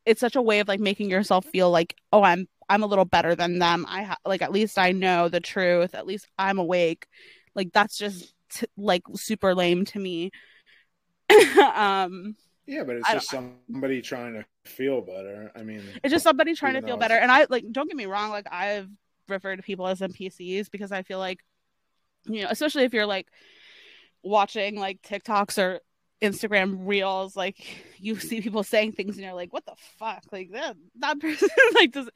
[0.06, 3.04] it's such a way of like making yourself feel like oh i'm i'm a little
[3.06, 3.86] better than them.
[3.88, 5.94] I ha- like at least i know the truth.
[5.94, 7.06] At least i'm awake.
[7.54, 10.30] Like that's just t- like super lame to me.
[11.74, 15.50] Um Yeah, but it's I just somebody trying to feel better.
[15.56, 17.14] I mean, it's just somebody trying to feel better.
[17.14, 18.88] and i like don't get me wrong like i've
[19.28, 21.40] referred to people as npcs because i feel like
[22.26, 23.28] you know especially if you're like
[24.22, 25.80] watching like tiktoks or
[26.22, 27.56] instagram reels like
[27.98, 30.22] you see people saying things and you're like what the fuck?
[30.32, 32.14] Like that that person like does it,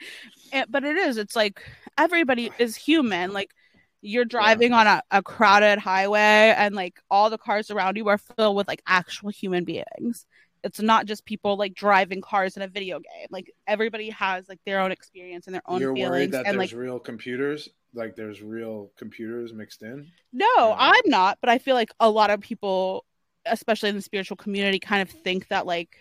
[0.53, 1.63] eh, but it is it's like
[1.99, 3.53] everybody is human like
[4.01, 8.19] you're driving on a, a crowded highway and like all the cars around you are
[8.19, 10.27] filled with like actual human beings
[10.65, 14.61] it's not just people like driving cars in a video game like everybody has like
[14.65, 17.69] their own experience and their own you're feelings worried that and there's like real computers,
[17.95, 20.07] like there's real computers mixed in.
[20.33, 20.75] no Yeah.
[20.79, 23.05] i'm not but i feel like a lot of people
[23.47, 25.97] especially in the spiritual community kind of think that like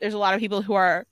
[0.00, 1.06] there's a lot of people who are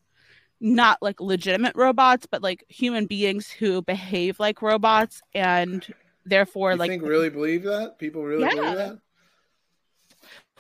[0.61, 5.87] not like legitimate robots but like human beings who behave like robots and
[6.27, 7.99] therefore you like think really believe that?
[7.99, 8.55] People really Yeah.
[8.55, 8.99] believe that?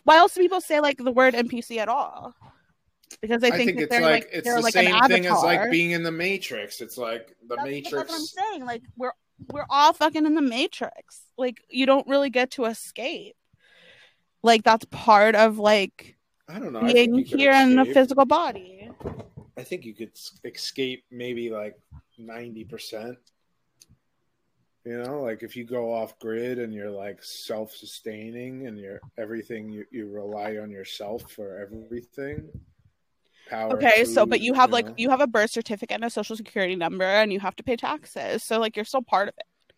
[0.08, 2.34] Why else do people say like the word npc at all
[3.20, 4.94] because they I think, think that it's they're like, like, it's they're the like same
[4.94, 6.80] an thing as like being in the Matrix.
[6.82, 7.90] It's like the That's- Matrix.
[7.96, 8.66] That's what I'm saying.
[8.66, 9.12] Like we're
[9.50, 11.22] we're all fucking in the matrix.
[11.36, 13.36] Like you don't really get to escape.
[14.42, 16.16] Like that's part of like
[16.48, 16.80] I don't know.
[16.80, 18.90] I being here in the physical body.
[19.56, 20.12] I think you could
[20.44, 21.76] escape maybe like
[22.18, 23.18] ninety percent.
[24.88, 29.68] You know, like if you go off grid and you're like self-sustaining and you're everything
[29.68, 32.48] you, you rely on yourself for everything.
[33.50, 33.74] Power.
[33.74, 34.94] Okay, so but you have like know?
[34.96, 37.76] you have a birth certificate and a social security number and you have to pay
[37.76, 38.42] taxes.
[38.44, 39.74] So like you're still part of it.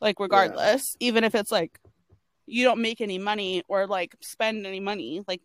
[0.00, 1.78] Like regardless, even if it's like
[2.46, 5.42] you don't make any money or like spend any money, like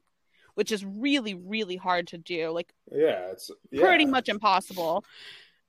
[0.56, 2.50] which is really really hard to do.
[2.50, 3.86] Like yeah, it's yeah.
[3.86, 5.06] pretty much impossible.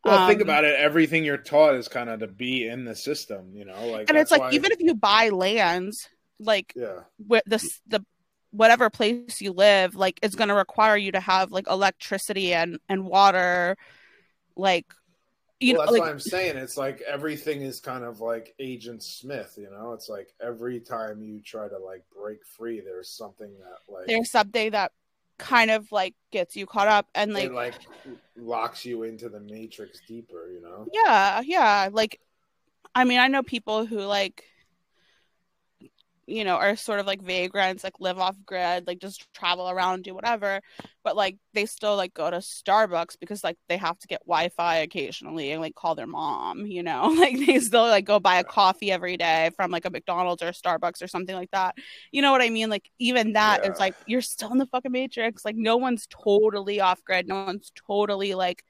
[0.04, 0.76] Well, think Um, about it.
[0.78, 3.54] Everything you're taught is kind of to be in the system.
[3.54, 7.38] You know, like and it's like why- even if you buy lands, like yeah, wh-
[7.46, 8.04] the the
[8.50, 12.78] whatever place you live, like it's going to require you to have like electricity and
[12.88, 13.76] and water,
[14.56, 14.86] like
[15.60, 18.54] you well, know, that's like why I'm saying it's like everything is kind of like
[18.60, 19.54] Agent Smith.
[19.56, 23.92] You know, it's like every time you try to like break free, there's something that
[23.92, 24.92] like there's something that
[25.38, 27.74] kind of like gets you caught up and like it like
[28.36, 30.50] locks you into the matrix deeper.
[30.50, 32.20] You know, yeah yeah like
[32.94, 34.44] i mean i know people who like
[36.26, 40.02] you know are sort of like vagrants like live off grid like just travel around
[40.02, 40.60] do whatever
[41.04, 44.78] but like they still like go to starbucks because like they have to get wi-fi
[44.78, 47.08] occasionally and like call their mom you know?
[47.16, 50.48] Like they still like go buy a coffee every day from like a mcdonald's or
[50.48, 51.76] a starbucks or something like that.
[52.10, 52.70] You know what i mean?
[52.70, 53.84] Like even that is Yeah.
[53.84, 55.44] like you're still in the fucking matrix.
[55.44, 57.28] Like no one's totally off grid.
[57.28, 58.64] No one's totally like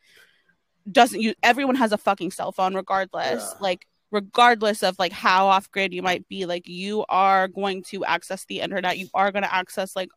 [0.90, 3.42] doesn't you everyone has a fucking cell phone regardless.
[3.42, 3.58] Yeah.
[3.60, 8.04] like regardless of like how off grid you might be like you are going to
[8.04, 10.08] access the internet you are going to access like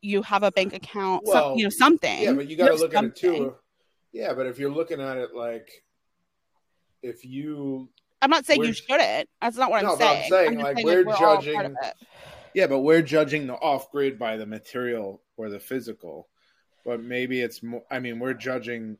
[0.00, 2.22] you have a bank account, Well, some, you know, something.
[2.22, 3.54] Yeah, but you got to look at it too.
[4.12, 5.82] Yeah, but if you're looking at it like,
[7.02, 7.88] if you,
[8.20, 9.28] I'm not saying you shouldn't.
[9.40, 10.30] That's not what No, I'm but I'm saying.
[10.30, 11.76] saying, just like, we're we're judging-
[12.54, 16.28] yeah, but we're judging the off grid by the material or the physical,
[16.84, 17.82] but maybe it's more.
[17.90, 18.98] I mean, we're judging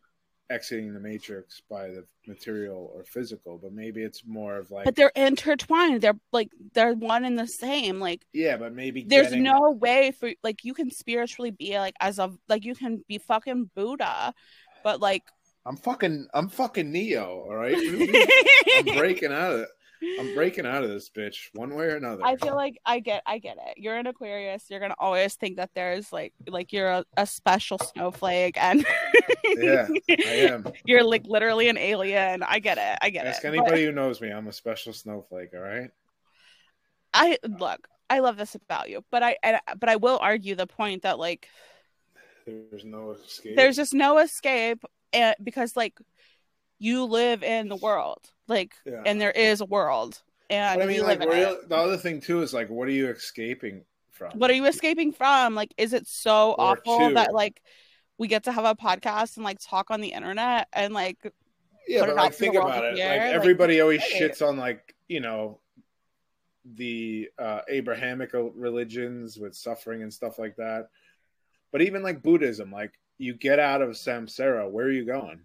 [0.50, 4.96] exiting the matrix by the material or physical, but maybe it's more of like, But
[4.96, 6.00] they're intertwined.
[6.00, 8.00] They're like they're one and the same.
[8.00, 11.94] Like yeah, but maybe there's getting- no way for like you can spiritually be like
[12.00, 14.34] as a like you can be fucking Buddha,
[14.82, 15.22] but like
[15.66, 17.46] I'm fucking, I'm fucking Neo.
[17.48, 17.74] All right,
[18.76, 19.68] I'm breaking out of it.
[20.02, 22.24] I'm breaking out of this bitch one way or another.
[22.24, 23.78] I feel like I get I get it.
[23.78, 24.64] You're an Aquarius.
[24.68, 28.84] You're gonna always think that there's like like you're a, a special snowflake and
[29.56, 30.66] yeah, I am.
[30.84, 32.42] you're like literally an alien.
[32.42, 32.98] I get it.
[33.02, 33.48] I get Ask it.
[33.48, 34.30] Ask anybody who knows me.
[34.30, 35.50] I'm a special snowflake.
[35.54, 35.90] All right.
[37.12, 37.88] I look.
[38.10, 41.18] I love this about you, but I, I but I will argue the point that
[41.18, 41.48] like
[42.46, 43.56] There's no escape.
[43.56, 45.98] there's just no escape and because like
[46.78, 49.02] you live in the world like Yeah.
[49.06, 52.42] and there is a world and But I mean, like, real, the other thing too
[52.42, 54.38] is like, what are you escaping from?
[54.38, 57.14] what are you escaping from like is it so Or awful two.
[57.14, 57.60] that like
[58.18, 61.18] we get to have a podcast and like talk on the internet and like
[61.86, 62.98] yeah, but like, out to the think about it.
[62.98, 64.20] Like, like, everybody always hey.
[64.20, 65.60] shits on like, you know,
[66.64, 70.88] the uh, Abrahamic religions with suffering and stuff like that.
[71.72, 74.70] But even like Buddhism, like, you get out of samsara.
[74.70, 75.40] Where are you going?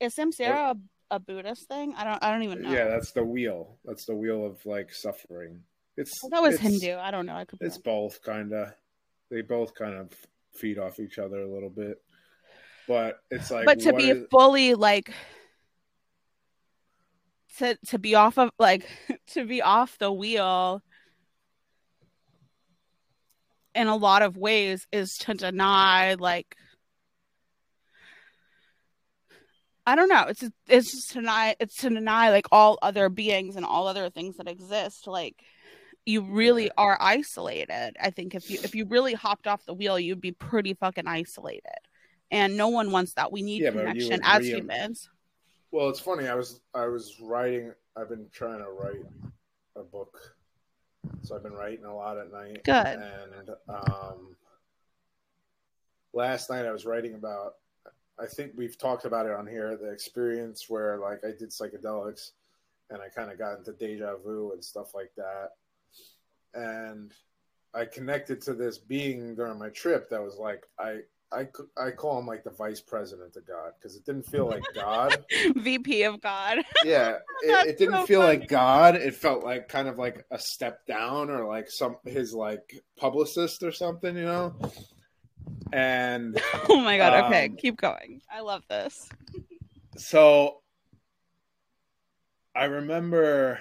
[0.00, 0.78] is samsara
[1.10, 3.78] a, buddhist thing i don't i don't even know Yeah, that's the wheel.
[3.84, 5.62] That's the wheel of like suffering.
[5.96, 7.82] It's Well, that was it's- hindu i don't know i could It's wrong.
[8.08, 8.72] both kind of.
[9.30, 10.10] They both kind of
[10.54, 11.98] feed off each other a little bit,
[12.86, 13.66] but it's like.
[13.66, 15.12] but to be is- fully like
[17.58, 18.88] to to be off of like
[19.28, 20.82] to be off the wheel
[23.74, 26.54] in a lot of ways is to deny like
[29.88, 30.26] I don't know.
[30.28, 34.10] It's it's just to deny it's to deny like all other beings and all other
[34.10, 35.06] things that exist.
[35.06, 35.42] Like
[36.04, 37.96] you really are isolated.
[37.98, 41.06] I think if you if you really hopped off the wheel, you'd be pretty fucking
[41.06, 41.80] isolated.
[42.30, 43.32] And no one wants that.
[43.32, 45.08] We need Yeah, you connection as humans.
[45.70, 46.28] Well, it's funny.
[46.28, 47.72] I was I was writing.
[47.96, 49.06] I've been trying to write
[49.74, 50.18] a book,
[51.22, 52.62] so I've been writing a lot at night.
[52.62, 52.74] Good.
[52.74, 54.36] And um,
[56.12, 57.54] last night I was writing about.
[58.20, 59.76] I think we've talked about it on here.
[59.76, 62.32] The experience where like I did psychedelics,
[62.90, 65.50] and I kind of got into deja vu and stuff like that,
[66.54, 67.12] and
[67.74, 71.00] I connected to this being during my trip that was like I.
[71.30, 71.46] I,
[71.76, 75.26] I call him like the vice president of God because it didn't feel like God
[75.56, 76.60] VP of God.
[76.86, 78.38] yeah it, it didn't so feel funny.
[78.38, 82.32] like god it felt like kind of like a step down or like some his
[82.32, 84.54] like publicist or something you know
[85.72, 87.24] and oh my god.
[87.26, 88.20] Okay, Um, keep going.
[88.30, 89.08] I love this.
[89.96, 90.60] so
[92.54, 93.60] i remember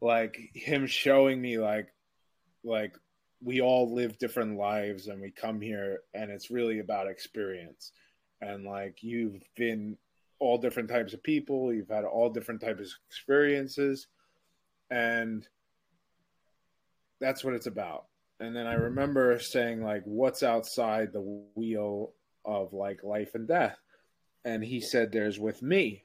[0.00, 1.88] like him showing me like
[2.64, 2.94] like
[3.42, 7.92] we all live different lives and we come here and it's really about experience
[8.40, 9.96] and like you've been
[10.38, 14.06] all different types of people you've had all different types of experiences
[14.90, 15.48] and
[17.20, 18.06] that's what it's about
[18.40, 22.12] and then i remember saying like what's outside the wheel
[22.44, 23.78] of like life and death
[24.44, 26.04] and he said there's with me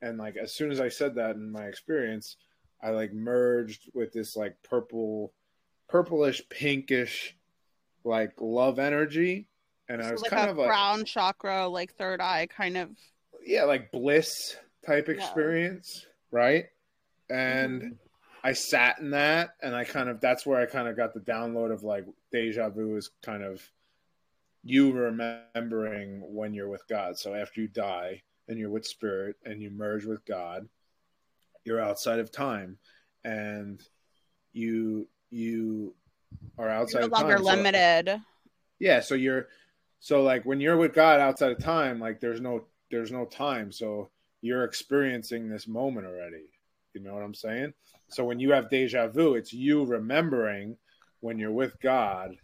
[0.00, 2.36] and like as soon as i said that in my experience
[2.82, 5.32] i like merged with this like purple
[5.88, 7.36] purplish pinkish
[8.04, 9.48] like love energy
[9.88, 12.90] and i was like kind of like crown chakra, like third eye kind of.
[13.44, 14.56] yeah like bliss
[14.86, 15.14] type Yeah.
[15.14, 16.66] experience right
[17.28, 17.98] and Mhm.
[18.44, 21.20] I sat in that and i kind of that's where i kind of got the
[21.20, 23.62] download of like deja vu is kind of
[24.64, 27.18] you remembering when you're with god.
[27.18, 30.68] So after you die and you're with spirit and you merge with god
[31.64, 32.78] you're outside of time
[33.24, 33.80] and
[34.52, 35.94] you you
[36.58, 38.20] are outside You're no of longer time so- limited.
[38.78, 39.48] yeah so you're
[40.00, 43.72] so like when you're with god outside of time like there's no there's no time.
[43.72, 44.10] So
[44.42, 46.50] you're experiencing this moment already.
[46.94, 47.72] You know what i'm saying
[48.12, 50.76] so when you have deja vu it's you remembering
[51.20, 52.36] when you're with god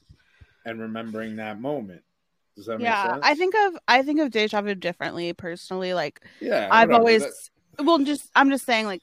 [0.65, 2.03] and remembering that moment
[2.57, 5.95] does that make Yeah, sense I think of I think of deja vu differently personally.
[5.95, 7.01] Like yeah I've whatever.
[7.01, 7.23] always
[7.77, 9.03] That- well just I'm just saying like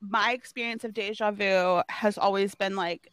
[0.00, 3.08] my experience of deja vu has always been like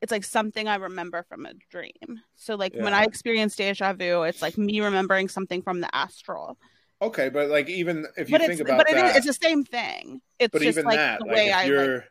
[0.00, 2.20] it's like something I remember from a dream.
[2.36, 6.58] So like when I experience deja vu, it's like me remembering something from the astral.
[7.04, 9.32] Okay but like even if you but think about but it that is, it's the
[9.32, 10.20] same thing.
[10.38, 12.04] It's but just even like that the like way I you're like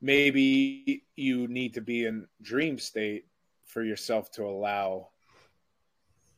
[0.00, 3.26] maybe you need to be in dream state
[3.66, 5.10] for yourself to allow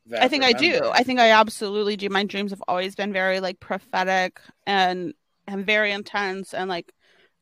[0.06, 0.90] that I think I do.
[0.92, 2.08] I think I absolutely do.
[2.08, 5.14] My dreams have always been very like prophetic and
[5.46, 6.92] and very intense and like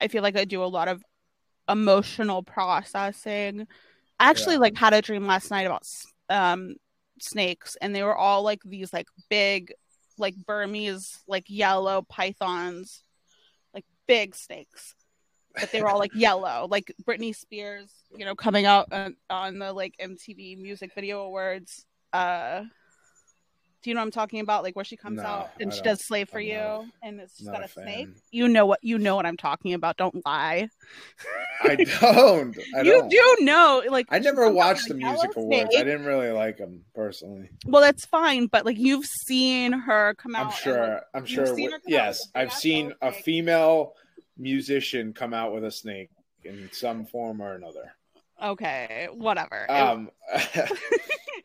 [0.01, 1.03] I feel like I do a lot of
[1.69, 3.67] emotional processing.
[4.21, 4.61] I actually Yeah.
[4.61, 5.87] like had a dream last night about
[6.31, 6.77] um
[7.21, 9.73] snakes and they were all like these like big
[10.19, 13.03] like Burmese like yellow pythons
[13.75, 14.95] like big snakes
[15.55, 19.59] but they were all like yellow like Britney Spears you know coming out on, on
[19.59, 22.63] the like MTV Music Video Awards uh
[23.83, 25.75] do you know what I'm talking about like where she comes No, out and I
[25.75, 28.49] she does slave for I'm you not- and it's not got a a, snake you
[28.49, 30.69] know what you know what I'm talking about don't lie
[31.63, 32.57] I don't.
[32.77, 33.09] I you don't.
[33.11, 35.75] do know like I never watched the music awards.
[35.77, 37.51] I didn't really like them personally.
[37.67, 40.89] well that's fine but like you've seen her come out I'm and, sure.
[40.89, 41.47] like, I'm sure.
[41.47, 43.25] seen wi- her come out yes, I've seen a snake.
[43.25, 43.93] female
[44.37, 46.11] musician come out with a snake
[46.45, 47.93] in some form or another.
[48.43, 50.11] okay whatever Um,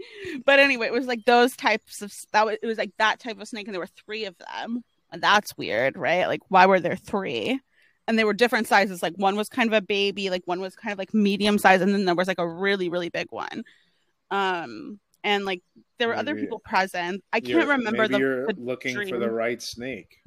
[0.45, 2.45] but anyway, it was like those types of that.
[2.45, 5.21] Was, it was like that type of snake, and there were three of them, and
[5.21, 6.27] that's weird, right?
[6.27, 7.59] Like, why were there three?
[8.07, 9.01] And they were different sizes.
[9.01, 11.81] Like one was kind of a baby, like one was kind of like medium size,
[11.81, 13.63] and then there was like a really, really big one.
[14.29, 15.61] Um, and like
[15.99, 17.23] there were other people present.
[17.31, 20.17] I can't remember maybe the, you're the looking for the right snake.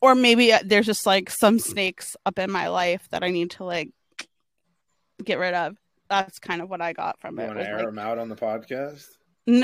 [0.00, 3.52] or maybe uh, there's just like some snakes up in my life that I need
[3.52, 3.90] to like
[5.24, 5.76] get rid of.
[6.10, 7.46] That's kind of what I got from You it.
[7.48, 9.06] want to air like- them out on the podcast?
[9.46, 9.62] Do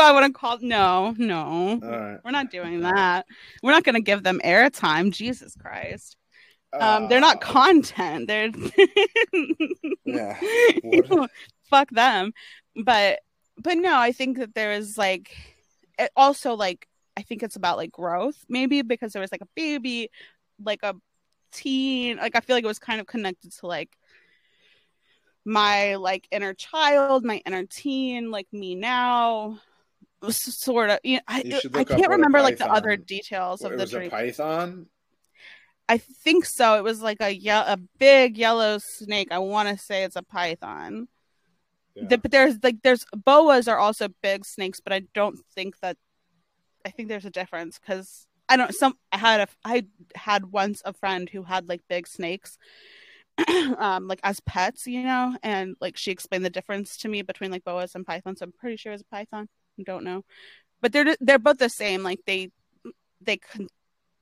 [0.00, 0.58] I want to call?
[0.60, 1.80] No, no.
[1.82, 2.18] Right.
[2.24, 3.26] We're not doing that.
[3.64, 5.10] We're not going to give them airtime.
[5.12, 6.16] Jesus Christ.
[6.72, 8.28] Um, they're not Uh, content.
[8.28, 8.50] They're
[10.04, 10.38] Yeah.
[11.70, 12.32] Fuck them.
[12.76, 13.20] But
[13.56, 15.36] but no, I think that there is like
[15.98, 19.48] it also like I think it's about like growth maybe because there was like a
[19.54, 20.10] baby,
[20.62, 20.94] like a
[21.52, 22.16] teen.
[22.16, 23.90] Like I feel like it was kind of connected to like
[25.44, 29.58] my like inner child, my inner teen, like me now.
[30.30, 33.92] Sort of, you know, I, I can't remember like the other details of the was
[33.92, 34.10] a dream.
[34.10, 34.86] python.
[35.86, 36.78] I think so.
[36.78, 39.28] It was like a ye- a big yellow snake.
[39.30, 41.08] I want to say it's a python.
[41.94, 42.04] Yeah.
[42.08, 45.98] The- but there's like there's boas are also big snakes, but I don't think that.
[46.86, 48.74] I think there's a difference because I don't.
[48.74, 49.84] Some I had a I
[50.14, 52.56] had once a friend who had like big snakes,
[53.78, 57.50] um, like as pets, you know, and like she explained the difference to me between
[57.50, 58.42] like boas and pythons.
[58.42, 59.48] I'm pretty sure it's a python.
[59.78, 60.24] I don't know,
[60.80, 62.02] but they're they're both the same.
[62.02, 62.50] Like they
[63.20, 63.68] they con-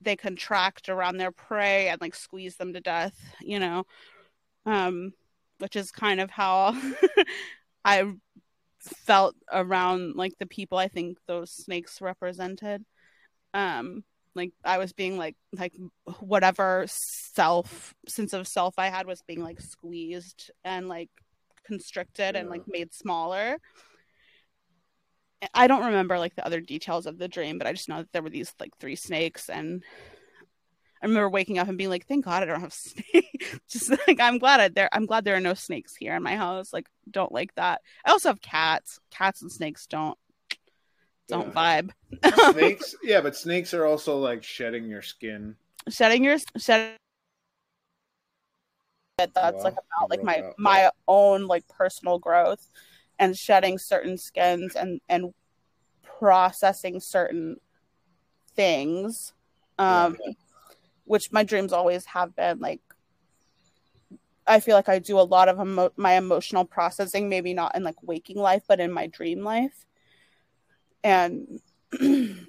[0.00, 3.84] they contract around their prey and like squeeze them to death, you know,
[4.66, 5.12] um,
[5.58, 6.76] which is kind of how
[7.84, 8.12] I
[8.80, 12.84] felt around like the people I think those snakes represented.
[13.54, 14.04] Um,
[14.34, 15.74] like I was being like like
[16.20, 21.10] whatever self sense of self I had was being like squeezed and like
[21.66, 23.58] constricted and like made smaller.
[25.54, 28.12] I don't remember like the other details of the dream, but I just know that
[28.12, 29.82] there were these like three snakes and
[31.02, 34.20] I remember waking up and being like, "Thank God I don't have snakes." Just like
[34.20, 34.88] I'm glad I, there.
[34.92, 36.72] I'm glad there are no snakes here in my house.
[36.72, 37.80] Like, don't like that.
[38.04, 39.00] I also have cats.
[39.10, 40.16] Cats and snakes don't
[41.32, 41.90] don't vibe.
[42.50, 45.56] snakes, yeah, but snakes are also like shedding your skin.
[45.88, 46.96] Shedding your shedding.
[49.18, 50.54] That's Well, like about like my up.
[50.58, 52.66] my own like personal growth
[53.18, 55.32] and shedding certain skins and and
[56.02, 57.56] processing certain
[58.54, 59.32] things.
[59.78, 60.16] Um,
[61.04, 62.80] which my dreams always have been like
[64.46, 67.84] I feel like I do a lot of emo- my emotional processing, maybe not in
[67.84, 69.86] like waking life, but in my dream life.
[71.04, 71.60] And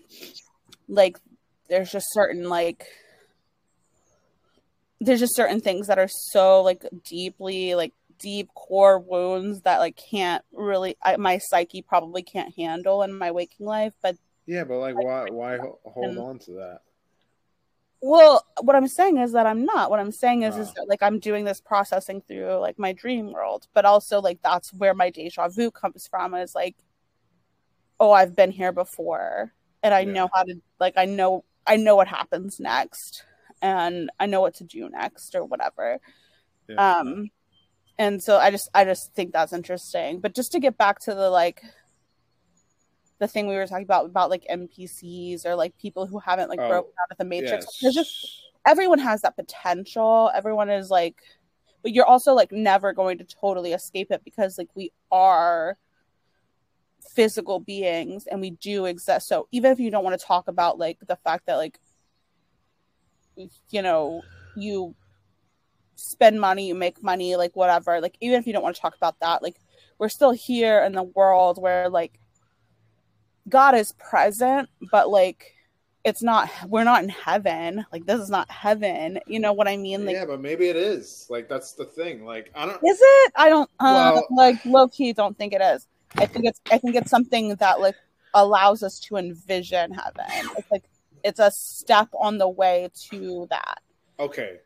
[0.87, 1.17] like,
[1.69, 2.85] there's just certain like,
[5.01, 9.99] there's just certain things that are so like deeply like deep core wounds that like
[10.09, 13.93] can't really I, my psyche probably can't handle in my waking life.
[14.01, 16.81] But Yeah, but like, why why hold on to that?
[18.05, 19.89] Well, what I'm saying is that I'm not.
[19.89, 20.73] What I'm saying is, is Oh.
[20.75, 24.73] that like I'm doing this processing through like my dream world, but also like that's
[24.73, 26.33] where my deja vu comes from.
[26.35, 26.75] Is like,
[28.03, 30.11] oh, I've been here before, and I Yeah.
[30.13, 33.23] know how to like I know I know what happens next,
[33.61, 35.99] and I know what to do next or whatever.
[36.67, 36.99] Yeah.
[36.99, 37.31] Um,
[37.97, 40.19] and so I just I just think that's interesting.
[40.19, 41.63] But just to get back to the like
[43.19, 46.59] the thing we were talking about about like NPCs or like people who haven't like
[46.59, 47.65] Oh, broken out of the matrix.
[47.65, 47.77] yes.
[47.81, 50.31] There's just everyone has that potential.
[50.35, 51.15] Everyone is like,
[51.83, 55.77] but you're also like never going to totally escape it because like we are
[57.11, 59.27] physical beings and we do exist.
[59.27, 61.79] So even if you don't want to talk about like the fact that like,
[63.35, 64.21] you know,
[64.55, 64.95] you
[65.95, 68.95] spend money, you make money, like whatever, like even if you don't want to talk
[68.95, 69.57] about that, like
[69.97, 72.19] we're still here in the world where like
[73.47, 75.53] God is present, but like
[76.03, 77.85] it's not we're not in heaven.
[77.91, 79.19] Like this is not heaven.
[79.27, 80.05] You know what I mean?
[80.05, 81.27] Like yeah, but maybe it is.
[81.29, 82.25] Like that's the thing.
[82.25, 82.75] Like I don't.
[82.83, 83.33] is it?
[83.35, 85.87] I don't uh, Well- like low key don't think it is.
[86.17, 87.95] I think it's I think it's something that like
[88.33, 90.49] allows us to envision heaven.
[90.57, 90.83] It's like
[91.23, 93.79] it's a step on the way to that.
[94.19, 94.57] Okay,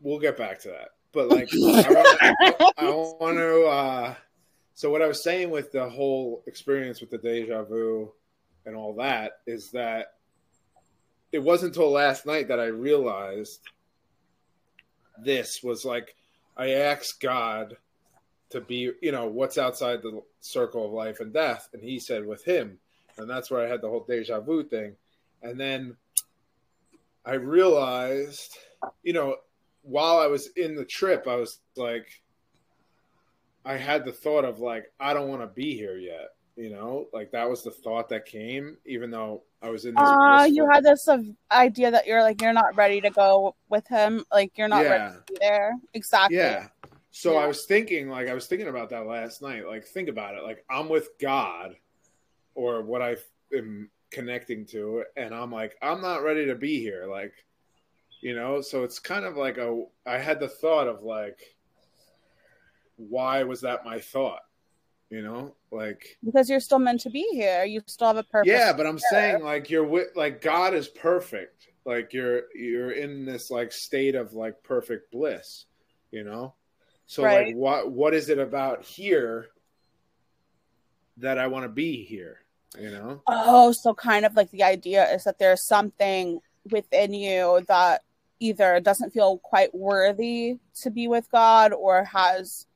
[0.00, 0.88] we'll get back to that.
[1.12, 3.66] But like, I want to.
[3.66, 4.14] Uh,
[4.74, 8.12] so what I was saying with the whole experience with the deja vu
[8.66, 10.14] and all that is that
[11.32, 13.60] it wasn't until last night that I realized
[15.22, 16.14] this was like
[16.56, 17.76] I asked God
[18.50, 22.26] to be, you know, what's outside the circle of life and death, and He said
[22.26, 22.78] with Him,
[23.18, 24.96] and that's where I had the whole deja vu thing,
[25.42, 25.96] and then
[27.24, 28.56] I realized,
[29.02, 29.36] you know,
[29.82, 32.22] while I was in the trip, I was like,
[33.64, 36.30] I had the thought of like, I don't want to be here yet.
[36.56, 39.94] You know, like that was the thought that came, even though I was in.
[39.94, 41.18] This Uh you had this uh,
[41.50, 45.14] idea that you're like you're not ready to go with him, like you're not ready
[45.14, 45.72] to be there.
[45.94, 46.36] Exactly.
[46.36, 46.68] Yeah.
[47.12, 47.40] So Yeah.
[47.40, 49.66] I was thinking, like, I was thinking about that last night.
[49.66, 50.44] Like, think about it.
[50.44, 51.74] Like, I'm with God,
[52.54, 53.16] or what I
[53.56, 57.06] am connecting to, and I'm like, I'm not ready to be here.
[57.06, 57.32] Like,
[58.20, 58.60] you know.
[58.60, 59.84] So it's kind of like a.
[60.06, 61.38] I had the thought of like,
[62.96, 64.42] why was that my thought?
[65.08, 67.64] You know, like, Because you're still meant to be here.
[67.64, 68.48] You still have a purpose.
[68.48, 71.66] yeah, but I'm saying like you're with like God is perfect.
[71.84, 75.64] Like you're you're in this like state of like perfect bliss,
[76.12, 76.54] you know?
[77.10, 79.48] So like what what is it about here
[81.16, 82.38] that I want to be here,
[82.78, 83.20] you know?
[83.26, 86.38] Oh, so kind of like the idea is that there's something
[86.70, 88.02] within you that
[88.38, 92.68] either doesn't feel quite worthy to be with God or has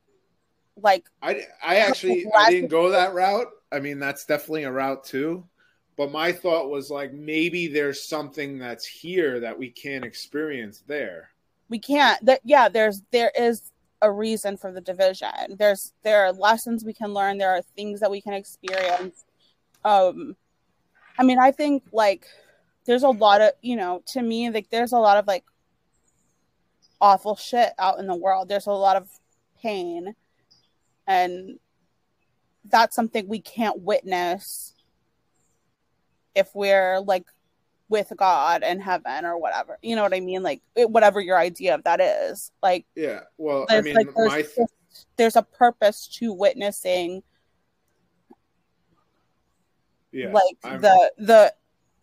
[0.75, 3.47] like I I actually I didn't go that route.
[3.71, 5.45] I mean, that's definitely a route too.
[5.95, 11.29] But my thought was like maybe there's something that's here that we can't experience there.
[11.69, 13.71] we can't that yeah there's there is
[14.05, 15.57] a reason for the division.
[15.57, 17.37] There's there are lessons we can learn.
[17.37, 19.25] There are things that we can experience.
[19.83, 20.35] Um
[21.17, 22.25] i mean i think like
[22.85, 25.45] there's a lot of you know to me like there's a lot of like
[27.01, 28.49] awful shit out in the world.
[28.49, 29.09] There's a lot of
[29.61, 30.15] pain.
[31.07, 31.59] And
[32.65, 34.73] that's something we can't witness
[36.33, 37.25] if we're like
[37.89, 39.77] with God and heaven or whatever.
[39.81, 40.43] You know what I mean?
[40.43, 42.51] Like it, whatever your idea of that is.
[42.61, 43.21] Like Yeah.
[43.37, 47.23] Well, I mean, like there's, my there's, there's a purpose to witnessing
[50.11, 51.53] yeah, like I'm- the the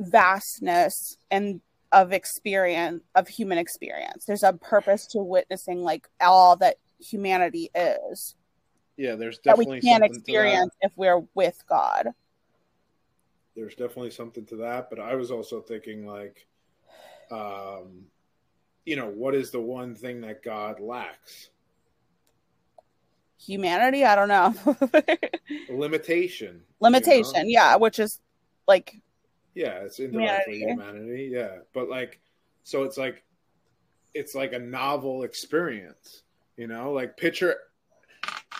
[0.01, 1.61] vastness and
[1.93, 4.25] of experience of human experience.
[4.25, 8.35] There's a purpose to witnessing like all that humanity is
[8.97, 10.21] yeah, there's that we definitely can't something to that.
[10.21, 12.09] experience if we're with God.
[13.55, 16.47] There's definitely something to that but i was also thinking like
[17.31, 18.05] um
[18.85, 21.51] you know what is the one thing that god lacks
[23.47, 24.55] Humanity, I don't know.
[25.69, 28.21] limitation Limitation, yeah, which is
[28.69, 28.97] like
[29.55, 30.83] yeah it's indirectly Humanity.
[30.99, 32.21] humanity yeah but like
[32.63, 33.23] so it's like
[34.15, 36.23] it's like a novel experience
[36.57, 37.57] you know like picture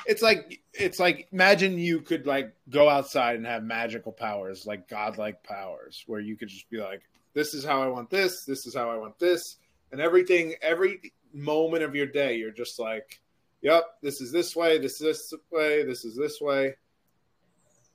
[0.07, 4.89] it's like it's like imagine you could like go outside and have magical powers like
[4.89, 7.03] godlike powers where you could just be like
[7.35, 9.57] this is how i want this this is how i want this
[9.93, 13.21] and everything every moment of your day you're just like
[13.61, 16.75] yep this is this way this is this way this is this way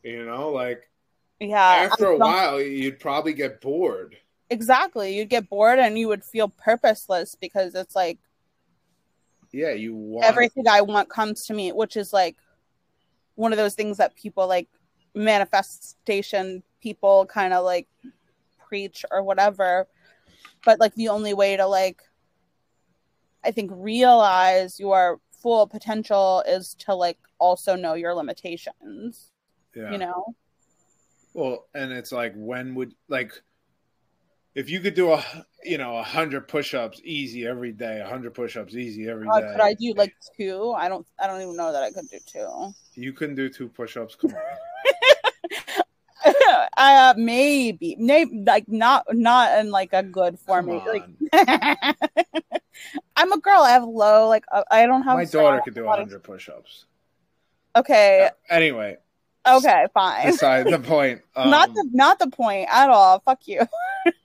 [0.03, 0.89] you know like
[1.39, 1.88] yeah.
[1.91, 4.17] after a while you'd probably get bored
[4.49, 5.17] Exactly.
[5.17, 8.19] You'd get bored and you would feel purposeless because it's like
[9.57, 12.38] yeah you want everything I want comes to me, which is like
[13.35, 14.67] one of those things that people like
[15.15, 17.88] manifestation people kind of like
[18.67, 19.88] preach or whatever.
[20.63, 22.01] But like the only way to like
[23.43, 29.31] I think realize your full potential is to like also know your limitations,
[29.75, 29.91] yeah.
[29.91, 30.35] you know?
[31.38, 33.31] well and it's like when would like
[34.57, 35.23] if you could do a
[35.63, 39.51] you know a hundred push-ups easy every day a hundred push-ups easy every day Uh,
[39.51, 40.73] could I do like two?
[40.75, 42.73] I don't I don't even know that I could do two.
[42.95, 44.15] you couldn't do two push-ups?
[44.15, 44.41] Come on.
[46.77, 47.95] Uh maybe.
[47.99, 50.67] Maybe like not not in like a good form.
[50.67, 51.05] Like
[53.15, 53.61] i'm a girl.
[53.61, 56.85] I have low like uh, i don't have my daughter could do a hundred push-ups.
[57.75, 58.29] Okay.
[58.49, 58.97] Anyway
[59.48, 60.28] okay fine.
[60.28, 63.19] Beside the point um, not the not the point at all.
[63.19, 63.61] Fuck you.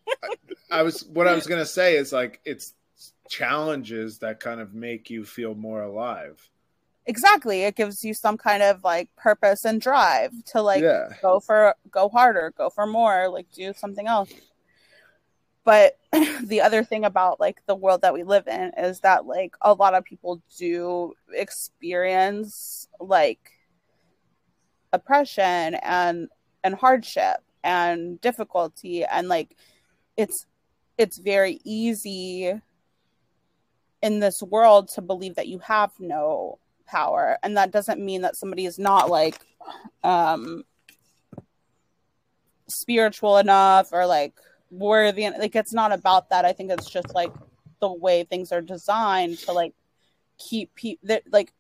[0.71, 2.75] I was what i was gonna say is like it's
[3.29, 6.49] challenges that kind of make you feel more alive.
[7.07, 7.63] Exactly.
[7.63, 11.09] It gives you some kind of like purpose and drive to like yeah.
[11.21, 14.33] go for go harder go for more like do something else.
[15.65, 15.99] But
[16.45, 19.73] the other thing about like the world that we live in is that like a
[19.73, 23.51] lot of people do experience like
[24.93, 26.29] oppression and
[26.65, 29.05] and hardship and difficulty.
[29.05, 29.57] And like
[30.17, 30.47] it's
[30.99, 32.55] it's very easy
[34.03, 37.39] in this world to believe that you have no power.
[37.43, 39.39] And that doesn't mean that somebody is not like
[40.05, 40.65] um
[42.69, 44.35] spiritual enough or like
[44.71, 45.29] worthy.
[45.31, 46.45] Like it's not about that.
[46.45, 47.33] I think it's just like
[47.81, 49.75] the way things are designed to like
[50.39, 51.53] keep people like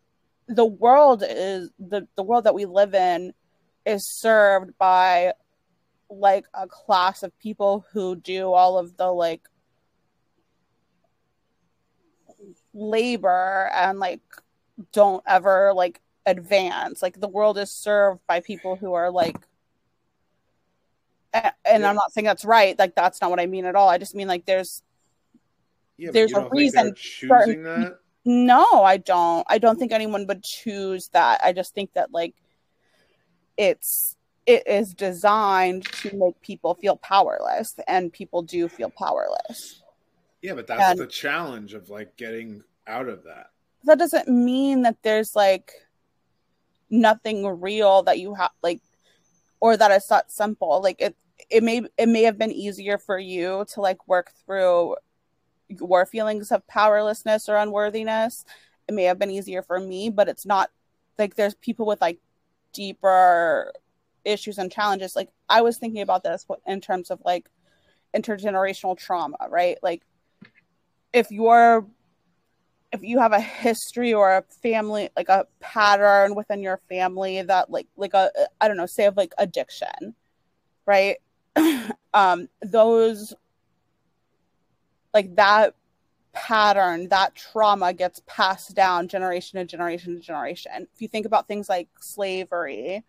[0.48, 3.32] the world is the the world that we live in
[3.86, 5.32] is served by
[6.10, 9.43] like a class of people who do all of the like
[12.74, 14.20] labor and like
[14.93, 17.02] don't ever like advance.
[17.02, 19.36] Like the world is served by people who are like
[21.35, 21.89] and yeah.
[21.89, 23.89] i'm not saying that's right like that's not what i mean at all.
[23.89, 24.82] I just mean like there's
[25.97, 29.44] yeah, there's a reason choosing that no i don't.
[29.49, 31.40] I don't think anyone would choose that.
[31.43, 32.35] I just think that like
[33.57, 34.16] it's
[34.47, 39.82] it is designed to make people feel powerless and people do feel powerless.
[40.40, 43.51] Yeah but that's and the challenge of like getting out of that.
[43.85, 45.73] That doesn't mean that there's like
[46.90, 48.81] nothing real that you have like
[49.61, 50.81] or that it's not simple.
[50.82, 51.16] Like it
[51.51, 54.97] it may it may have been easier for you to like work through
[55.81, 58.44] your feelings of powerlessness or unworthiness
[58.89, 60.70] it may have been easier for me but it's not
[61.19, 62.19] like there's people with like
[62.73, 63.73] deeper
[64.24, 65.16] issues and challenges.
[65.16, 67.49] Like i was thinking about this in terms of like
[68.15, 69.78] intergenerational trauma right?
[69.82, 70.03] Like
[71.12, 71.86] if you're
[72.93, 77.70] if you have a history or a family like a pattern within your family that
[77.70, 78.31] like like a
[78.61, 80.15] i don't know say of like addiction
[80.86, 81.16] right?
[82.15, 83.32] Um those
[85.15, 85.75] like that
[86.33, 90.89] pattern that trauma gets passed down generation to generation to generation.
[90.95, 93.05] If you think about things like slavery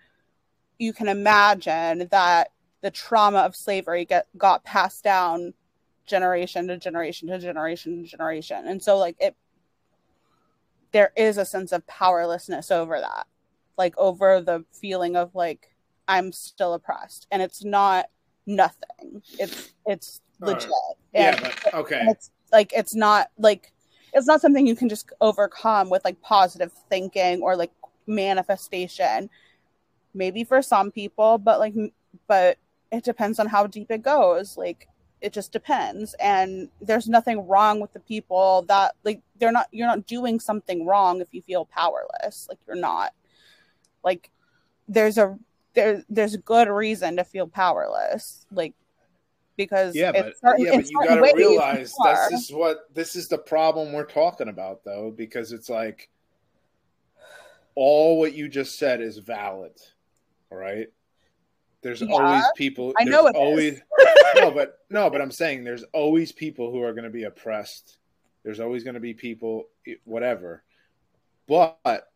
[0.78, 2.52] you can imagine that
[2.82, 5.54] the trauma of slavery get got passed down
[6.06, 8.68] generation to generation to generation to generation.
[8.68, 9.36] And so like it
[10.92, 13.26] there is a sense of powerlessness over that
[13.78, 15.74] like over the feeling of like
[16.08, 17.28] i'm still oppressed.
[17.32, 18.08] And it's not
[18.46, 19.22] nothing.
[19.40, 20.72] It's it's legit.
[21.14, 21.40] yeah.
[21.64, 22.02] But, okay.
[22.08, 23.72] It's like it's not like
[24.14, 27.72] it's not something you can just overcome with like positive thinking or like
[28.08, 29.30] manifestation.
[30.14, 31.74] Maybe for some people but like
[32.28, 32.58] but
[32.92, 34.58] it depends on how deep it goes.
[34.58, 34.88] Like
[35.24, 36.14] it just depends.
[36.20, 40.86] And there's nothing wrong with the people that like they're not you're not doing something
[40.86, 42.46] wrong if you feel powerless.
[42.50, 43.14] Like you're not.
[44.04, 44.30] Like
[44.88, 45.40] there's a
[45.74, 48.46] there there's a good reason to feel powerless.
[48.52, 48.74] Like
[49.58, 51.94] because yeah but, certain, yeah, but you got to realize
[52.30, 56.10] this is what this is the problem we're talking about though because it's like
[57.76, 59.74] all what you just said is valid
[60.52, 60.88] all right
[61.84, 62.94] there's yeah, always people.
[62.98, 63.82] I know it always
[64.36, 67.98] no, but no, but I'm saying there's always people who are going to be oppressed.
[68.44, 69.66] There's always going to be people,
[70.06, 70.64] whatever.
[71.48, 72.08] But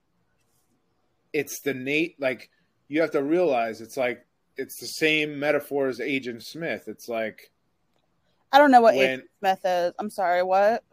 [1.33, 2.19] it's the Nate.
[2.19, 2.49] Like
[2.87, 4.25] you have to realize, it's like
[4.57, 6.87] it's the same metaphor as Agent Smith.
[6.87, 7.51] It's like
[8.51, 9.93] I don't know what when, Agent Smith is.
[9.99, 10.43] I'm sorry.
[10.43, 10.83] What?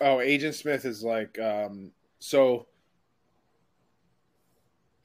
[0.00, 2.66] Oh, Agent Smith is like um so.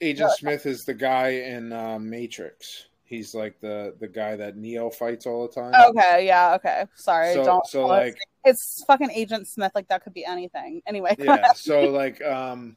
[0.02, 2.88] Agent Smith is the guy in uh, Matrix.
[3.06, 5.74] He's like the the guy that Neo fights all the time.
[5.90, 6.86] Okay, yeah, okay.
[6.96, 7.66] Sorry, so, don't.
[7.68, 9.72] So like, it's fucking Agent Smith.
[9.76, 10.82] Like that could be anything.
[10.86, 11.16] Anyway.
[11.24, 11.54] Yeah.
[11.54, 12.76] so like, um,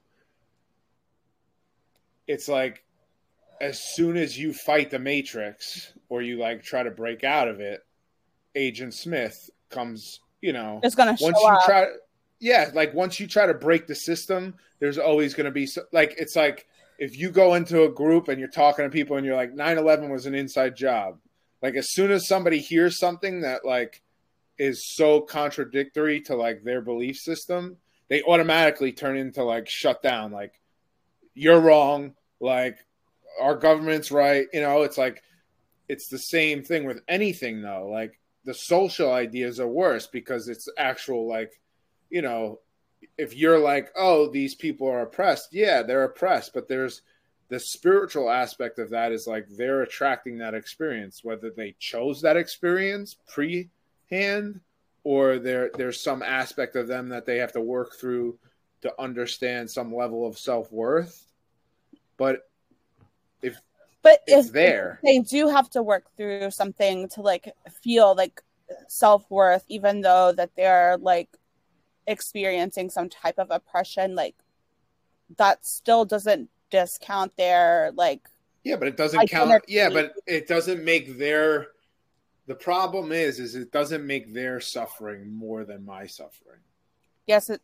[2.28, 2.84] it's like,
[3.60, 7.60] as soon as you fight the Matrix or you like try to break out of
[7.60, 7.80] it,
[8.54, 10.20] Agent Smith comes.
[10.42, 11.64] You know, it's gonna once you up.
[11.64, 11.86] try.
[12.38, 15.82] Yeah, like once you try to break the system, there's always going to be so,
[15.92, 16.66] like it's like
[16.98, 20.10] if you go into a group and you're talking to people and you're like 9-11
[20.10, 21.18] was an inside job
[21.62, 24.02] like as soon as somebody hears something that like
[24.58, 27.76] is so contradictory to like their belief system
[28.08, 30.60] they automatically turn into like shut down like
[31.34, 32.78] you're wrong like
[33.40, 35.22] our government's right you know it's like
[35.88, 40.68] it's the same thing with anything though like the social ideas are worse because it's
[40.78, 41.60] actual like
[42.10, 42.60] you know
[43.18, 47.02] if you're like, oh, these people are oppressed, yeah, they're oppressed, but there's
[47.48, 52.36] the spiritual aspect of that is like they're attracting that experience, whether they chose that
[52.36, 54.60] experience pre-hand
[55.04, 58.36] or there there's some aspect of them that they have to work through
[58.82, 61.24] to understand some level of self worth.
[62.16, 62.45] But
[64.06, 65.00] but it's if there.
[65.02, 67.52] they do have to work through something to like
[67.82, 68.40] feel like
[68.88, 71.28] self-worth even though that they're like
[72.06, 74.36] experiencing some type of oppression like
[75.36, 78.22] that still doesn't discount their like
[78.62, 79.64] Yeah, but it doesn't Like, count.
[79.68, 81.68] Yeah, but it doesn't make their.
[82.46, 86.60] The problem is, is it doesn't make their suffering more than my suffering.
[87.26, 87.60] yes it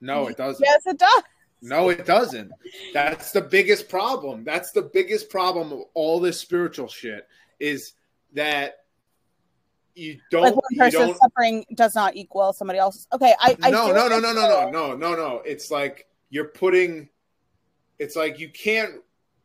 [0.00, 0.64] No, it doesn't.
[0.64, 1.22] yes it does
[1.64, 2.52] No, it doesn't.
[2.92, 4.44] That's the biggest problem.
[4.44, 7.26] That's the biggest problem of all this spiritual shit
[7.58, 7.94] is
[8.34, 8.74] that
[9.94, 10.42] you don't.
[10.42, 11.18] like one person's don't.
[11.18, 14.70] suffering does not equal somebody else's okay i, I No, no, no, no, no, no,
[14.70, 15.42] no, no, no.
[15.46, 17.08] It's like you're putting.
[17.98, 18.96] It's like you can't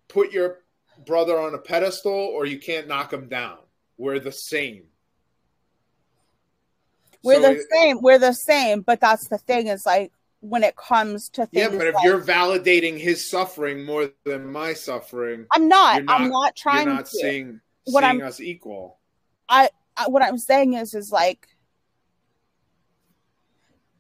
[0.10, 0.60] put your
[1.06, 3.60] brother on a pedestal, or you can't knock him down.
[3.98, 4.84] We're the same.
[7.24, 10.64] we're So the it- same we're the same but that's the thing is like when
[10.64, 14.74] it comes to things Yeah, but if like- you're validating his suffering more than my
[14.74, 18.40] suffering, i'm not, not- i'm not trying you're not to seeing, What seeing I'm- us
[18.40, 19.00] equal.
[19.50, 19.70] I,
[20.08, 21.48] what I'm saying is is like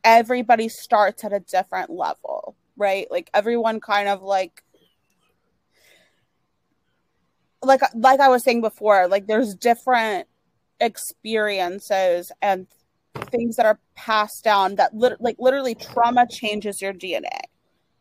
[0.03, 3.07] everybody starts at a different level, right?
[3.11, 4.63] Like everyone kind of like
[7.61, 10.27] like like I was saying before, like there's different
[10.79, 12.67] experiences and
[13.31, 17.39] things that are passed down that lit- like literally trauma changes your DNA.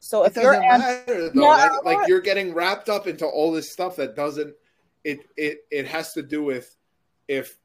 [0.01, 1.31] So if you're matter though.
[1.35, 4.55] No, like, like you're getting wrapped up into all this stuff that doesn't.
[5.05, 6.75] It it it has to do with
[7.27, 7.57] if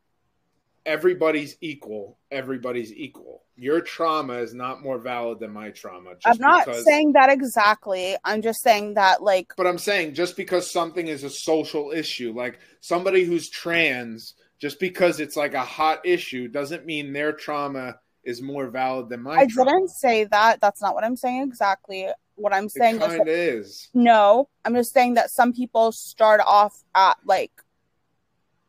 [0.86, 3.44] everybody's equal, everybody's equal.
[3.56, 6.14] Your trauma is not more valid than my trauma.
[6.26, 8.16] I'm not because, saying that exactly.
[8.24, 12.34] I'm just saying that like But I'm saying just because something is a social issue,
[12.36, 14.34] like somebody who's trans,
[14.64, 19.22] just because it's like a hot issue, doesn't mean their trauma is more valid than
[19.22, 19.72] my I trauma.
[19.72, 20.62] didn't say that.
[20.62, 22.08] That's not what I'm saying exactly.
[22.36, 23.90] What I'm saying is that is.
[23.94, 27.52] No, I'm just saying that some people start off at like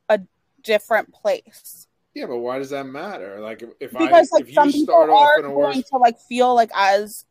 [0.08, 0.18] a
[0.64, 3.38] different place Yeah, but why does that matter?
[3.38, 5.76] Like if, because I like if you some people start off are in a going
[5.76, 7.24] worse to like feel like as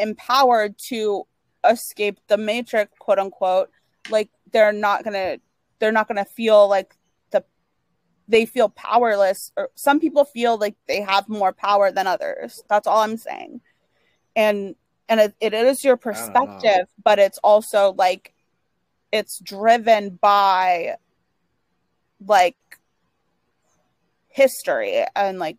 [0.00, 1.28] empowered to
[1.64, 3.70] escape the matrix, quote unquote.
[4.10, 5.38] Like they're not gonna
[5.78, 6.96] they're not gonna feel like
[8.30, 12.62] they feel powerless or some people feel like they have more power than others.
[12.68, 13.60] That's all I'm saying.
[14.36, 14.76] And
[15.08, 18.34] and it, it is your perspective, but it's also like
[19.12, 20.96] it's driven by
[22.26, 22.56] like
[24.28, 25.58] history and like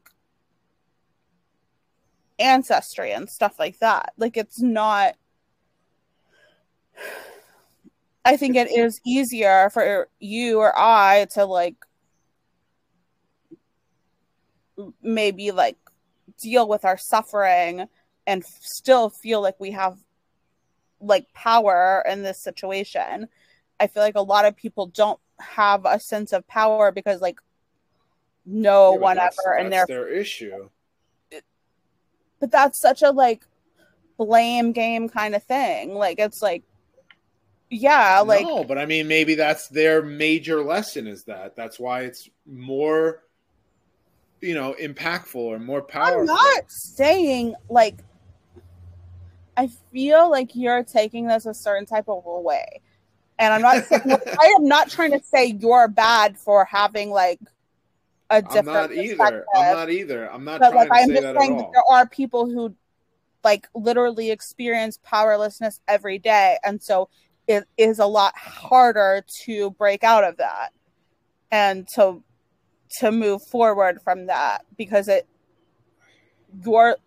[2.39, 4.13] ancestry and stuff like that.
[4.17, 5.15] Like it's not
[8.23, 11.75] I think it is easier for you or I to like
[15.01, 15.77] maybe like
[16.39, 17.87] deal with our suffering
[18.27, 19.97] and still feel like we have
[20.99, 23.27] like power in this situation.
[23.79, 27.39] I feel like a lot of people don't have a sense of power because like
[28.45, 30.69] no Yeah, one that's- ever and they're their issue.
[32.39, 33.43] but that's such a like
[34.17, 35.93] blame game kind of thing.
[35.95, 36.63] Like it's like
[37.73, 41.07] yeah, like no, but I mean, maybe that's their major lesson.
[41.07, 43.23] Is that that's why it's more,
[44.41, 46.21] you know, impactful or more powerful.
[46.21, 47.99] I'm not saying like
[49.55, 52.81] I feel like you're taking this a certain type of way.
[53.37, 57.39] And I'm not saying I am not trying to say you're bad for having like
[58.29, 59.45] a I'm different not either.
[59.55, 60.31] I'm not either.
[60.31, 62.07] I'm not but trying like to I'm say just that saying at that there are
[62.07, 62.75] people who
[63.43, 67.09] like literally experience powerlessness every day and so
[67.47, 70.69] it is a lot harder to break out of that
[71.51, 72.23] and to
[72.99, 75.27] to move forward from that because it
[76.63, 76.97] your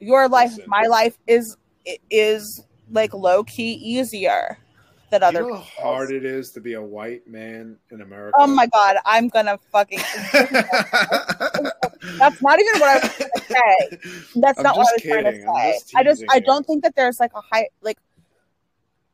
[0.00, 0.64] your life Listen.
[0.66, 1.56] my life is
[2.10, 4.58] is like low key easier
[5.10, 5.84] than other you know how people's.
[5.84, 8.34] hard it is to be a white man in America?
[8.38, 10.00] oh my god i'm gonna fucking
[12.18, 13.98] that's not even what i was gonna say
[14.36, 15.54] That's I'm not what I was just trying to kidding.
[15.54, 15.80] Say.
[15.96, 17.98] I just I don't think that there's like a high like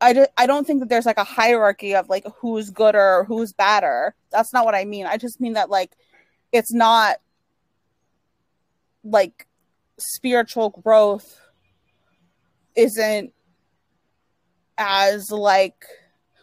[0.00, 3.24] I, do, I don't think that there's like a hierarchy of like who's good or
[3.24, 4.14] who's badder.
[4.30, 5.06] That's not what I mean.
[5.06, 5.92] I just mean that like
[6.52, 7.16] it's not
[9.04, 9.46] like
[9.98, 11.38] spiritual growth
[12.74, 13.32] isn't
[14.78, 15.84] as like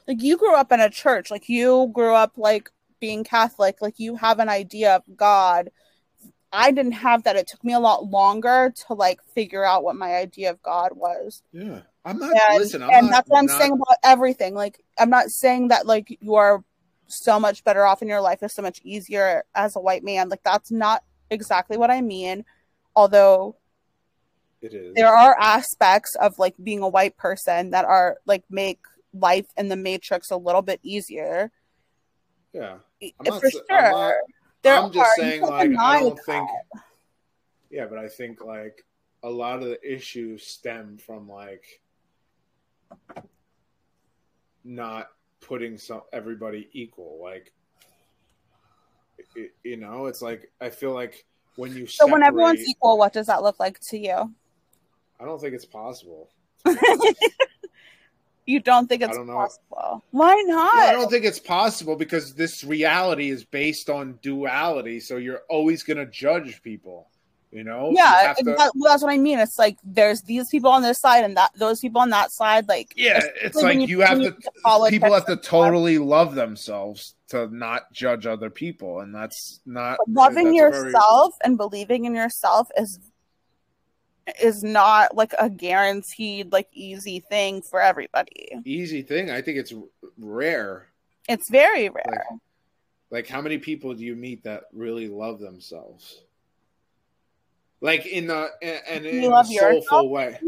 [0.08, 1.32] like you grew up in a church.
[1.32, 2.70] Like you grew up like
[3.00, 3.82] being catholic.
[3.82, 5.70] Like you have an idea of god.
[6.52, 7.36] I didn't have that.
[7.36, 10.92] It took me a lot longer to like figure out what my idea of god
[10.96, 11.42] was.
[11.52, 12.34] Yeah, I'm not.
[12.50, 15.30] and, listen, I'm and not, that's what i'm not- saying about everything like i'm not
[15.30, 16.64] saying that like you are
[17.08, 20.30] so much better off in your life is so much easier as a white man
[20.30, 22.44] like that's not exactly what i mean
[22.96, 23.56] although
[24.62, 24.94] It is.
[24.96, 28.80] there are aspects of like being a white person that are like make
[29.14, 31.52] life in the matrix a little bit easier
[32.54, 32.78] yeah.
[33.04, 34.14] I- I'm not for sure I'm not-
[34.64, 35.24] there I'm just are.
[35.24, 36.26] Saying, like, I don't that.
[36.26, 36.50] think.
[37.70, 38.84] Yeah, but I think like
[39.24, 41.64] a lot of the issues stem from like
[44.64, 45.08] not
[45.42, 47.20] putting some everybody equal.
[47.22, 47.52] Like,
[49.36, 51.26] y- you know, it's like I feel like
[51.58, 54.34] when you so when everyone's equal what does that look like to you
[55.20, 56.30] I don't think it's possible.
[58.46, 62.36] you don't think it's don't possible why not No, I don't think it's possible because
[62.36, 65.00] this reality is based on duality.
[65.00, 67.10] So you're always going to judge people.
[67.52, 67.90] You know?
[67.92, 70.70] You yeah have to- that- well, that's what i mean it's like there's these people
[70.70, 74.02] on this side and that those people on that side like yeah, it's like you
[74.02, 74.90] have when to.
[74.90, 80.10] People have to totally love themselves to not judge other people, and that's not But
[80.10, 83.00] loving that's a very- yourself and believing in yourself is
[84.44, 89.32] is not like a guaranteed like easy thing for everybody easy thing.
[89.32, 89.74] I think it's
[90.20, 90.88] rare.
[91.30, 92.40] it's very rare Like,
[93.10, 96.24] like how many people do you meet that really love themselves?
[97.82, 100.10] Like in the and, in you a soulful yourself?
[100.10, 100.40] way.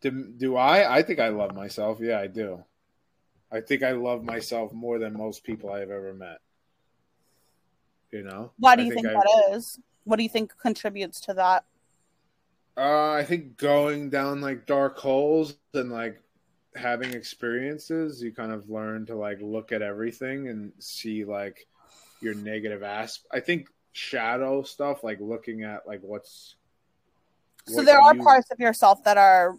[0.00, 0.96] Do, do I?
[0.98, 1.98] I think I love myself.
[2.00, 2.64] Yeah, I do.
[3.52, 6.38] I think I love myself more than most people I've ever met.
[8.10, 8.52] You know?
[8.58, 11.64] why do I you think, I- that is what do you think contributes to that
[12.76, 16.22] Uh, I think going down like dark holes and like
[16.74, 21.66] having experiences, you kind of learn to like look at everything and see like
[22.22, 23.26] your negative aspect.
[23.32, 26.56] I think shadow stuff, like looking at like what's.
[27.66, 29.56] so what there are you- parts of yourself that are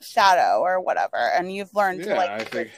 [0.00, 2.70] shadow or whatever and you've learned to Yeah, like I think-.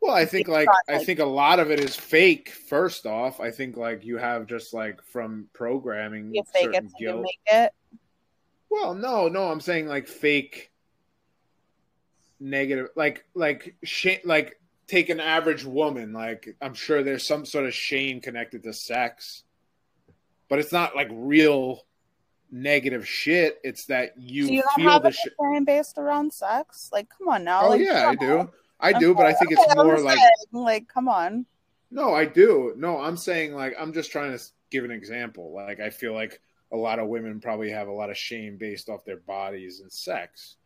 [0.00, 2.50] Well, I think like not, I like- think a lot of it is fake.
[2.50, 6.96] First off, I think like you have just like from programming you fake it so
[6.98, 7.72] you make it
[8.70, 10.70] Well, no, no, I'm saying like fake
[12.40, 17.66] negative like like sh- like take an average woman like I'm sure there's some sort
[17.66, 19.42] of shame connected to sex.
[20.48, 21.84] But it's not like real
[22.50, 23.58] negative shit.
[23.62, 25.34] It's that you, so you feel have the shit.
[25.40, 28.46] shame based around sex like come on now Oh like, yeah, I come on.
[28.46, 28.50] do.
[28.80, 31.46] I do, but I think it's Okay, more like saying, like come on
[31.90, 32.74] No, I do.
[32.76, 35.52] No, I'm saying like I'm just trying to give an example.
[35.52, 36.40] Like I feel like
[36.72, 39.90] a lot of women probably have a lot of shame based off their bodies and
[39.92, 40.56] sex.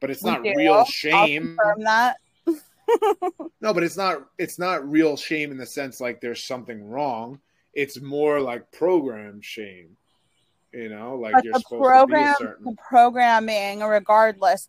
[0.00, 0.54] But it's We not do.
[0.56, 1.56] real shame.
[1.58, 2.16] confirm that
[3.60, 7.38] No, but it's not it's not real shame in the sense like there's something wrong.
[7.74, 9.96] It's more like program shame.
[10.72, 14.68] You know, like but you're the supposed program to be a certain the programming regardless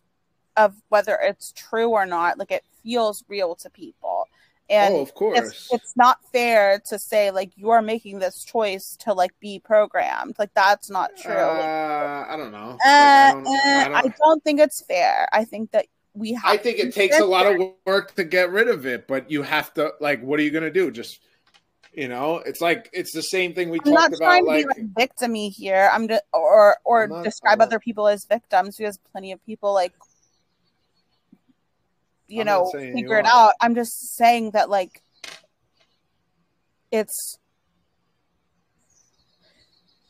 [0.56, 4.26] of whether it's true or not like it feels real to people
[4.68, 5.38] and Oh, of course.
[5.38, 10.34] it's, it's not fair to say like you're making this choice to like be programmed
[10.38, 12.70] like that's not true Uh, I don't know.
[12.70, 15.86] Like, Uh, I, don't, uh, I, I don't, don't think it's fair i think that
[16.14, 19.08] we have I think it takes a lot of work to get rid of it,
[19.08, 20.90] but you have to like what are you going to do?
[20.90, 21.20] Just
[21.92, 25.52] you know, it's like it's the same thing we I'm talked about like like victimy
[25.52, 25.90] here.
[25.92, 29.74] I'm just or or not- describe I'm other people as victims because plenty of people
[29.74, 29.92] like
[32.28, 33.52] you I'm know saying you figure it out.
[33.60, 35.02] I'm just saying that like
[36.90, 37.38] it's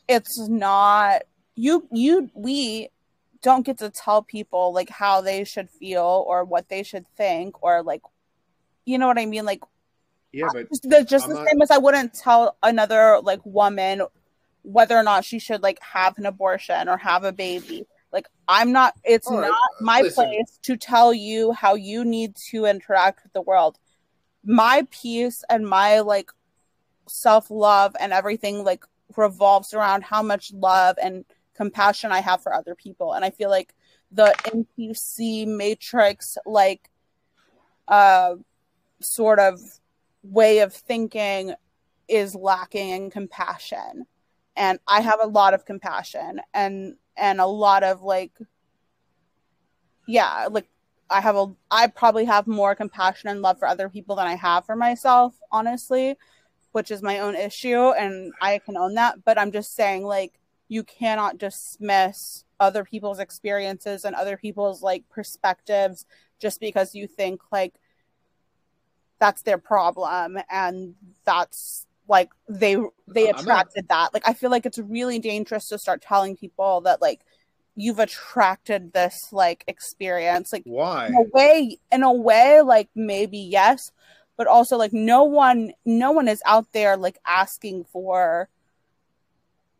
[0.07, 1.23] it's not
[1.55, 2.89] you you we
[3.41, 7.61] don't get to tell people like how they should feel or what they should think
[7.61, 8.01] or like
[8.85, 9.61] you know what I mean like
[10.33, 13.39] yeah, but just the, just I'm the not- same as I wouldn't tell another like
[13.45, 14.01] woman
[14.63, 17.85] whether or not she should like have an abortion or have a baby.
[18.11, 20.25] Like I'm not it's right, not my listen.
[20.25, 23.77] place to tell you how you need to interact with the world.
[24.43, 26.31] My peace and my like
[27.07, 28.85] self-love and everything like
[29.15, 33.13] revolves around how much love and compassion I have for other people.
[33.13, 33.73] And I feel like
[34.11, 36.89] the NPC matrix like
[37.87, 38.35] uh
[39.01, 39.59] sort of
[40.23, 41.53] way of thinking
[42.07, 44.05] is lacking in compassion.
[44.55, 48.31] And i have a lot of compassion and and a lot of like
[50.07, 50.67] yeah like
[51.09, 54.35] i have a i probably have more compassion and love for other people than i
[54.35, 56.15] have for myself honestly
[56.71, 59.23] which is my own issue and i can own that.
[59.23, 65.07] But i'm just saying like you cannot dismiss other people's experiences and other people's like
[65.09, 66.05] perspectives
[66.39, 67.75] just because you think like
[69.23, 72.75] that's their problem and that's like they
[73.07, 74.13] they attracted that.
[74.13, 77.21] Like i feel like it's really dangerous to start telling people that like
[77.73, 80.51] you've attracted this like experience.
[80.51, 81.07] Like why?
[81.07, 83.93] in a way in a way like maybe yes
[84.35, 88.49] but also like no one no one is out there like asking for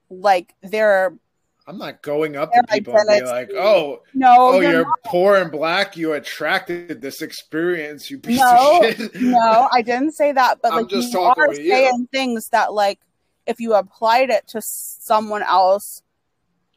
[0.09, 1.17] like their
[1.65, 5.37] I'm not going up to people and be like, "Oh, No, oh, you're you're poor
[5.37, 5.95] and black.
[5.95, 8.11] You attracted this experience.
[8.11, 11.19] You piece No, of shit." no, I didn't say that, but I'm like just you
[11.19, 11.71] talking are with you.
[11.71, 12.99] saying things that like
[13.47, 16.01] if you applied it to someone else,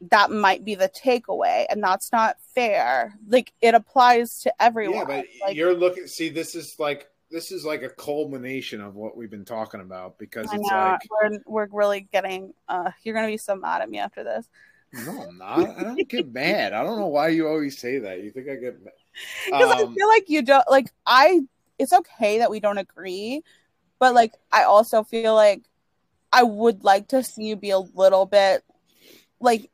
[0.09, 3.13] that might be the takeaway, and that's not fair.
[3.27, 4.99] Like it applies to everyone.
[4.99, 6.07] Yeah, but like, you're looking.
[6.07, 10.17] See, this is like this is like a culmination of what we've been talking about
[10.17, 12.53] because it's like, we're we're really getting.
[12.69, 14.47] Uh, you're gonna be so mad at me after this
[14.93, 15.77] no, I'm not.
[15.77, 16.73] I don't get mad.
[16.73, 18.23] I don't know why you always say that.
[18.23, 18.93] You think I get mad?
[19.45, 20.87] because I Um, feel like you don't like.
[21.05, 21.41] I.
[21.79, 23.43] It's okay that we don't agree,
[23.99, 25.63] but like I also feel like
[26.33, 28.63] I would like to see you be a little bit
[29.39, 29.71] like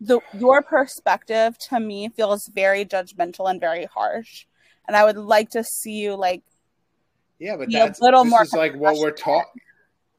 [0.00, 4.46] the your perspective to me feels very judgmental and very harsh,
[4.88, 6.42] and I would like to see you like
[7.38, 9.62] yeah, but be a that's little more is like what we're talking.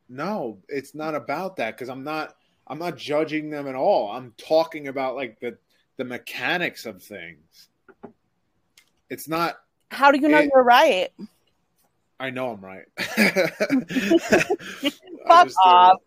[0.09, 2.35] No, it's not about that because I'm not.
[2.71, 4.09] I'm not judging them at all.
[4.13, 5.57] I'm talking about like the
[5.97, 7.67] the mechanics of things.
[9.09, 9.57] It's not.
[9.89, 11.09] How do you know It- you're right?
[12.17, 12.85] I know I'm right.
[15.27, 16.01] Fuck I off.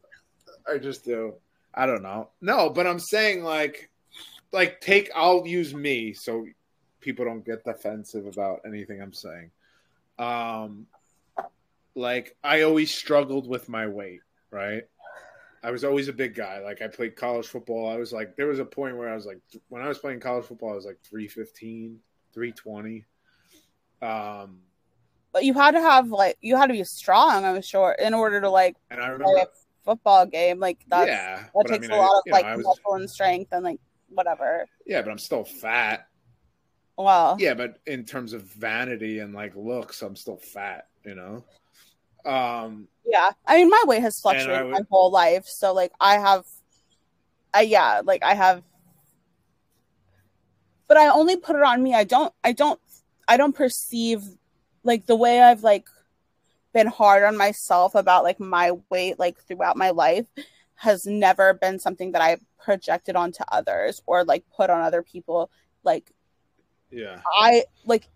[0.66, 1.34] I just do.
[1.74, 2.30] I don't know.
[2.40, 3.90] No, but I'm saying like,
[4.52, 5.10] like take.
[5.14, 6.46] I'll use me so
[7.00, 9.50] people don't get defensive about anything I'm saying.
[10.18, 10.86] Um,
[11.94, 14.20] like I always struggled with my weight.
[14.50, 14.84] Right.
[15.64, 16.60] I was always a big guy.
[16.60, 17.88] Like I played college football.
[17.88, 19.38] I was like, there was a point where I was like,
[19.68, 21.98] when I was playing college football, I was like 315,
[22.34, 23.04] 320.
[24.02, 24.60] Um,
[25.32, 27.44] But you had to have like you had to be strong.
[27.44, 29.46] I'm sure in order to like and I play remember, a
[29.84, 30.60] football game.
[30.60, 32.56] Like that's yeah, that but I takes mean, a lot I- of you know, like
[32.56, 33.80] was- muscle and strength and like
[34.10, 34.66] whatever.
[34.86, 36.06] yeah, but I'm still fat.
[36.96, 41.44] Well, Yeah, but in terms of vanity and like looks, I'm still fat, you know.
[42.24, 46.14] Um, Yeah, I mean, my weight has fluctuated would- my whole life, so like I
[46.18, 46.46] have,
[47.52, 48.62] I yeah, like I have,
[50.88, 51.94] but I only put it on me.
[51.94, 52.80] I don't, I don't,
[53.28, 54.22] I don't perceive
[54.82, 55.86] like the way I've like
[56.72, 60.26] been hard on myself about like my weight like throughout my life
[60.76, 65.50] has never been something that I projected onto others or like put on other people.
[65.84, 66.10] Like
[66.90, 68.08] yeah, I like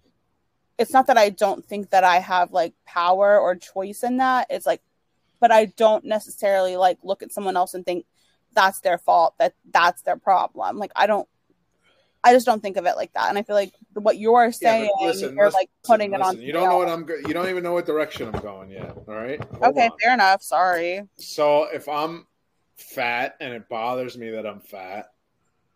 [0.79, 4.47] it's not that I don't think that I have like power or choice in that.
[4.51, 4.83] It's like
[5.41, 8.07] but I don't necessarily like look at someone else and think
[8.55, 10.79] that's their fault, that that's their problem.
[10.79, 11.29] Like I don't
[12.25, 13.29] I just don't think of it like that.
[13.29, 16.41] And I feel like what you're saying, But listen, you're listen, like putting it on.
[16.41, 17.05] You don't know what I'm.
[17.05, 18.97] Go- you don't even know what direction I'm going yet.
[19.07, 19.43] All right.
[19.43, 19.99] Hold Okay, on.
[20.03, 20.43] fair enough.
[20.43, 21.03] Sorry.
[21.17, 22.27] So if I'm
[22.77, 25.13] fat and it bothers me that I'm fat,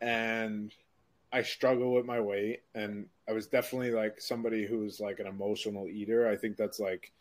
[0.01, 0.74] and
[1.33, 5.89] I struggle with my weight, and I was definitely like somebody who's like an emotional
[5.89, 6.28] eater.
[6.28, 7.12] I think that's like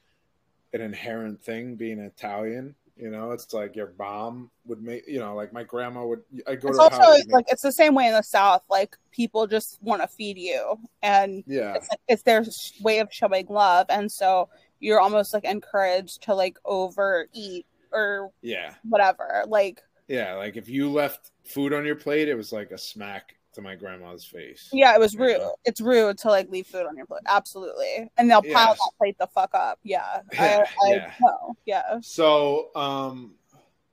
[0.74, 2.76] an inherent thing being Italian.
[2.98, 5.08] You know, it's like your mom would make.
[5.08, 6.22] You know, like my grandma would.
[6.48, 7.18] I go It's to her also house.
[7.18, 8.64] she'd make- like it's the same way in the South.
[8.70, 12.44] Like people just want to feed you, and yeah, it's like it's their
[12.82, 14.50] way of showing love, and so
[14.80, 19.44] you're almost like encouraged to like overeat or yeah, whatever.
[19.48, 20.36] Like yeah.
[20.36, 23.76] Like if you left food on your plate, it was like a smack to my
[23.76, 24.70] grandma's face.
[24.74, 25.22] yeah, it was Yeah.
[25.24, 25.42] rude.
[25.66, 27.22] It's rude to like leave food on your plate.
[27.28, 29.80] Absolutely, and they'll pile that plate the fuck up.
[29.84, 31.12] Yeah, I, I yeah.
[31.20, 31.56] know.
[31.66, 33.36] Yeah, So, um,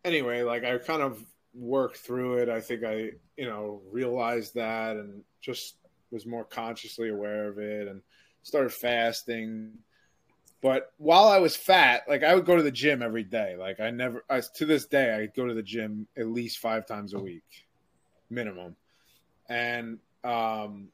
[0.05, 1.25] anyway, like I kind of
[1.55, 2.49] worked through it.
[2.49, 5.77] I think I, you know, realized that and just
[6.11, 8.01] was more consciously aware of it and
[8.43, 9.73] started fasting.
[10.61, 13.57] But while I was fat, like I would go to the gym every day.
[13.57, 16.87] Like I never, I, to this day, I go to the gym at least five
[16.87, 17.45] times a week,
[18.31, 18.75] minimum.
[19.49, 20.89] And, um,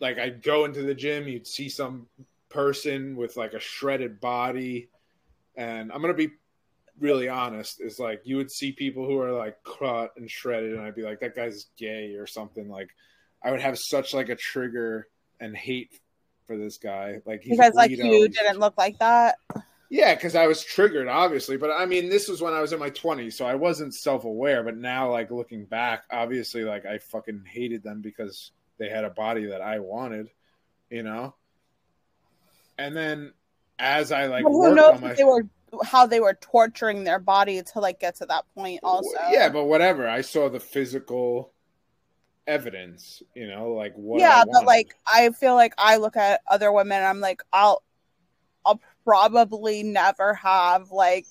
[0.00, 2.06] like I'd go into the gym, you'd see some
[2.48, 4.88] person with like a shredded body
[5.58, 6.30] and I'm gonna be
[7.00, 10.80] really honest, is like you would see people who are like cut and shredded, and
[10.80, 12.70] I'd be like, that guy's gay or something.
[12.70, 12.90] Like
[13.42, 15.08] I would have such like a trigger
[15.40, 16.00] and hate
[16.46, 17.20] for this guy.
[17.26, 19.38] Like he's because like you didn't look like that.
[19.90, 21.56] Yeah, because I was triggered, obviously.
[21.56, 24.24] But I mean, this was when I was in my 20s, so I wasn't self
[24.24, 24.62] aware.
[24.62, 29.10] But now, like looking back, obviously, like I fucking hated them because they had a
[29.10, 30.30] body that I wanted,
[30.90, 31.34] you know.
[32.76, 33.32] And then
[33.78, 35.46] as I like But who knows on my they were
[35.84, 38.80] how they were torturing their body to like get to that point.
[38.82, 40.06] Also, yeah, but whatever.
[40.08, 41.52] I saw the physical
[42.46, 44.20] evidence, you know, like what.
[44.20, 47.82] Yeah, but like I feel like I look at other women and I'm like, I'll
[49.08, 51.24] probably never have like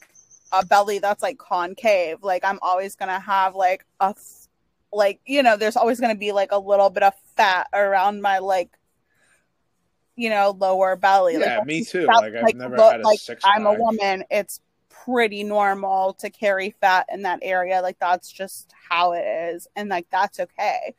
[0.52, 2.24] a belly that's like concave.
[2.24, 4.48] Like I'm always gonna have like a f-
[4.92, 8.40] like you know, there's always gonna be like a little bit of fat around my
[8.40, 8.72] like
[10.16, 11.34] you know lower belly.
[11.38, 12.08] Yeah, like, me too.
[12.08, 14.24] just Like, I've never look- had a like six I'm a woman.
[14.32, 14.60] It's
[14.90, 17.82] pretty normal to carry fat in that area.
[17.82, 19.68] Like that's just how it is.
[19.76, 20.96] And like that's okay.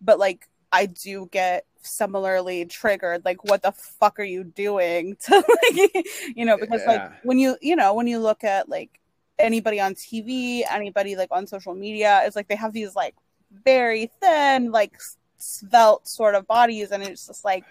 [0.00, 3.24] But like I do get similarly triggered.
[3.24, 6.92] Like, what the fuck are you doing to like you know, because Yeah.
[6.92, 9.00] like when you you know, when you look at like
[9.38, 13.14] anybody on TV, anybody like on social media, it's like they have these like
[13.64, 14.92] very thin, like
[15.38, 17.64] svelte sort of bodies, and it's just like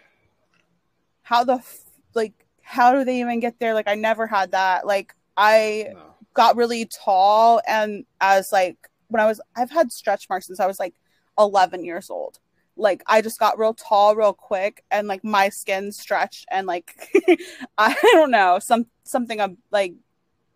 [1.23, 1.79] how the f-
[2.13, 3.73] like how do they even get there?
[3.73, 4.85] Like I never had that.
[4.85, 6.15] Like I No.
[6.33, 8.77] got really tall and as like
[9.07, 10.93] when I was I've had stretch marks since I was like
[11.37, 12.39] 11 years old.
[12.77, 17.09] Like I just got real tall real quick and like my skin stretched and like
[17.77, 19.93] I don't know, some something of like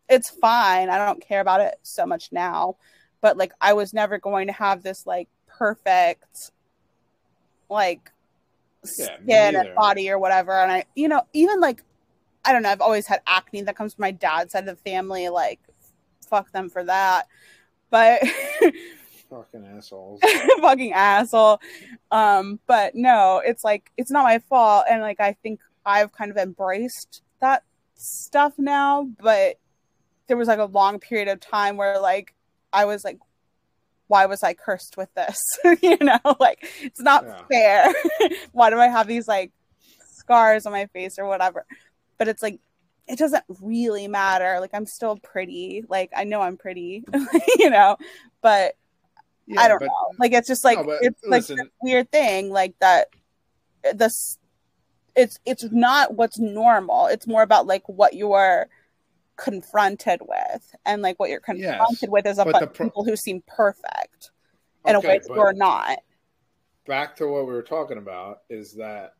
[0.09, 0.89] it's fine.
[0.89, 2.77] I don't care about it so much now.
[3.21, 6.51] But like I was never going to have this like perfect
[7.69, 8.11] like
[8.97, 10.53] Yeah, skin and body or whatever.
[10.53, 11.83] And I you know, even like
[12.45, 14.89] I don't know, I've always had acne that comes from my dad's side of the
[14.89, 15.59] family, like
[16.27, 17.27] fuck them for that.
[17.89, 18.23] But
[19.29, 20.19] Fucking assholes.
[20.61, 21.59] fucking asshole.
[22.11, 26.31] Um, but no, it's like it's not my fault, and like I think I've kind
[26.31, 27.63] of embraced that
[27.95, 29.07] stuff now.
[29.21, 29.57] But
[30.27, 32.33] there was like a long period of time where like
[32.73, 33.19] I was like,
[34.07, 35.39] why was I cursed with this?
[35.81, 37.41] you know, like it's not Yeah.
[37.51, 38.29] fair.
[38.51, 39.51] why do I have these like
[40.11, 41.65] scars on my face or whatever?
[42.17, 42.59] But it's like
[43.07, 44.59] it doesn't really matter.
[44.59, 45.83] Like I'm still pretty.
[45.87, 47.03] Like I know I'm pretty,
[47.57, 47.97] you know,
[48.41, 48.75] but
[49.49, 50.11] Yeah, I don't but- know.
[50.17, 53.07] Like it's just like No, it's like listen- this weird thing like that
[53.95, 54.37] this
[55.15, 57.07] it's it's not what's normal.
[57.07, 58.69] It's more about like what you're
[59.37, 63.15] confronted with and like what you're Yes, confronted with is about the pro- people who
[63.15, 64.31] seem perfect
[64.85, 65.99] in a way that you're not.
[66.85, 69.13] back to what we were talking about is that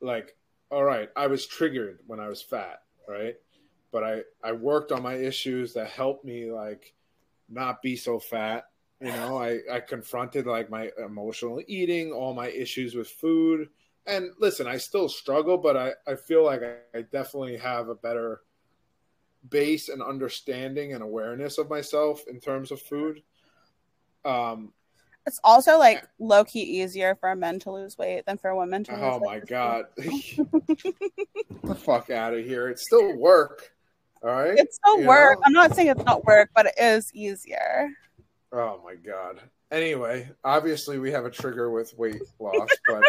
[0.00, 0.34] like
[0.70, 3.34] all right i was triggered when i was fat right
[3.92, 6.92] but i i worked on my issues that helped me like
[7.48, 8.64] not be so fat
[9.00, 13.68] you know i i confronted like my emotional eating all my issues with food
[14.06, 17.94] and listen i still struggle but i i feel like i, I definitely have a
[17.94, 18.42] better
[19.50, 23.22] base and understanding and awareness of myself in terms of food
[24.24, 24.72] um
[25.26, 28.92] It's also like low key easier for men to lose weight than for women to
[28.92, 29.86] lose Oh my god.
[29.96, 32.68] Get the fuck out of here.
[32.68, 33.72] It's still work.
[34.22, 34.58] All right.
[34.58, 35.38] It's still You work.
[35.38, 35.42] know?
[35.46, 37.88] I'm not saying it's not work, but it is easier.
[38.56, 39.40] Oh my god.
[39.72, 43.02] Anyway, obviously we have a trigger with weight loss, but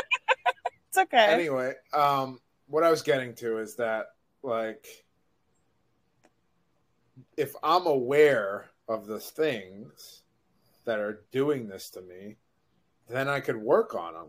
[0.90, 1.26] It's okay.
[1.26, 4.08] anyway, um what I was getting to is that
[4.42, 4.88] like
[7.38, 10.24] if I'm aware of the things
[10.86, 12.38] that are doing this to me,
[13.08, 14.28] then I could work on them.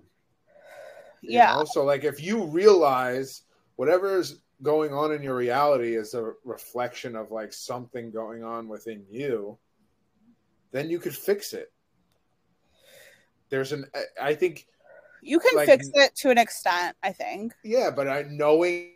[1.22, 1.54] Yeah.
[1.54, 1.64] know?
[1.64, 3.42] So like if you realize
[3.76, 8.68] whatever is going on in your reality is a reflection of like something going on
[8.68, 9.58] within you,
[10.72, 11.72] then you could fix it.
[13.48, 14.66] There's an I- I think
[15.22, 17.52] You can like- fix it to an extent, I think.
[17.62, 18.92] yeah, but I knowing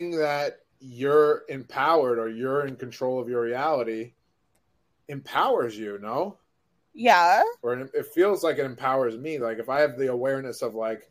[0.00, 4.14] that you're empowered or you're in control of your reality
[5.08, 6.38] empowers you, no?
[6.94, 7.42] Yeah.
[7.62, 9.38] or it it feels like it empowers me.
[9.38, 11.08] Like if I have the awareness of like,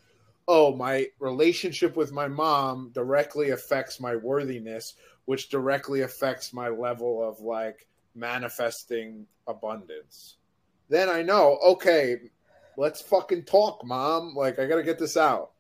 [0.48, 4.96] oh, my relationship with my mom directly affects my worthiness,
[5.26, 7.88] which directly affects my level of like
[8.18, 10.38] manifesting abundance.
[10.90, 12.18] Then I know, okay,
[12.76, 14.34] let's fucking talk, mom.
[14.36, 15.52] Like I got to get this out,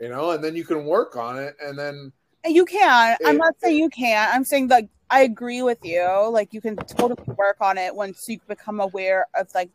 [0.00, 2.12] you know, and then you can work on it, and then
[2.44, 3.16] You can.
[3.24, 4.34] I'm not saying you can't.
[4.34, 6.06] I'm saying like I agree with you.
[6.30, 9.70] Like you can totally work on it once you become aware of like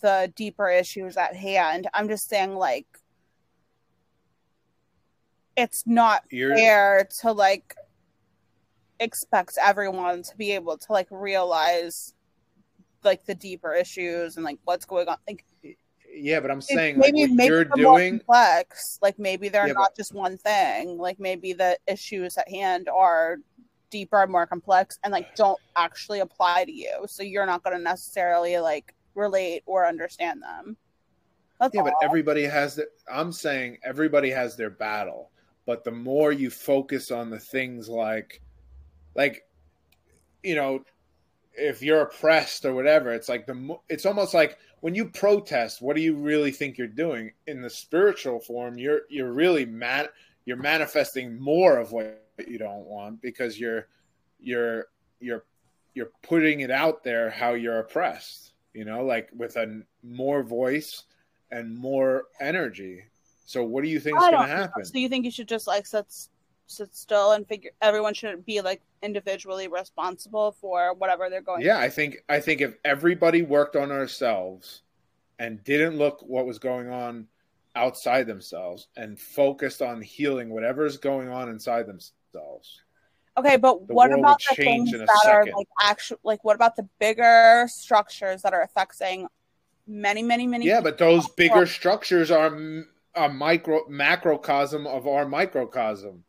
[0.00, 1.88] the deeper issues at hand.
[1.94, 2.86] I'm just saying like
[5.56, 7.74] it's not you're fair to like
[9.00, 12.14] expect everyone to be able to like realize
[13.04, 15.16] like the deeper issues and like what's going on.
[15.28, 15.44] Like
[16.12, 18.20] yeah, but I'm saying like what maybe you're doing.
[18.20, 18.98] complex.
[19.02, 20.98] Like maybe they're Yeah, not just one thing.
[20.98, 23.38] Like maybe the issues at hand are
[23.90, 27.04] deeper and more complex and like don't actually apply to you.
[27.06, 30.76] So you're not going to necessarily like relate or understand them.
[31.60, 35.30] That's Yeah, but everybody has the I'm saying everybody has their battle.
[35.66, 38.40] But the more you focus on the things like
[39.16, 39.44] like
[40.42, 40.84] you know,
[41.54, 45.82] if you're oppressed or whatever, it's like the mo- it's almost like when you protest,
[45.82, 47.32] what do you really think you're doing?
[47.46, 50.06] In the spiritual form, you're you're really man
[50.44, 53.88] you're manifesting more of what you don't want because you're
[54.38, 54.86] you're
[55.18, 55.44] you're
[55.94, 61.04] you're putting it out there how you're oppressed, you know, like with a more voice
[61.50, 63.02] and more energy.
[63.46, 64.84] So what do you think is going to happen?
[64.84, 66.06] So you think you should just like set
[66.66, 71.78] sit still and figure everyone should be like individually responsible for whatever they're going yeah
[71.78, 74.82] i think i think if everybody worked on ourselves
[75.38, 77.26] and didn't look what was going on
[77.76, 82.82] outside themselves and focused on healing whatever's going on inside themselves
[83.36, 86.88] okay but The what about the things that are like actual like what about the
[86.98, 89.28] bigger structures that are affecting
[89.86, 92.84] many many many yeah but those bigger structures are
[93.14, 96.24] a micro macrocosm of our microcosm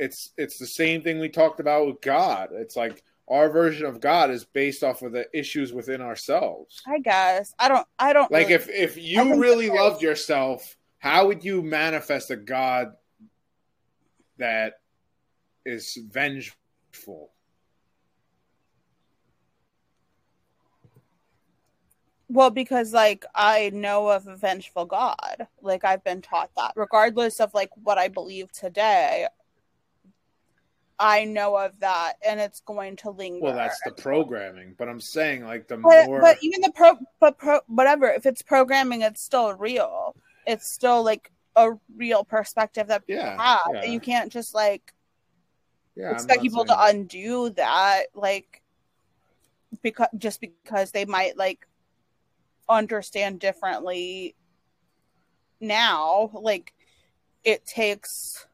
[0.00, 2.48] it's it's the same thing we talked about with god.
[2.52, 6.82] It's like our version of god is based off of the issues within ourselves.
[6.86, 7.54] I guess.
[7.58, 11.44] I don't i don't like really- if if you really there's- loved yourself how would
[11.44, 12.92] you manifest a god
[14.38, 14.80] that
[15.64, 17.30] is vengeful?
[22.28, 25.46] Well, because like I know of a vengeful God.
[25.62, 26.72] Like I've been taught that.
[26.76, 29.26] Regardless of like what I believe today,
[31.02, 33.40] I know of that and it's going to linger.
[33.40, 36.98] well that's the programming but i'm saying like the but, more but even the pro
[37.20, 40.14] but pro whatever, if it's programming it's still real.
[40.46, 43.60] It's still like a real perspective that people Yeah, have.
[43.72, 43.80] yeah.
[43.82, 44.92] And you can't just like
[45.96, 48.62] yeah, expect people to undo that like
[49.82, 51.66] because just because they might like
[52.68, 54.34] understand differently
[55.60, 56.72] now like
[57.44, 58.46] it takes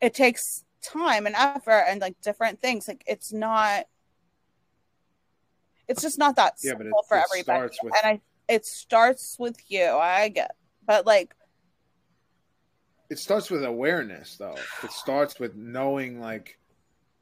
[0.00, 2.88] it takes time and effort and like different things.
[2.88, 3.84] Like it's not
[5.88, 7.76] it's just not that Yeah, simple for it everybody.
[7.82, 10.56] with- and i it starts with you i get
[10.86, 11.34] but like
[13.10, 14.54] it starts with awareness though.
[14.84, 16.58] It starts with knowing like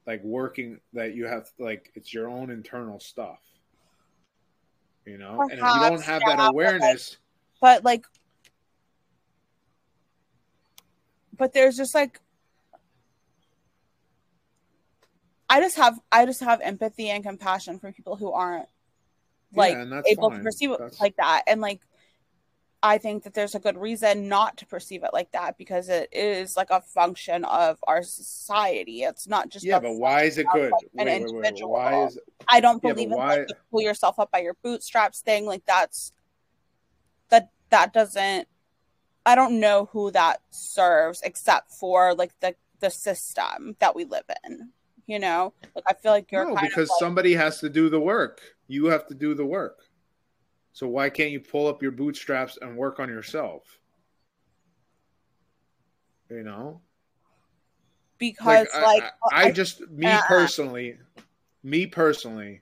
[0.06, 3.40] like working that you have like it's your own internal stuff.
[5.06, 5.40] You know?
[5.40, 7.16] And if you don't have yeah, that but, like, awareness
[7.60, 8.04] but like
[11.36, 12.20] but there's just like
[15.48, 18.66] i just have i just have empathy and compassion for people who aren't
[19.54, 21.80] like yeah, able to perceive it That's- like that and like
[22.82, 26.08] i think that there's a good reason not to perceive it like that because it
[26.12, 30.46] is like a function of our society it's not just yeah but why is it
[30.52, 31.72] good like, an wait, wait, wait, individual.
[31.72, 32.18] why is
[32.50, 35.44] I don't Yeah, believe in why- like the pull yourself up by your bootstraps thing.
[35.44, 36.12] Like that's
[37.28, 38.48] that that doesn't.
[39.26, 44.24] I don't know who that serves except for like the the system that we live
[44.46, 44.70] in.
[45.08, 47.70] You know, like I feel like you're no kind because of like, somebody has to
[47.70, 48.42] do the work.
[48.68, 49.78] You have to do the work.
[50.74, 53.62] So why can't you pull up your bootstraps and work on yourself?
[56.30, 56.82] You know?
[58.18, 59.02] Because I- like,
[59.32, 60.98] I, I just me uh, personally,
[61.62, 62.60] me personally,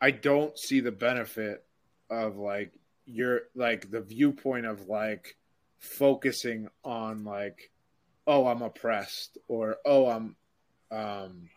[0.00, 1.66] I don't see the benefit
[2.08, 2.72] of like
[3.04, 5.36] your like the viewpoint of like
[5.78, 7.70] focusing on like
[8.26, 10.36] oh I'm oppressed or oh I'm
[10.90, 11.48] um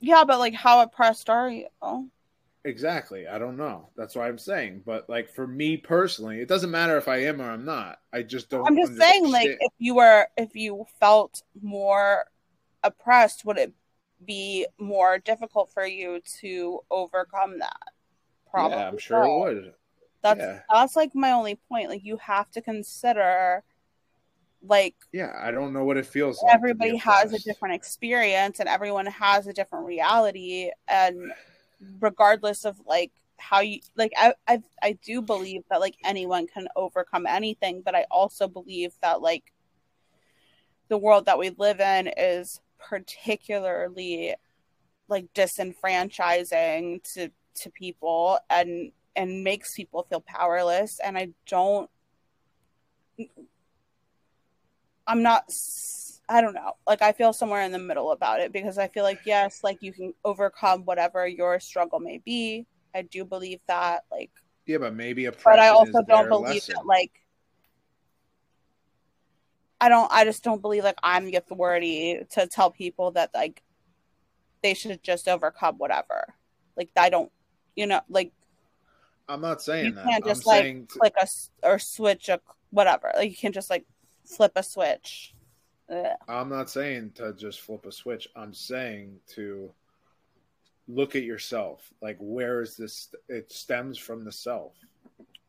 [0.00, 1.66] yeah, but like how oppressed are you?
[2.64, 6.70] exactly I don't know that's what I'm saying but like for me personally it doesn't
[6.70, 9.72] matter if I am or I'm not I just don't I'm just saying, like, if
[9.78, 12.24] you were, if you felt more
[12.82, 13.72] oppressed, would it
[14.24, 17.92] be more difficult for you to overcome that?
[18.50, 18.76] Probably.
[18.76, 19.24] yeah I'm sure so.
[19.24, 19.74] it would
[20.22, 20.60] That's Yeah.
[20.70, 21.90] that's like my only point.
[21.90, 23.62] Like, you have to consider,
[24.62, 28.68] like, yeah I don't know what it feels like everybody has a different experience, and
[28.68, 31.32] everyone has a different reality, and
[32.00, 36.66] regardless of like how you like I, I i do believe that like anyone can
[36.74, 39.52] overcome anything but i also believe that like
[40.88, 44.34] the world that we live in is particularly
[45.08, 51.00] like disenfranchising to to people and and makes people feel powerless.
[51.00, 51.90] And i don't
[55.08, 55.52] i'm not
[56.28, 59.02] I don't know like i feel somewhere in the middle about it because i feel
[59.02, 64.04] like yes like you can overcome whatever your struggle may be i do believe that
[64.12, 64.30] like
[64.66, 66.74] Yeah, but maybe a but I also don't believe lesson.
[66.74, 67.12] that like
[69.80, 73.62] I don't I just don't believe like I'm the authority to tell people that like
[74.62, 76.34] they should just overcome whatever.
[76.76, 77.30] Like I don't
[77.76, 78.32] you know like
[79.28, 80.04] I'm not saying you that.
[80.04, 81.26] can't I'm just like saying t- click a
[81.62, 82.40] or switch a
[82.70, 83.12] whatever.
[83.14, 83.86] Like you can't just like
[84.28, 85.34] flip a switch.
[85.90, 86.06] Ugh.
[86.28, 88.28] I'm not saying to just flip a switch.
[88.36, 89.72] I'm saying to
[90.86, 91.92] look at yourself.
[92.02, 94.72] Like where is this it stems from the self.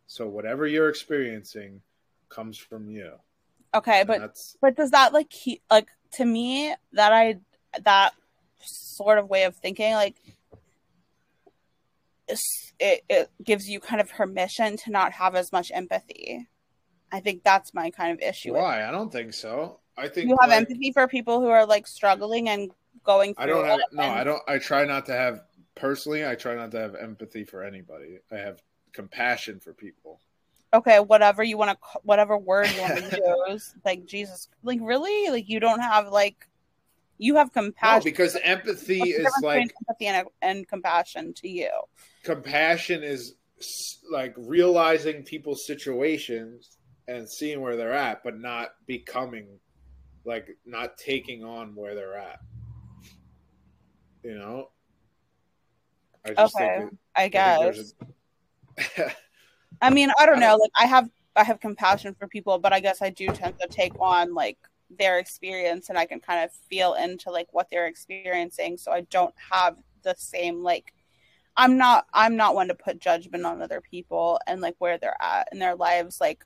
[0.07, 1.81] So whatever you're experiencing
[2.29, 3.13] comes from you.
[3.75, 7.39] Okay, And but But does that like keep like to me that I
[7.83, 8.13] that
[8.61, 10.15] sort of way of thinking like
[12.79, 16.47] it it gives you kind of permission to not have as much empathy.
[17.11, 18.53] I think that's my kind of issue.
[18.53, 18.87] Why?
[18.87, 19.79] I don't think so.
[19.97, 22.71] I think you have like, empathy for people who are like struggling and
[23.03, 24.03] going through I don't have no.
[24.03, 24.41] I don't.
[24.47, 25.41] I try not to have
[25.75, 26.25] personally.
[26.25, 28.19] I try not to have empathy for anybody.
[28.31, 28.61] I have
[28.93, 30.19] compassion for people.
[30.73, 35.29] okay whatever you want to whatever word you want to use like jesus like really
[35.29, 36.47] like you don't have like
[37.17, 41.69] you have No, compassion because empathy is like empathy and, and compassion to you
[42.23, 43.35] compassion is
[44.11, 46.78] like realizing people's situations
[47.09, 49.47] and seeing where they're at, but not becoming
[50.25, 52.39] like not taking on where they're at.
[54.23, 54.69] You know.
[56.25, 57.93] I just okay think i it, I guess
[58.99, 59.11] a-
[59.81, 60.57] I mean, I don't know.
[60.59, 63.67] Like I have I have compassion for people, but I guess I do tend to
[63.67, 64.57] take on like
[64.89, 68.77] their experience and I can kind of feel into like what they're experiencing.
[68.77, 70.93] So I don't have the same like
[71.55, 75.21] I'm not I'm not one to put judgment on other people and like where they're
[75.21, 76.19] at in their lives.
[76.19, 76.45] Like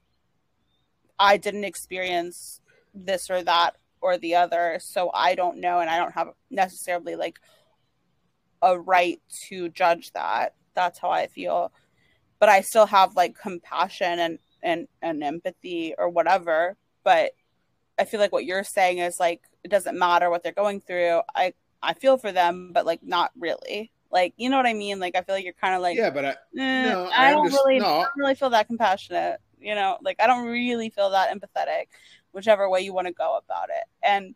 [1.19, 2.61] I didn't experience
[2.93, 7.15] this or that or the other, so I don't know and I don't have necessarily
[7.15, 7.39] like
[8.61, 10.55] a right to judge that.
[10.75, 11.71] That's how I feel
[12.43, 16.75] but I still have like compassion and and and empathy or whatever.
[17.05, 17.31] But
[17.97, 21.21] I feel like what you're saying is like it doesn't matter what they're going through.
[21.33, 23.93] I I feel for them, but like not really.
[24.11, 24.99] Like you know what I mean?
[24.99, 26.35] Like I feel like you're kind of like yeah, but I, eh,
[26.91, 27.85] no, I, I don't understand- really no.
[27.85, 29.39] I don't really feel that compassionate.
[29.63, 31.85] You know, like I don't really feel that empathetic,
[32.31, 33.85] whichever way you want to go about it.
[34.03, 34.35] And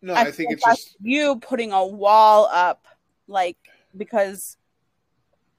[0.00, 2.86] no, I I think it's just you putting a wall up,
[3.26, 3.56] like
[3.96, 4.56] because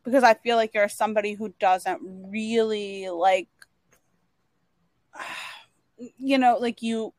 [0.04, 3.48] because I feel like you're somebody who doesn't really like,
[6.18, 7.14] you know, like you,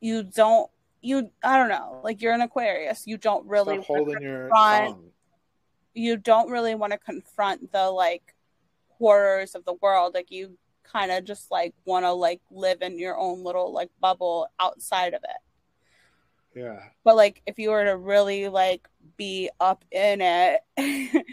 [0.00, 0.70] you don't,
[1.00, 3.06] you, I don't know, like you're an Aquarius.
[3.06, 5.10] You don't really stop holding your tongue.
[5.94, 8.34] you don't really want to confront the like
[9.00, 12.98] horrors of the world like you kind of just like want to like live in
[12.98, 16.58] your own little like bubble outside of it.
[16.58, 20.60] Yeah, but like if you were to really like be up in it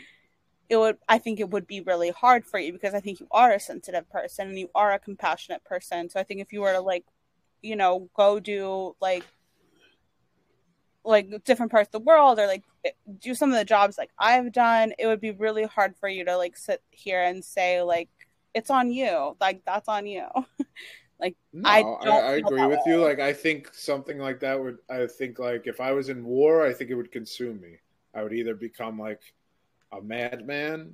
[0.70, 3.28] it would i think it would be really hard for you because i think you
[3.32, 6.10] are a sensitive person and you are a compassionate person.
[6.10, 7.06] So i think if you were to like
[7.62, 9.26] you know go do like
[11.08, 14.12] like different parts of the world or like eh, do some of the jobs like
[14.20, 17.82] i've done it would be really hard for you to like sit here and say
[17.82, 18.10] like
[18.54, 20.26] it's on you like that's on you
[21.54, 23.04] no, I I, don't I, feel agree with you.
[23.04, 24.78] Like, I think something like that would.
[24.90, 27.78] I think like if I was in war, I think it would consume me.
[28.14, 29.22] I would either become like
[29.92, 30.94] a madman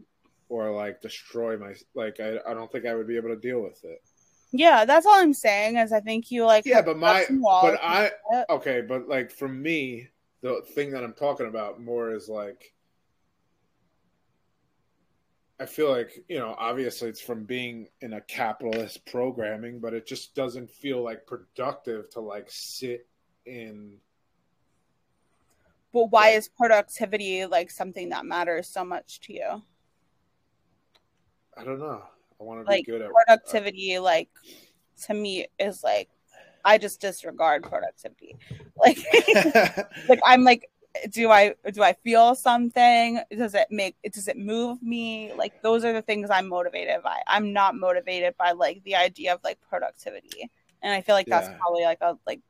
[0.50, 1.74] or like destroy my.
[1.94, 4.02] Like, I, I don't think I would be able to deal with it.
[4.54, 7.26] Yeah that's all i'm saying is i think you like Yeah, but my,
[7.62, 8.12] but I,
[8.50, 10.08] okay, but like for me,
[10.42, 12.74] the thing that I'm talking about more is like.
[15.60, 20.06] I feel like, you know, obviously it's from being in a capitalist programming, but it
[20.06, 23.08] just doesn't feel like productive to like sit
[23.46, 23.98] in
[25.94, 29.64] But why is productivity like something that matters so much to you?
[31.56, 32.02] I don't know.
[32.44, 34.30] I want to Like be good at uh, productivity, like
[35.08, 36.10] to me, is like
[36.66, 38.38] I just disregard productivity.
[38.76, 38.98] Like,
[40.10, 40.70] like I'm like,
[41.10, 43.20] do I do I feel something?
[43.32, 45.32] Does it make does it move me?
[45.34, 47.22] Like those are the things I'm motivated by.
[47.28, 50.50] I'm not motivated by like the idea of like productivity,
[50.82, 51.58] and I feel like that's Yeah.
[51.60, 52.42] probably like a like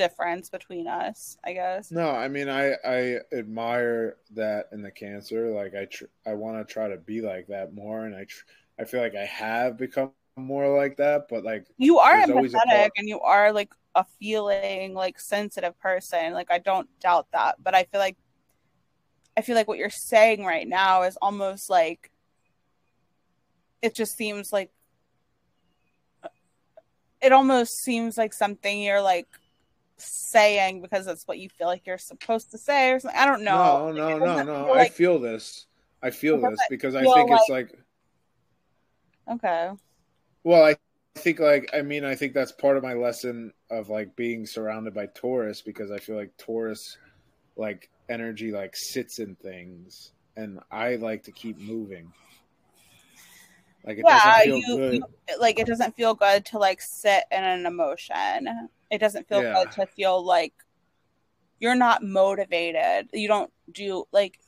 [0.00, 1.36] difference between us.
[1.44, 1.90] I guess.
[1.90, 5.50] no, I mean, I I admire that in the cancer.
[5.50, 8.44] Like, I tr- I want to try to be like that more, and I tr-
[8.78, 11.28] I feel like I have become more like that.
[11.28, 16.48] But like, you are empathetic and you are like a feeling like sensitive person like
[16.50, 18.16] i don't doubt that but i feel like
[19.36, 22.10] i feel like what you're saying right now is almost like
[23.82, 24.70] it just seems like
[27.20, 29.26] it almost seems like something you're like
[30.02, 33.42] saying because that's what you feel like you're supposed to say or something i don't
[33.42, 34.64] know no, no, It no, no.
[34.66, 35.66] feel I feel this.
[36.02, 37.78] I feel this because I feel think it's like
[39.30, 39.70] okay
[40.44, 40.76] Well, I
[41.16, 44.94] think like I mean I think that's part of my lesson of like being surrounded
[44.94, 46.96] by Taurus because I feel like Taurus
[47.56, 52.12] like energy like sits in things and I like to keep moving.
[53.84, 54.94] Like it yeah doesn't feel you, good.
[54.94, 55.02] you
[55.40, 59.54] like it doesn't feel good to like sit in an emotion it doesn't feel Yeah.
[59.54, 60.54] good to feel like
[61.58, 64.38] you're not motivated you don't do like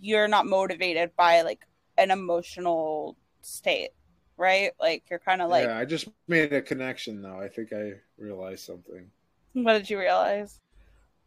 [0.00, 1.60] you're not motivated by like
[1.96, 3.90] an emotional state
[4.36, 7.38] right like you're kind of like yeah, I just made a connection though.
[7.40, 9.10] I think I realized something.
[9.52, 10.60] what did you realize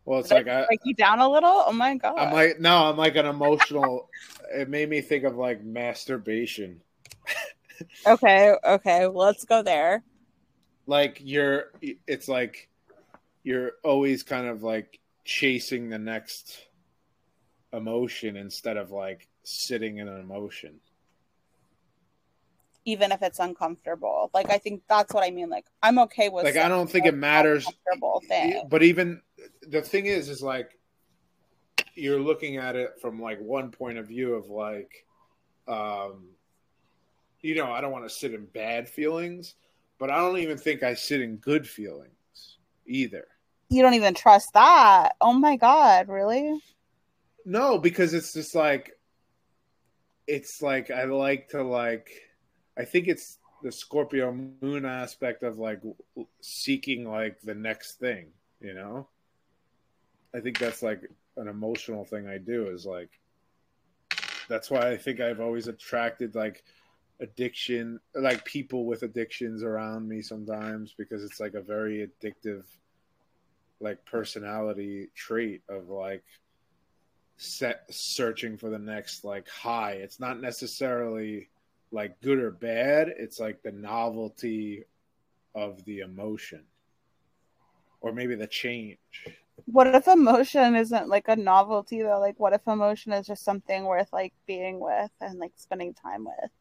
[0.06, 2.60] Well, it's Did like I break you down a little oh my god I'm like
[2.60, 4.10] no, I'm like an emotional
[4.54, 6.82] it made me think of like masturbation.
[8.06, 10.04] okay, okay, well, let's go there.
[10.92, 11.72] Like you're,
[12.06, 12.68] it's like
[13.44, 16.68] you're always kind of like chasing the next
[17.72, 20.82] emotion instead of like sitting in an emotion.
[22.84, 25.50] Even if it's uncomfortable, like I think that's what I mean.
[25.50, 26.44] Like I'm okay with.
[26.44, 27.66] Like I don't think it matters.
[28.28, 28.68] Thing.
[28.70, 29.22] But even
[29.66, 30.78] the thing is, is like
[31.96, 35.06] you're looking at it from like one point of view of like,
[35.70, 36.26] um,
[37.40, 39.56] you know, I don't want to sit in bad feelings,
[40.02, 42.58] but I don't even think I sit in good feelings
[42.88, 43.28] either.
[43.70, 45.12] You don't even trust that.
[45.22, 46.60] Oh my god, really?
[47.46, 48.98] No, because it's just like
[50.26, 52.10] it's like I like to like
[52.76, 55.82] I think it's the Scorpio moon aspect of like
[56.42, 59.08] seeking like the next thing, you know?
[60.34, 61.04] I think that's like
[61.38, 63.12] an emotional thing I do is like
[64.50, 66.64] that's why I think I've always attracted like
[67.22, 72.64] addiction like people with addictions around me sometimes because it's like a very addictive
[73.80, 76.24] like personality trait of like
[77.38, 79.94] set searching for the next like high.
[79.94, 81.50] It's not necessarily
[81.92, 83.10] like good or bad.
[83.18, 84.84] It's like the novelty
[85.54, 86.64] of the emotion
[88.02, 88.98] or maybe the change.
[89.66, 92.20] What if emotion isn't like a novelty though?
[92.20, 96.26] Like what if emotion is just something worth like being with and like spending time
[96.26, 96.52] with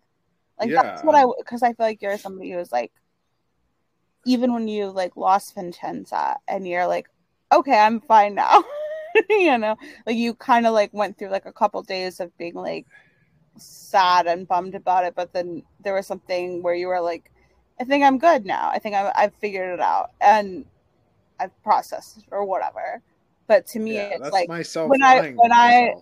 [0.60, 0.82] like yeah.
[0.82, 2.92] that's what i because i feel like you're somebody who's like
[4.26, 7.08] even when you like lost vincenza and you're like
[7.52, 8.62] okay i'm fine now
[9.30, 9.76] you know
[10.06, 12.86] like you kind of like went through like a couple days of being like
[13.56, 17.32] sad and bummed about it but then there was something where you were like
[17.80, 20.64] i think i'm good now i think i i've figured it out and
[21.40, 23.02] I've processed or whatever.
[23.46, 25.94] But to me, yeah, it's like when I when I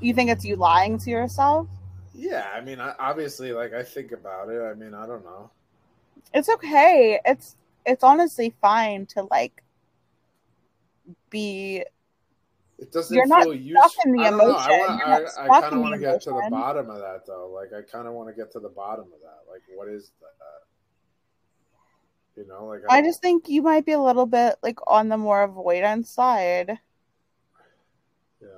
[0.00, 1.66] you think it's you lying to yourself.
[2.14, 4.60] Yeah, I mean, I, obviously, like I think about it.
[4.62, 5.50] I mean, I don't know.
[6.32, 7.20] It's okay.
[7.24, 9.62] It's it's honestly fine to like
[11.30, 11.84] be.
[12.78, 14.70] It doesn't you're not stuck in the emotion.
[14.70, 17.52] I, I, I kind of want to get to the bottom of that, though.
[17.54, 19.50] Like, I kind of want to get to the bottom of that.
[19.50, 20.28] Like, what is that?
[22.36, 25.08] You know, like I, I just think you might be a little bit like on
[25.08, 26.80] the more avoidance side.
[28.42, 28.48] Yeah.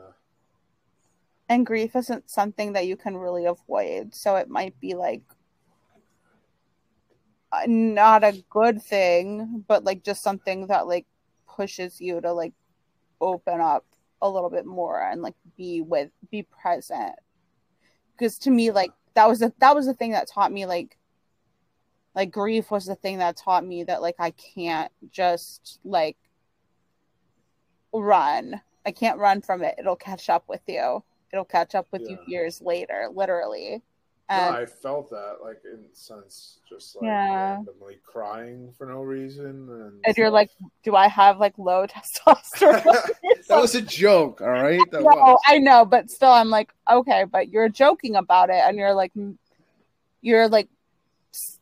[1.48, 5.22] And grief isn't something that you can really avoid, so it might be like
[7.52, 11.06] uh, not a good thing, but like just something that like
[11.46, 12.52] pushes you to like
[13.20, 13.84] open up
[14.20, 17.14] a little bit more and like be with be present.
[18.12, 20.98] Because to me, like that was a that was the thing that taught me like
[22.14, 26.16] like grief was the thing that taught me that like I can't just like
[27.92, 28.60] run.
[28.84, 29.76] I can't run from it.
[29.78, 31.02] It'll catch up with you.
[31.36, 32.12] It'll catch up with yeah.
[32.12, 33.82] you years later, literally.
[34.28, 37.56] And, I felt that, like in sense, just like yeah.
[37.56, 40.50] randomly crying for no reason, and, and you're like,
[40.82, 42.82] "Do I have like low testosterone?"
[43.48, 44.80] that was a joke, all right.
[44.90, 45.40] That no, was.
[45.46, 49.12] I know, but still, I'm like, okay, but you're joking about it, and you're like,
[50.22, 50.68] you're like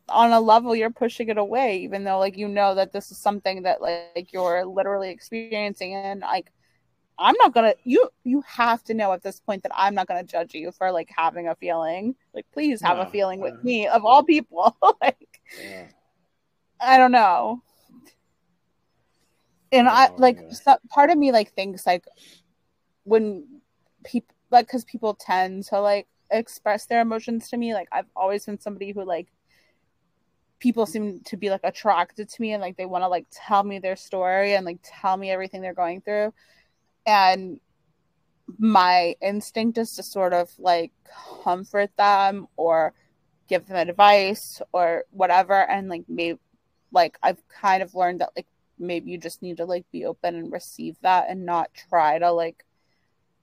[0.07, 3.17] on a level you're pushing it away even though like you know that this is
[3.17, 6.51] something that like you're literally experiencing and like
[7.17, 10.23] i'm not gonna you you have to know at this point that i'm not gonna
[10.23, 12.15] judge you for like having a feeling.
[12.33, 14.75] Like please have a feeling with me of all people.
[15.01, 15.87] Like yeah.
[16.79, 17.61] i don't know.
[19.71, 20.53] And i oh, like yeah.
[20.53, 22.05] so, part of me like thinks like
[23.03, 23.45] when
[24.03, 28.45] people like because people tend to like express their emotions to me like i've always
[28.45, 29.27] been somebody who like
[30.59, 33.63] people seem to be like attracted to me and like they want to like tell
[33.63, 36.33] me their story and like tell me everything they're going through
[37.05, 37.59] and
[38.57, 40.91] my instinct is to sort of like
[41.43, 42.93] comfort them or
[43.47, 46.39] give them advice or whatever and like maybe
[46.91, 48.47] like I've kind of learned that like
[48.79, 52.31] maybe you just need to like be open and receive that and not try to
[52.31, 52.65] like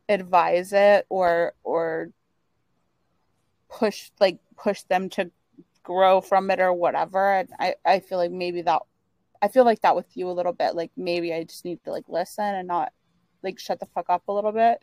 [0.09, 2.11] advise it or or
[3.69, 5.31] push like push them to
[5.83, 7.35] grow from it or whatever.
[7.35, 8.83] And I, I feel like maybe that
[9.41, 10.75] I feel like that with you a little bit.
[10.75, 12.93] Like maybe I just need to like listen and not
[13.43, 14.83] like shut the fuck up a little bit.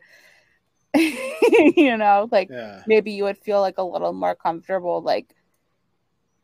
[1.78, 2.82] you know, like yeah.
[2.88, 5.36] maybe you would feel like a little more comfortable like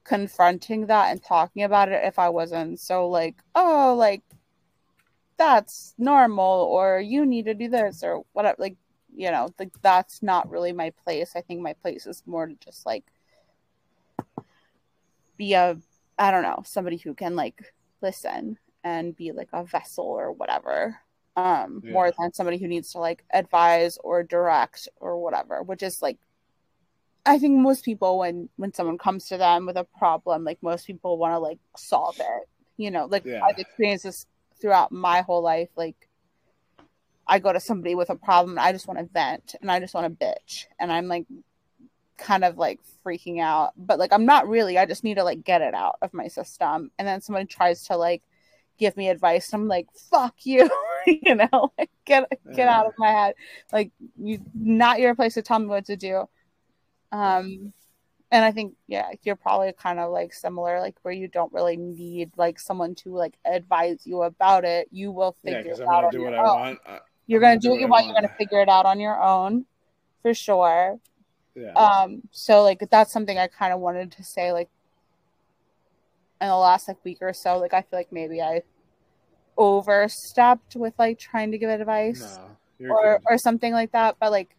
[0.03, 4.21] confronting that and talking about it if I wasn't so like, oh, like
[5.37, 8.77] that's normal or you need to do this or whatever like
[9.13, 12.55] you know like that's not really my place i think my place is more to
[12.55, 13.03] just like
[15.35, 15.77] be a
[16.17, 20.99] I don't know, somebody who can like listen and be like a vessel or whatever.
[21.37, 21.91] Um, yeah.
[21.91, 26.17] more than somebody who needs to like advise or direct or whatever, which is like
[27.25, 30.85] I think most people when when someone comes to them with a problem, like most
[30.85, 32.49] people want to like solve it.
[32.77, 33.43] You know, like Yeah.
[33.43, 34.27] I've experienced this
[34.61, 35.69] throughout my whole life.
[35.75, 36.07] Like
[37.27, 39.79] I go to somebody with a problem, and I just want to vent and I
[39.79, 41.25] just want to bitch, and I'm like
[42.17, 44.77] kind of like freaking out, but like I'm not really.
[44.77, 47.87] I just need to like get it out of my system, and then someone tries
[47.87, 48.21] to like
[48.77, 49.51] give me advice.
[49.53, 50.69] I'm like, fuck you,
[51.23, 53.35] you know, like get get out of my head.
[53.71, 56.25] Like you, not your place to tell me what to do.
[57.11, 57.73] Um,
[58.31, 61.77] and I think yeah, you're probably kind of like similar, like where you don't really
[61.77, 64.89] need like someone to like advise you about it.
[64.91, 66.53] You will Yeah, figure because it I'm out gonna on your own.
[66.53, 66.79] want.
[66.85, 68.05] I, You're I'm gonna do what you I want.
[68.07, 69.65] You're gonna figure it out on your own,
[70.21, 70.99] for sure.
[71.55, 71.77] Yeah.
[71.77, 74.69] Um, so like that's something I kind of wanted to say like
[76.41, 77.57] in the last like week or so.
[77.57, 78.61] Like I feel like maybe I
[79.57, 82.39] overstepped with like trying to give advice
[82.79, 83.25] no, or good.
[83.29, 84.17] or something like that.
[84.19, 84.55] But like,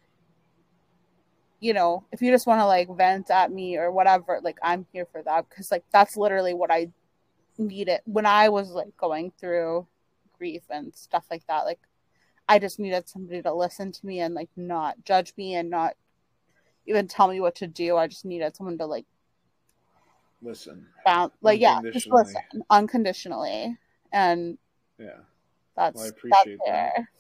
[1.61, 4.87] you know, if you just want to like vent at me or whatever, like I'm
[4.93, 6.89] here for that because like that's literally what I
[7.59, 9.87] needed when I was like going through
[10.39, 11.65] grief and stuff like that.
[11.65, 11.81] Like,
[12.49, 15.95] I just needed somebody to listen to me and like not judge me and not
[16.87, 17.97] even tell me what to do.
[17.97, 19.07] I just needed someone to like
[20.43, 20.87] Listen.
[21.05, 23.77] bounce, like yeah, just listen unconditionally,
[24.13, 24.59] and
[24.99, 25.11] Yeah.
[25.77, 26.93] that's Well, I that's appreciate that.
[26.97, 27.11] there.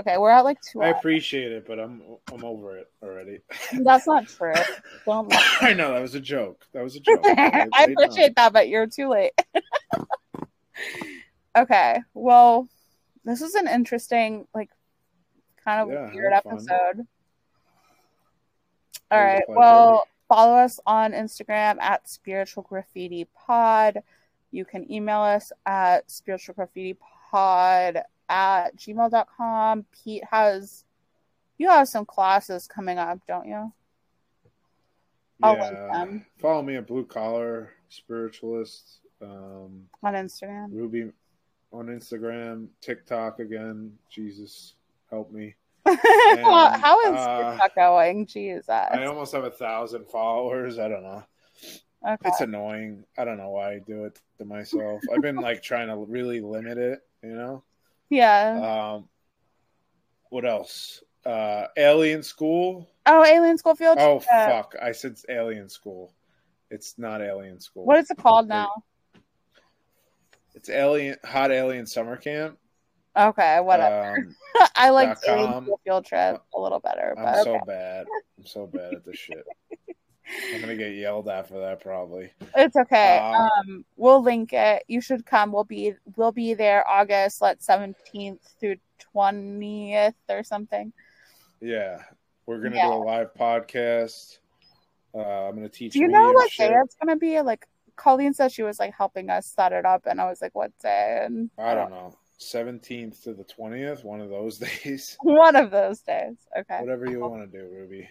[0.00, 0.96] Okay, we're at like two I hours.
[0.98, 2.02] appreciate it, but I'm
[2.32, 3.40] I'm over it already.
[3.82, 4.54] That's not true.
[5.04, 5.56] Don't lie.
[5.60, 6.64] I know that was a joke.
[6.72, 7.20] That was a joke.
[7.26, 7.90] I night.
[7.92, 9.32] appreciate that, but you're too late.
[11.56, 12.68] okay, well,
[13.24, 14.70] this is an interesting, like,
[15.62, 16.52] kind of Yeah, weird fun.
[16.54, 17.06] episode.
[19.10, 24.02] All right, well, follow us on Instagram at Spiritual Graffiti Pod.
[24.52, 26.96] You can email us at Spiritual Graffiti
[27.30, 29.86] Pod at gmail.com.
[29.90, 30.84] Pete has,
[31.58, 33.72] you have some classes coming up, don't you?
[35.42, 35.88] I'll Yeah.
[35.92, 36.26] them.
[36.38, 39.00] Follow me at Blue Collar Spiritualist.
[39.20, 40.72] Um, On Instagram.
[40.72, 41.12] Ruby
[41.72, 43.96] on Instagram, TikTok again.
[44.10, 44.74] Jesus,
[45.10, 45.54] help me.
[45.86, 48.26] How is uh, TikTok going?
[48.26, 48.68] Jesus.
[48.68, 50.78] I almost have a thousand followers.
[50.78, 51.24] I don't know.
[52.06, 52.28] Okay.
[52.28, 53.04] It's annoying.
[53.16, 55.00] I don't know why I do it to myself.
[55.12, 57.62] I've been like trying to really limit it, you know.
[58.10, 58.94] Yeah.
[58.94, 59.08] Um,
[60.30, 61.02] what else?
[61.24, 62.90] Uh, Alien School.
[63.06, 63.98] oh, Alien School Field.
[63.98, 64.08] Trip.
[64.08, 64.28] Oh Trip.
[64.28, 64.74] fuck!
[64.82, 66.12] I said Alien School.
[66.70, 67.84] It's not Alien School.
[67.84, 68.70] What is it called now?
[70.54, 72.58] It's Alien Hot Alien Summer Camp.
[73.16, 74.16] Okay, whatever.
[74.16, 74.36] Um,
[74.76, 75.64] I like Alien.
[75.64, 77.64] School Field Trip a little better, I'm so okay.
[77.66, 78.06] bad.
[78.38, 79.46] I'm so bad at this shit.
[80.54, 82.30] I'm gonna get yelled at for that probably.
[82.56, 83.18] it's okay.
[83.18, 84.84] Uh, um, we'll link it.
[84.88, 85.52] You should come.
[85.52, 90.92] We'll be we'll be there August let seventeenth through twentieth or something.
[91.60, 92.02] Yeah,
[92.46, 92.88] we're gonna Yeah.
[92.88, 94.38] do a live podcast.
[95.14, 95.18] Uh,
[95.48, 95.92] I'm gonna teach.
[95.94, 96.70] Do you know what shit.
[96.70, 97.40] day it's gonna be?
[97.40, 97.66] Like
[97.96, 100.72] Colleen said, she was like helping us set it up, and I was like, "What
[100.78, 102.16] day?" And I don't know.
[102.40, 105.16] 17th to the 20th, one of those days.
[105.22, 106.34] One of those days.
[106.58, 106.80] Okay.
[106.80, 108.08] Whatever you want to do, Ruby.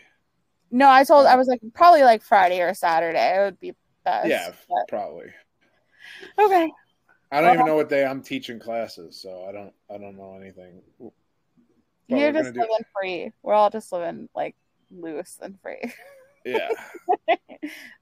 [0.71, 3.35] No, I told I was like probably like Friday or Saturday.
[3.37, 4.29] It would be best.
[4.29, 5.27] Yeah, but- probably.
[6.39, 6.71] okay.
[7.33, 9.73] I don't even know what day I'm teaching classes, so I don't.
[9.89, 10.81] I don't know anything.
[10.99, 11.11] But
[12.07, 13.31] You're just gonna do- living free.
[13.41, 14.55] We're all just living like
[14.89, 15.93] loose and free.
[16.45, 16.69] Yeah.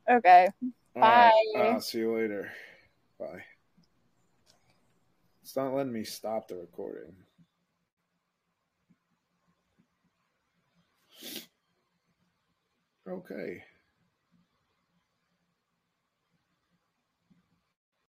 [0.09, 0.47] okay.
[0.95, 1.31] All right.
[1.53, 1.59] Bye.
[1.59, 2.51] Uh, see you later.
[3.19, 3.43] Bye.
[5.43, 7.13] It's not letting me stop the recording.
[13.09, 13.63] Okay.